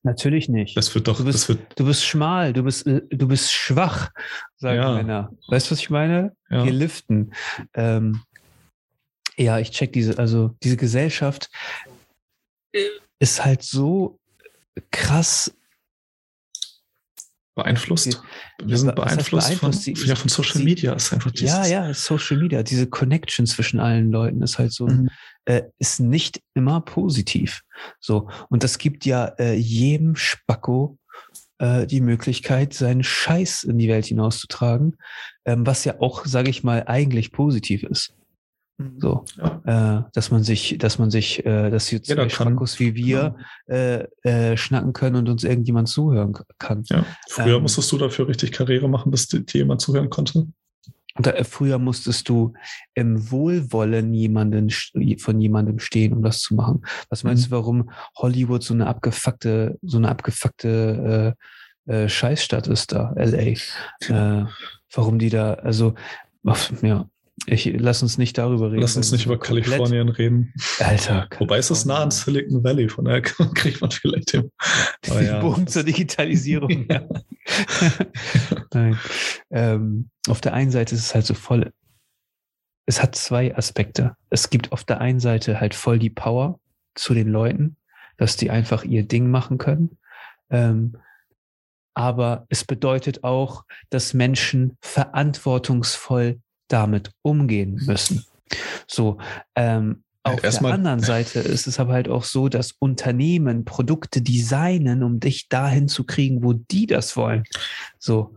[0.03, 0.75] Natürlich nicht.
[0.75, 4.11] Das wird doch, Du bist- Du bist schmal, du bist, äh, du bist schwach,
[4.57, 4.93] sagen Ja.
[4.95, 5.31] Männer.
[5.47, 6.35] Weißt du, was ich meine?
[6.49, 6.65] ja.
[6.65, 7.31] Wir liften.
[7.73, 8.21] Ähm,
[9.37, 11.49] ja, ich check diese, also diese Gesellschaft
[13.19, 14.19] ist halt so
[14.91, 15.53] krass.
[17.55, 18.21] Beeinflusst.
[18.63, 19.59] Wir sind beeinflusst, beeinflusst?
[19.59, 20.93] von, Sie- ja, von Social sie- Media.
[20.93, 24.87] Ist einfach dieses, Ja, ja, Social Media, diese Connection zwischen allen Leuten ist halt so,
[24.87, 25.09] Mhm.
[25.45, 27.61] äh, ist nicht immer positiv.
[27.99, 28.29] So.
[28.49, 30.97] Und das gibt ja äh, jedem Spacko
[31.59, 34.97] äh, die Möglichkeit, seinen Scheiß in die Welt hinauszutragen,
[35.45, 38.13] ähm, was ja auch, sage ich mal, eigentlich positiv ist.
[38.97, 39.99] So, Ja.
[39.99, 42.29] äh, dass man sich, dass man sich, äh, dass Jeder zwei kann.
[42.29, 43.35] Spackos wie wir
[43.67, 46.83] äh, äh, schnacken können und uns irgendjemand zuhören kann.
[46.87, 47.05] Ja.
[47.29, 50.47] Früher Ähm, musstest du dafür richtig Karriere machen, bis dir jemand zuhören konnte.
[51.17, 52.51] Da, äh, früher musstest du
[52.95, 54.69] im Wohlwollen jemanden
[55.19, 56.81] von jemandem stehen, um das zu machen.
[57.09, 57.49] Was meinst Mhm.
[57.51, 61.35] du, warum Hollywood so eine abgefuckte, so eine abgefuckte
[61.87, 63.55] äh, äh, Scheißstadt ist da, LA?
[64.09, 64.45] Äh,
[64.93, 65.93] warum die da, also
[66.81, 67.07] ja,
[67.47, 68.81] ich lass uns nicht darüber reden.
[68.81, 70.53] Lass uns nicht über Kalifornien reden.
[70.79, 71.27] Alter.
[71.37, 72.11] Wobei es ist nah an.
[72.11, 74.51] Silicon Valley, von daher kriegt man vielleicht hin.
[75.09, 76.87] Aber Den ja, Bogen zur Digitalisierung.
[76.95, 77.03] Ja.
[78.73, 78.97] Nein.
[79.51, 81.71] Ähm, auf der einen Seite ist es halt so voll,
[82.87, 84.15] es hat zwei Aspekte.
[84.31, 86.59] Es gibt auf der einen Seite halt voll die Power
[86.95, 87.77] zu den Leuten,
[88.17, 89.99] dass die einfach ihr Ding machen können.
[90.49, 90.97] Ähm,
[91.93, 96.39] aber es bedeutet auch, dass Menschen verantwortungsvoll
[96.75, 98.25] damit umgehen müssen.
[98.85, 99.17] So,
[99.55, 100.71] ähm, auf Erstmal.
[100.71, 105.47] der anderen Seite ist es aber halt auch so, dass Unternehmen Produkte designen, um dich
[105.47, 107.43] dahin zu kriegen, wo die das wollen.
[107.97, 108.35] So,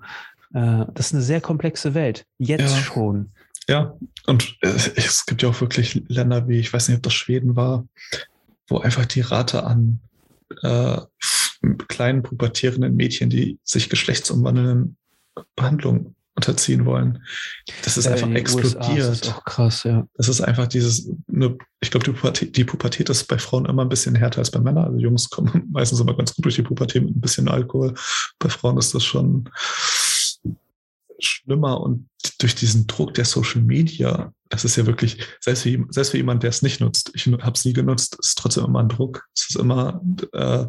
[0.55, 2.27] äh, das ist eine sehr komplexe Welt.
[2.39, 2.83] Jetzt ja.
[2.83, 3.33] schon.
[3.69, 3.95] Ja,
[4.27, 7.87] und es gibt ja auch wirklich Länder wie, ich weiß nicht, ob das Schweden war,
[8.69, 9.99] wo einfach die Rate an
[10.63, 11.01] äh,
[11.89, 14.97] kleinen pubertierenden Mädchen, die sich geschlechtsumwandelnden
[15.57, 17.25] Behandlungen unterziehen wollen.
[17.83, 19.09] Das ist einfach explodiert.
[19.09, 20.07] das ist auch krass, ja.
[20.15, 23.83] Das ist einfach dieses, ne, ich glaube, die Pubertät, die Pubertät ist bei Frauen immer
[23.83, 24.85] ein bisschen härter als bei Männern.
[24.85, 27.93] Also Jungs kommen meistens immer ganz gut durch die Pubertät mit ein bisschen Alkohol.
[28.39, 29.51] Bei Frauen ist das schon
[31.19, 32.09] schlimmer und
[32.39, 36.45] durch diesen Druck der Social Media, das ist ja wirklich, selbst für, selbst für jemand,
[36.45, 39.25] der es nicht nutzt, ich habe es nie genutzt, ist trotzdem immer ein Druck.
[39.35, 40.01] Es ist immer
[40.33, 40.67] äh,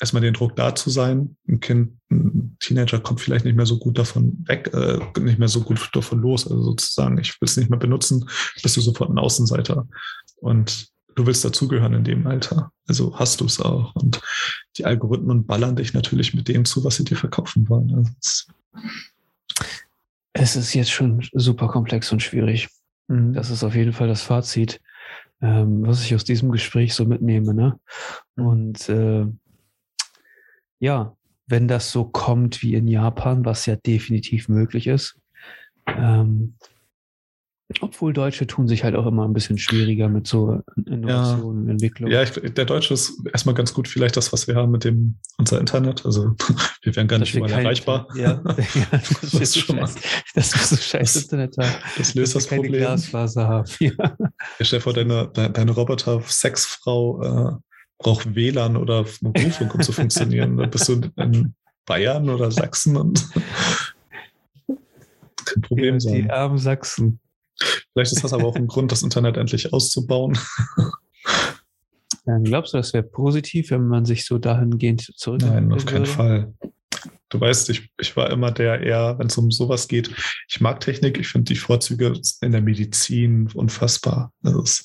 [0.00, 1.36] erstmal den Druck da zu sein.
[1.48, 5.48] Ein Kind, ein Teenager kommt vielleicht nicht mehr so gut davon weg, äh, nicht mehr
[5.48, 6.46] so gut davon los.
[6.46, 8.28] Also sozusagen, ich will es nicht mehr benutzen,
[8.62, 9.88] bist du sofort ein Außenseiter.
[10.36, 12.70] Und du willst dazugehören in dem Alter.
[12.86, 13.94] Also hast du es auch.
[13.94, 14.20] Und
[14.76, 17.94] die Algorithmen ballern dich natürlich mit dem zu, was sie dir verkaufen wollen.
[17.94, 18.12] Also
[20.32, 22.68] es ist jetzt schon super komplex und schwierig.
[23.08, 23.32] Mhm.
[23.32, 24.80] Das ist auf jeden Fall das Fazit,
[25.40, 27.54] ähm, was ich aus diesem Gespräch so mitnehme.
[27.54, 27.80] Ne?
[28.36, 28.46] Mhm.
[28.46, 29.26] Und äh,
[30.78, 31.16] ja,
[31.46, 35.18] wenn das so kommt wie in Japan, was ja definitiv möglich ist,
[35.86, 36.54] ähm,
[37.80, 41.72] obwohl Deutsche tun sich halt auch immer ein bisschen schwieriger mit so Innovationen, ja.
[41.72, 42.10] Entwicklung.
[42.10, 45.16] Ja, ich, der Deutsche ist erstmal ganz gut, vielleicht das, was wir haben mit dem
[45.36, 46.06] unser Internet.
[46.06, 46.36] Also
[46.82, 48.06] wir wären gar das nicht mal erreichbar.
[48.14, 48.40] Ja,
[48.74, 49.90] ja das, ist schon mal.
[50.34, 51.74] Dass wir so scheiß Internet haben.
[51.98, 52.82] Das löst das Problem.
[52.82, 53.70] Glasfaser haben.
[53.80, 54.16] Ja.
[54.60, 57.65] Ich stell vor, deine, deine Roboter-Sexfrau äh,
[57.98, 60.56] braucht WLAN oder Mobilfunk, um zu funktionieren.
[60.56, 61.54] Dann bist du in
[61.86, 63.28] Bayern oder Sachsen und
[65.44, 66.14] kein Problem sein.
[66.14, 67.20] Die armen Sachsen.
[67.92, 70.38] Vielleicht ist das aber auch ein Grund, das Internet endlich auszubauen.
[72.26, 75.42] Dann glaubst du, das wäre positiv, wenn man sich so dahingehend zurück?
[75.42, 76.10] Nein, auf keinen würde?
[76.10, 76.54] Fall.
[77.28, 80.10] Du weißt, ich, ich war immer der eher, wenn es um sowas geht,
[80.48, 84.32] ich mag Technik, ich finde die Vorzüge in der Medizin unfassbar.
[84.42, 84.84] Also es,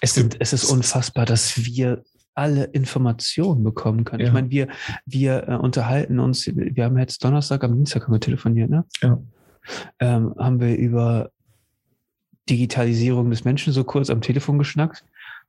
[0.00, 2.02] es, sind, es ist unfassbar, dass wir
[2.40, 4.22] alle Informationen bekommen können.
[4.22, 4.28] Ja.
[4.28, 4.68] Ich meine, wir,
[5.04, 8.86] wir äh, unterhalten uns, wir haben jetzt Donnerstag, am Dienstag haben wir telefoniert, ne?
[9.02, 9.20] Ja.
[9.98, 11.30] Ähm, haben wir über
[12.48, 15.04] Digitalisierung des Menschen so kurz am Telefon geschnackt.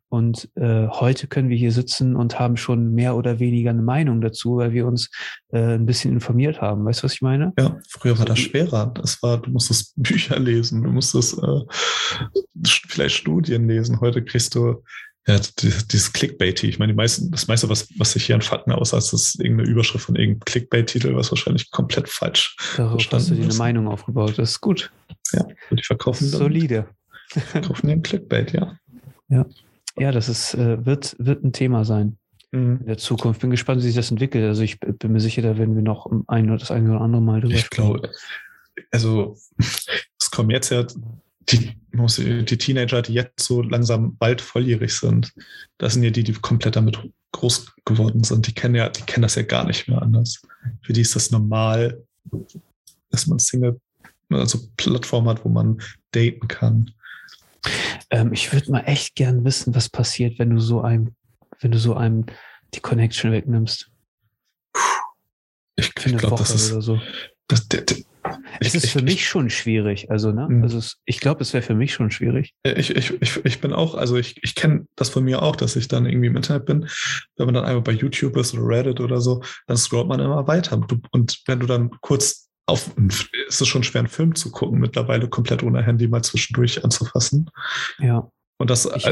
[0.10, 4.20] Und äh, heute können wir hier sitzen und haben schon mehr oder weniger eine Meinung
[4.20, 5.10] dazu, weil wir uns
[5.54, 6.84] äh, ein bisschen informiert haben.
[6.84, 7.54] Weißt du, was ich meine?
[7.58, 8.92] Ja, früher war das schwerer.
[8.94, 11.62] Das war, du musstest Bücher lesen, du musstest äh,
[12.90, 14.02] vielleicht Studien lesen.
[14.02, 14.84] Heute kriegst du
[15.28, 18.72] ja, dieses Clickbait, ich meine, die meisten, das meiste, was, was sich hier an Fakten
[18.72, 23.44] aussagt, ist irgendeine Überschrift von irgendeinem Clickbait-Titel, was wahrscheinlich komplett falsch Darauf hast du dir
[23.44, 24.38] eine Meinung aufgebaut.
[24.38, 24.92] Das ist gut.
[25.32, 26.88] Ja, und die verkaufen dann, Solide.
[27.28, 28.78] Verkaufen den Clickbait, ja.
[29.30, 29.46] Ja.
[29.98, 32.18] Ja, das ist, äh, wird, wird ein Thema sein
[32.52, 32.80] mhm.
[32.82, 33.42] in der Zukunft.
[33.42, 34.46] Bin gespannt, wie sich das entwickelt.
[34.46, 37.22] Also ich bin mir sicher, da werden wir noch ein oder das eine oder andere
[37.22, 38.10] Mal drüber Ich glaube,
[38.92, 40.86] also es kommen jetzt ja
[41.50, 45.34] die, die Teenager, die jetzt so langsam bald volljährig sind,
[45.78, 47.00] das sind ja die, die komplett damit
[47.32, 48.48] groß geworden sind.
[48.48, 50.42] Die kennen ja, die kennen das ja gar nicht mehr anders.
[50.82, 52.04] Für die ist das normal,
[53.10, 53.80] dass man Single,
[54.30, 55.82] also Plattform hat, wo man
[56.12, 56.92] daten kann.
[58.10, 61.16] Ähm, ich würde mal echt gern wissen, was passiert, wenn du so einem,
[61.60, 62.26] wenn du so einem
[62.74, 63.90] die Connection wegnimmst.
[65.76, 67.02] Ich, ich glaube, das ist, so.
[67.48, 67.98] das, der, der,
[68.60, 70.12] es ist ich, für mich schon schwierig.
[70.12, 70.48] Also, ne?
[70.62, 72.54] Also es, ich glaube, es wäre für mich schon schwierig.
[72.64, 75.76] Ich, ich, ich, ich bin auch, also ich, ich kenne das von mir auch, dass
[75.76, 76.88] ich dann irgendwie im Internet bin.
[77.38, 80.48] Wenn man dann einmal bei YouTube ist oder Reddit oder so, dann scrollt man immer
[80.48, 80.82] weiter.
[81.12, 82.92] Und wenn du dann kurz auf,
[83.48, 87.50] ist es schon schwer, einen Film zu gucken, mittlerweile komplett ohne Handy mal zwischendurch anzufassen.
[88.00, 88.30] Ja.
[88.58, 89.08] Und das ich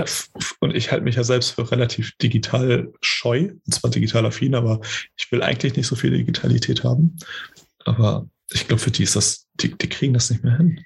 [0.59, 4.79] und ich halte mich ja selbst für relativ digital scheu, und zwar digital affin, aber
[5.17, 7.17] ich will eigentlich nicht so viel Digitalität haben.
[7.83, 10.79] Aber ich glaube, für die ist das, die, die kriegen das nicht mehr hin.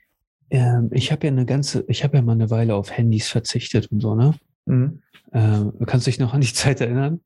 [0.50, 3.88] Ähm, ich habe ja eine ganze, ich habe ja mal eine Weile auf Handys verzichtet
[3.92, 4.34] und so, ne?
[4.66, 5.02] Mhm.
[5.34, 7.22] Ähm, kannst du dich noch an die Zeit erinnern,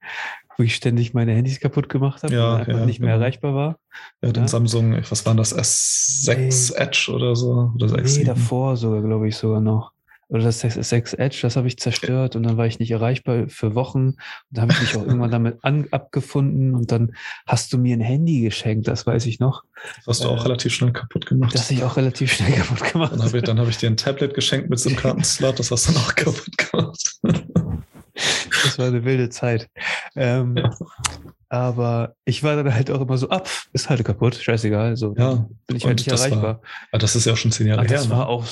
[0.58, 3.22] wo ich ständig meine Handys kaputt gemacht habe ja, und einfach ja, nicht mehr genau.
[3.22, 3.80] erreichbar war?
[4.22, 4.48] Ja, den ja?
[4.48, 6.78] Samsung, was war das, S6 nee.
[6.82, 7.74] Edge oder so?
[7.76, 9.92] Oder nee, davor sogar, glaube ich, sogar noch.
[10.30, 13.76] Oder das 6 Edge, das habe ich zerstört und dann war ich nicht erreichbar für
[13.76, 14.08] Wochen.
[14.08, 14.18] Und
[14.50, 17.14] da habe ich mich auch irgendwann damit an, abgefunden und dann
[17.46, 19.64] hast du mir ein Handy geschenkt, das weiß ich noch.
[19.98, 21.54] Das hast du auch äh, relativ schnell kaputt gemacht.
[21.54, 23.14] Das ich auch relativ schnell kaputt gemacht.
[23.14, 25.88] Dann habe ich, hab ich dir ein Tablet geschenkt mit so einem Kartenslot, das hast
[25.88, 27.20] du dann auch kaputt gemacht.
[28.64, 29.70] Das war eine wilde Zeit.
[30.16, 30.72] Ähm, ja.
[31.50, 34.98] Aber ich war dann halt auch immer so, ab, ist halt kaputt, scheißegal.
[34.98, 36.44] So, ja, bin ich halt nicht erreichbar.
[36.44, 37.98] War, aber das ist ja auch schon zehn Jahre aber her.
[37.98, 38.28] Das war ne?
[38.28, 38.46] auch,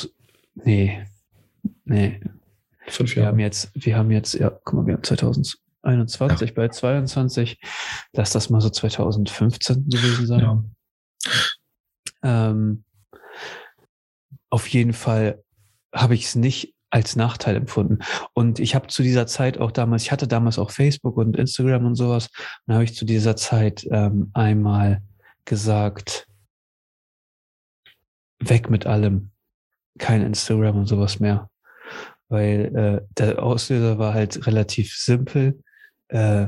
[0.56, 1.06] nee,
[1.86, 2.22] nee.
[2.88, 3.28] Fünf Jahre.
[3.28, 6.56] Wir haben jetzt, wir haben jetzt, ja, guck mal, wir haben 2021 ja.
[6.56, 7.60] bei 22,
[8.14, 10.40] lass das mal so 2015 gewesen sein.
[10.40, 10.64] Ja.
[12.24, 12.84] Ähm,
[14.50, 15.44] auf jeden Fall
[15.94, 18.00] habe ich es nicht als Nachteil empfunden.
[18.34, 21.86] Und ich habe zu dieser Zeit auch damals, ich hatte damals auch Facebook und Instagram
[21.86, 22.30] und sowas,
[22.66, 25.02] und habe ich zu dieser Zeit ähm, einmal
[25.44, 26.28] gesagt,
[28.40, 29.32] weg mit allem,
[29.98, 31.50] kein Instagram und sowas mehr.
[32.36, 35.58] Weil äh, der Auslöser war halt relativ simpel.
[36.10, 36.48] Äh,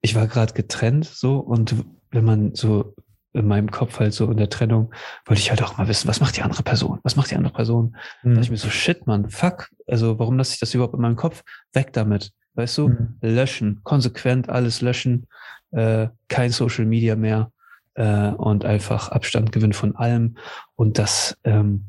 [0.00, 1.74] ich war gerade getrennt so und
[2.12, 2.94] wenn man so
[3.32, 4.94] in meinem Kopf halt so in der Trennung,
[5.24, 7.00] wollte ich halt auch mal wissen, was macht die andere Person?
[7.02, 7.96] Was macht die andere Person?
[8.22, 8.28] Mhm.
[8.28, 9.68] Da dachte ich mir so, shit, man, fuck.
[9.88, 11.42] Also warum lasse ich das überhaupt in meinem Kopf?
[11.72, 12.30] Weg damit.
[12.54, 12.90] Weißt du?
[12.90, 13.16] Mhm.
[13.20, 13.80] Löschen.
[13.82, 15.26] Konsequent alles löschen.
[15.72, 17.50] Äh, kein Social Media mehr.
[17.94, 20.36] Äh, und einfach Abstand gewinnen von allem.
[20.76, 21.86] Und das ähm,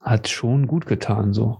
[0.00, 1.58] hat schon gut getan, so.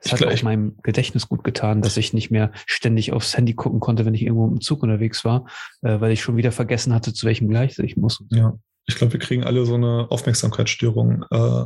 [0.00, 3.54] Es ich hat auch meinem Gedächtnis gut getan, dass ich nicht mehr ständig aufs Handy
[3.54, 5.46] gucken konnte, wenn ich irgendwo im Zug unterwegs war,
[5.82, 8.22] äh, weil ich schon wieder vergessen hatte, zu welchem Gleis ich muss.
[8.30, 11.64] Ja, ich glaube, wir kriegen alle so eine Aufmerksamkeitsstörung äh,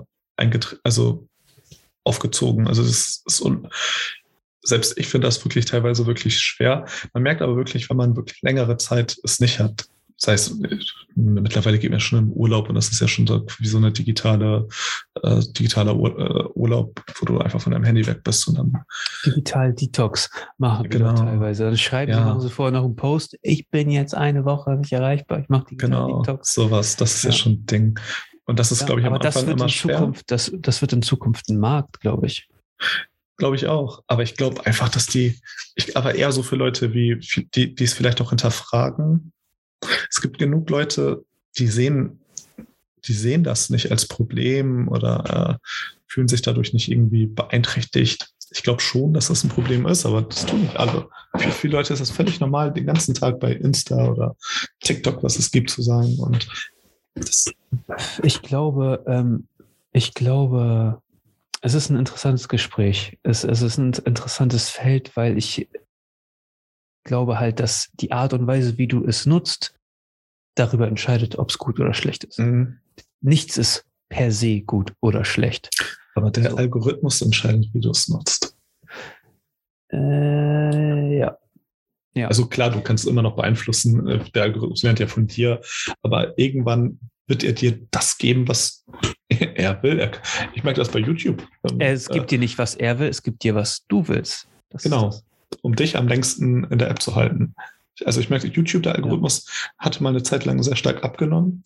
[0.85, 1.29] also
[2.05, 2.67] aufgezogen.
[2.67, 3.43] Also das ist
[4.65, 6.87] selbst ich finde das wirklich teilweise wirklich schwer.
[7.13, 9.87] Man merkt aber wirklich, wenn man wirklich längere Zeit es nicht hat,
[10.21, 10.57] das heißt,
[11.15, 13.93] mittlerweile geht man schon im Urlaub und das ist ja schon so wie so eine
[13.93, 14.69] digitale,
[15.23, 18.73] äh, digitaler Ur äh, Urlaub, wo du einfach von deinem Handy weg bist und dann.
[19.27, 21.13] Digital Detox machen genau.
[21.13, 21.65] wir teilweise.
[21.65, 22.39] Dann schreiben ja.
[22.41, 26.07] sie vorher noch einen Post, ich bin jetzt eine Woche nicht erreichbar, ich mache Digital
[26.07, 26.53] genau, Detox.
[26.53, 27.99] Sowas, das ist ja, ja schon ein Ding.
[28.45, 29.99] Und das ist, ja, glaube ich, am aber Anfang das wird immer in schwer.
[29.99, 32.49] Zukunft, das, das wird in Zukunft ein Markt, glaube ich.
[33.37, 34.03] Glaube ich auch.
[34.07, 35.41] Aber ich glaube einfach, dass die,
[35.75, 37.19] ich, aber eher so für Leute wie,
[37.55, 39.33] die, die es vielleicht auch hinterfragen,
[40.11, 41.25] es gibt genug Leute,
[41.59, 42.21] die sehen,
[43.05, 45.67] die sehen das nicht als Problem oder äh,
[46.07, 48.29] fühlen sich dadurch nicht irgendwie beeinträchtigt.
[48.51, 51.09] Ich glaube schon, dass das ein Problem ist, aber das tun nicht alle.
[51.39, 54.37] Für viele Leute ist das völlig normal, den ganzen Tag bei Insta oder
[54.81, 56.19] TikTok, was es gibt, zu sein.
[56.19, 56.47] Und
[58.23, 59.47] ich glaube, ähm,
[59.93, 61.01] ich glaube,
[61.63, 63.19] es ist ein interessantes Gespräch.
[63.23, 65.69] Es, es ist ein interessantes Feld, weil ich
[67.05, 69.75] glaube halt, dass die Art und Weise, wie du es nutzt,
[70.55, 72.39] darüber entscheidet, ob es gut oder schlecht ist.
[72.39, 72.79] Mhm.
[73.21, 75.71] Nichts ist per se gut oder schlecht.
[76.15, 76.57] Aber der so.
[76.57, 78.57] Algorithmus entscheidet, wie du es nutzt.
[79.91, 81.39] Äh, ja.
[82.15, 82.29] ja.
[82.29, 84.07] Also klar, du kannst immer noch beeinflussen.
[84.07, 85.61] Äh, der Algorithmus lernt ja von dir,
[86.03, 88.85] aber irgendwann wird er dir das geben, was
[89.29, 90.11] er will.
[90.55, 91.47] Ich merke das bei YouTube.
[91.79, 94.49] Es gibt äh, dir nicht, was er will, es gibt dir, was du willst.
[94.69, 95.13] Das genau
[95.63, 97.55] um dich am längsten in der App zu halten.
[98.05, 99.85] Also ich merke, YouTube, der Algorithmus, ja.
[99.87, 101.63] hatte mal eine Zeit lang sehr stark abgenommen.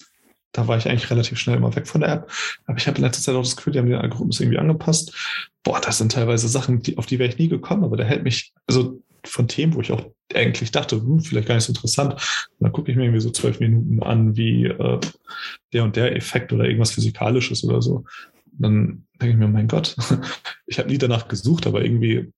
[0.52, 2.30] Da war ich eigentlich relativ schnell immer weg von der App.
[2.66, 5.14] Aber ich habe in letzter Zeit auch das Gefühl, die haben den Algorithmus irgendwie angepasst.
[5.62, 8.22] Boah, das sind teilweise Sachen, die, auf die wäre ich nie gekommen, aber der hält
[8.22, 10.04] mich, also von Themen, wo ich auch
[10.34, 12.14] eigentlich dachte, hm, vielleicht gar nicht so interessant.
[12.14, 15.00] Und dann gucke ich mir irgendwie so zwölf Minuten an, wie äh,
[15.72, 18.04] der und der Effekt oder irgendwas Physikalisches oder so.
[18.52, 19.96] Und dann denke ich mir, mein Gott,
[20.66, 22.32] ich habe nie danach gesucht, aber irgendwie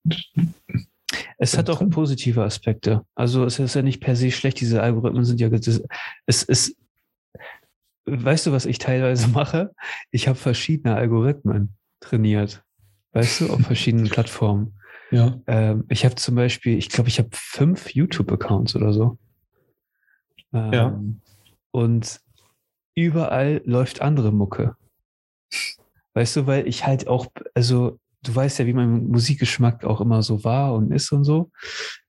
[1.39, 3.05] es hat auch positive Aspekte.
[3.15, 5.49] Also es ist ja nicht per se schlecht, diese Algorithmen sind ja,
[6.27, 6.77] es ist,
[8.05, 9.75] weißt du, was ich teilweise mache?
[10.11, 12.63] Ich habe verschiedene Algorithmen trainiert.
[13.13, 14.75] Weißt du, auf verschiedenen Plattformen.
[15.11, 15.41] Ja.
[15.47, 19.19] Ähm, ich habe zum Beispiel, ich glaube, ich habe fünf YouTube-Accounts oder so.
[20.53, 21.01] Ähm, ja.
[21.71, 22.21] Und
[22.95, 24.77] überall läuft andere Mucke.
[26.13, 30.23] Weißt du, weil ich halt auch, also du weißt ja, wie mein Musikgeschmack auch immer
[30.23, 31.51] so war und ist und so.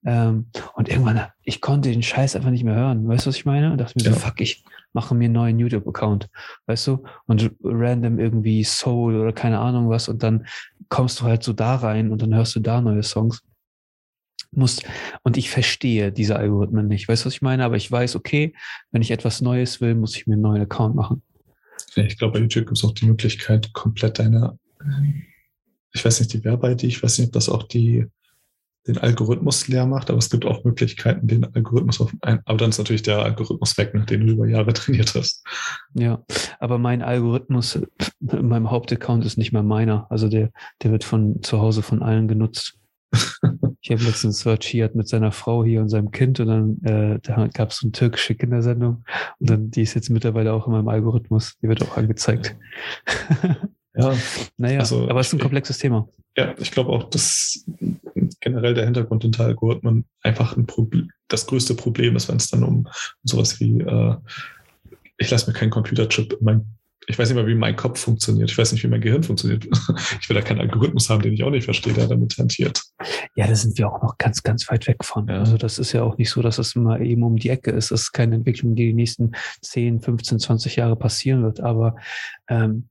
[0.06, 3.08] Ähm, und irgendwann, ich konnte den Scheiß einfach nicht mehr hören.
[3.08, 3.72] Weißt du, was ich meine?
[3.72, 4.14] Und dachte mir ja.
[4.14, 4.64] so, fuck, ich
[4.94, 6.30] mache mir einen neuen YouTube-Account.
[6.66, 7.04] Weißt du?
[7.28, 10.10] Und random irgendwie Soul oder keine Ahnung was.
[10.10, 10.48] Und dann
[10.90, 13.44] kommst du halt so da rein und dann hörst du da neue Songs.
[14.52, 14.84] Musst,
[15.22, 17.08] und ich verstehe diese Algorithmen nicht.
[17.08, 17.64] Weißt du, was ich meine?
[17.64, 18.56] Aber ich weiß, okay,
[18.92, 21.22] wenn ich etwas Neues will, muss ich mir einen neuen Account machen.
[21.96, 24.58] Ich glaube, bei YouTube gibt es auch die Möglichkeit, komplett deine
[25.94, 28.06] ich weiß nicht, die Werbe-ID, ich weiß nicht, ob das auch die,
[28.88, 32.70] den Algorithmus leer macht, aber es gibt auch Möglichkeiten, den Algorithmus auf ein, aber dann
[32.70, 35.46] ist natürlich der Algorithmus weg, nachdem du über Jahre trainiert hast.
[35.94, 36.24] Ja,
[36.60, 37.80] aber mein Algorithmus
[38.20, 40.08] in meinem Hauptaccount ist nicht mehr meiner.
[40.10, 40.52] Also der,
[40.84, 42.76] der wird von zu Hause von allen genutzt.
[43.82, 47.48] ich habe letztens searchiert mit seiner Frau hier und seinem Kind und dann äh, da
[47.48, 49.04] gab es so eine türkische Kindersendung
[49.40, 51.58] und dann die ist jetzt mittlerweile auch in meinem Algorithmus.
[51.62, 52.56] Die wird auch angezeigt.
[53.44, 53.58] Ja,
[54.58, 56.08] naja, also, aber es ist ein komplexes Thema.
[56.38, 57.66] Ja, ich glaube auch, dass
[58.40, 62.64] generell der Hintergrund hinter Algorithmen einfach ein Problem, das größte Problem ist, wenn es dann
[62.64, 62.88] um, um
[63.24, 64.16] sowas wie, äh,
[65.18, 66.66] ich lasse mir keinen Computerchip in mein,
[67.08, 68.52] ich weiß nicht mal, wie mein Kopf funktioniert.
[68.52, 69.66] Ich weiß nicht, wie mein Gehirn funktioniert.
[70.22, 72.84] Ich will da keinen Algorithmus haben, den ich auch nicht verstehe, der damit hantiert.
[73.36, 75.28] Ja, da sind wir auch noch ganz, ganz weit weg von.
[75.28, 75.40] Ja.
[75.40, 77.90] Also das ist ja auch nicht so, dass es mal eben um die Ecke ist.
[77.90, 79.32] Das ist keine Entwicklung, die die nächsten
[79.62, 81.62] 10, 15, 20 Jahre passieren wird.
[81.62, 81.96] Aber
[82.48, 82.90] ähm,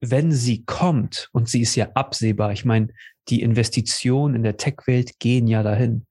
[0.00, 2.88] wenn sie kommt, und sie ist ja absehbar, ich meine,
[3.28, 6.06] die Investitionen in der Tech-Welt gehen ja dahin,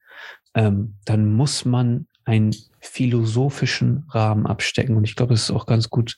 [0.53, 4.95] ähm, dann muss man einen philosophischen Rahmen abstecken.
[4.95, 6.17] Und ich glaube, es ist auch ganz gut,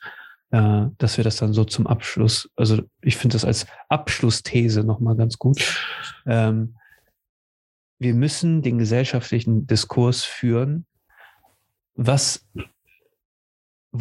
[0.51, 5.15] äh, dass wir das dann so zum Abschluss, also ich finde das als Abschlussthese nochmal
[5.15, 5.81] ganz gut.
[6.25, 6.75] Ähm,
[7.99, 10.85] wir müssen den gesellschaftlichen Diskurs führen,
[11.95, 12.47] was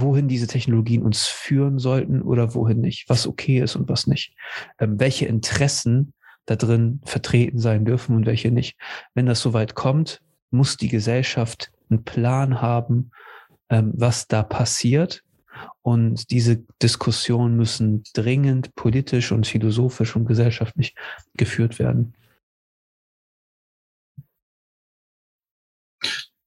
[0.01, 4.35] wohin diese Technologien uns führen sollten oder wohin nicht, was okay ist und was nicht,
[4.79, 6.13] ähm, welche Interessen
[6.47, 8.79] da drin vertreten sein dürfen und welche nicht.
[9.15, 10.21] Wenn das soweit kommt,
[10.51, 13.11] muss die Gesellschaft einen Plan haben,
[13.69, 15.23] ähm, was da passiert.
[15.83, 20.95] Und diese Diskussionen müssen dringend politisch und philosophisch und gesellschaftlich
[21.35, 22.15] geführt werden.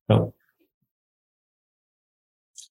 [0.08, 0.32] Ja,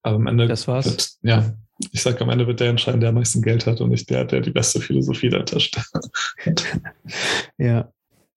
[0.09, 0.47] aber am Ende.
[0.47, 0.87] Das war's.
[0.87, 1.53] Wird, ja,
[1.93, 4.25] ich sage, am Ende wird der entscheiden, der am meisten Geld hat und nicht der,
[4.25, 5.85] der die beste Philosophie dahinter steht.
[7.59, 7.89] ja,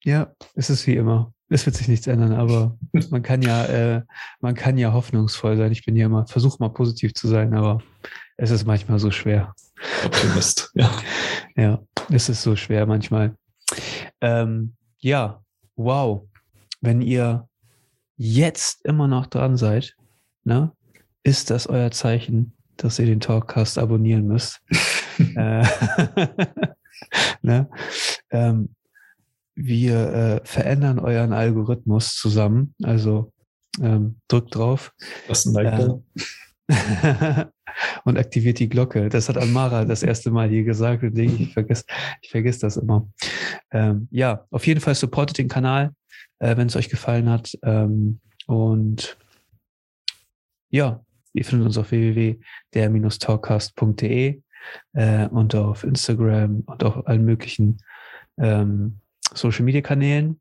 [0.04, 1.34] ja, es ist wie immer.
[1.50, 2.78] Es wird sich nichts ändern, aber
[3.10, 4.02] man kann ja, äh,
[4.40, 5.72] man kann ja hoffnungsvoll sein.
[5.72, 7.82] Ich bin ja immer, versuche mal positiv zu sein, aber
[8.38, 9.54] es ist manchmal so schwer.
[10.06, 10.90] Optimist, ja.
[11.58, 11.80] Ja,
[12.10, 13.36] es ist so schwer manchmal.
[14.22, 15.44] Ähm, ja,
[15.76, 16.28] wow.
[16.80, 17.48] Wenn ihr
[18.16, 19.96] jetzt immer noch dran seid,
[20.44, 20.72] ne,
[21.24, 24.62] ist das euer Zeichen, dass ihr den Talkcast abonnieren müsst.
[25.36, 25.66] äh,
[27.42, 27.70] ne?
[28.32, 28.70] ähm,
[29.56, 32.74] wir äh, verändern euren Algorithmus zusammen.
[32.84, 33.32] Also
[33.82, 34.94] ähm, drückt drauf.
[35.28, 35.80] Was ein Like
[36.68, 37.46] äh,
[38.06, 39.10] und aktiviert die Glocke.
[39.10, 41.86] Das hat Amara das erste Mal hier gesagt und ich vergesse
[42.22, 43.08] ich vergess das immer.
[43.72, 45.92] Ähm, ja, auf jeden Fall supportet den Kanal,
[46.40, 47.58] äh, wenn es euch gefallen hat.
[47.64, 49.18] Ähm, und
[50.70, 51.04] ja,
[51.34, 54.42] Ihr findet uns auf www.der-talkcast.de
[54.94, 57.78] äh, und auf Instagram und auf allen möglichen
[58.38, 59.00] ähm,
[59.34, 60.40] Social Media Kanälen,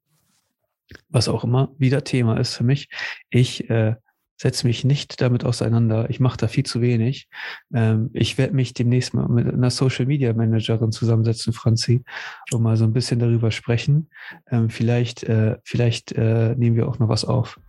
[1.08, 2.90] was auch immer wieder Thema ist für mich.
[3.30, 3.94] Ich äh,
[4.40, 6.08] setze mich nicht damit auseinander.
[6.08, 7.28] Ich mache da viel zu wenig.
[7.74, 12.02] Ähm, ich werde mich demnächst mal mit einer Social Media Managerin zusammensetzen, Franzi,
[12.50, 14.08] und mal so ein bisschen darüber sprechen.
[14.50, 17.60] Ähm, vielleicht, äh, vielleicht äh, nehmen wir auch noch was auf.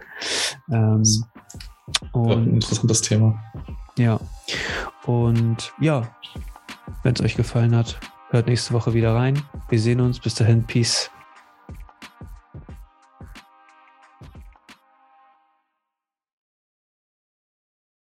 [0.72, 1.04] Ähm,
[2.12, 3.42] und, ein interessantes Thema.
[3.98, 4.20] Ja.
[5.06, 6.10] Und ja,
[7.04, 8.00] wenn es euch gefallen hat,
[8.30, 9.42] hört nächste Woche wieder rein.
[9.70, 10.20] Wir sehen uns.
[10.20, 10.64] Bis dahin.
[10.64, 11.10] Peace.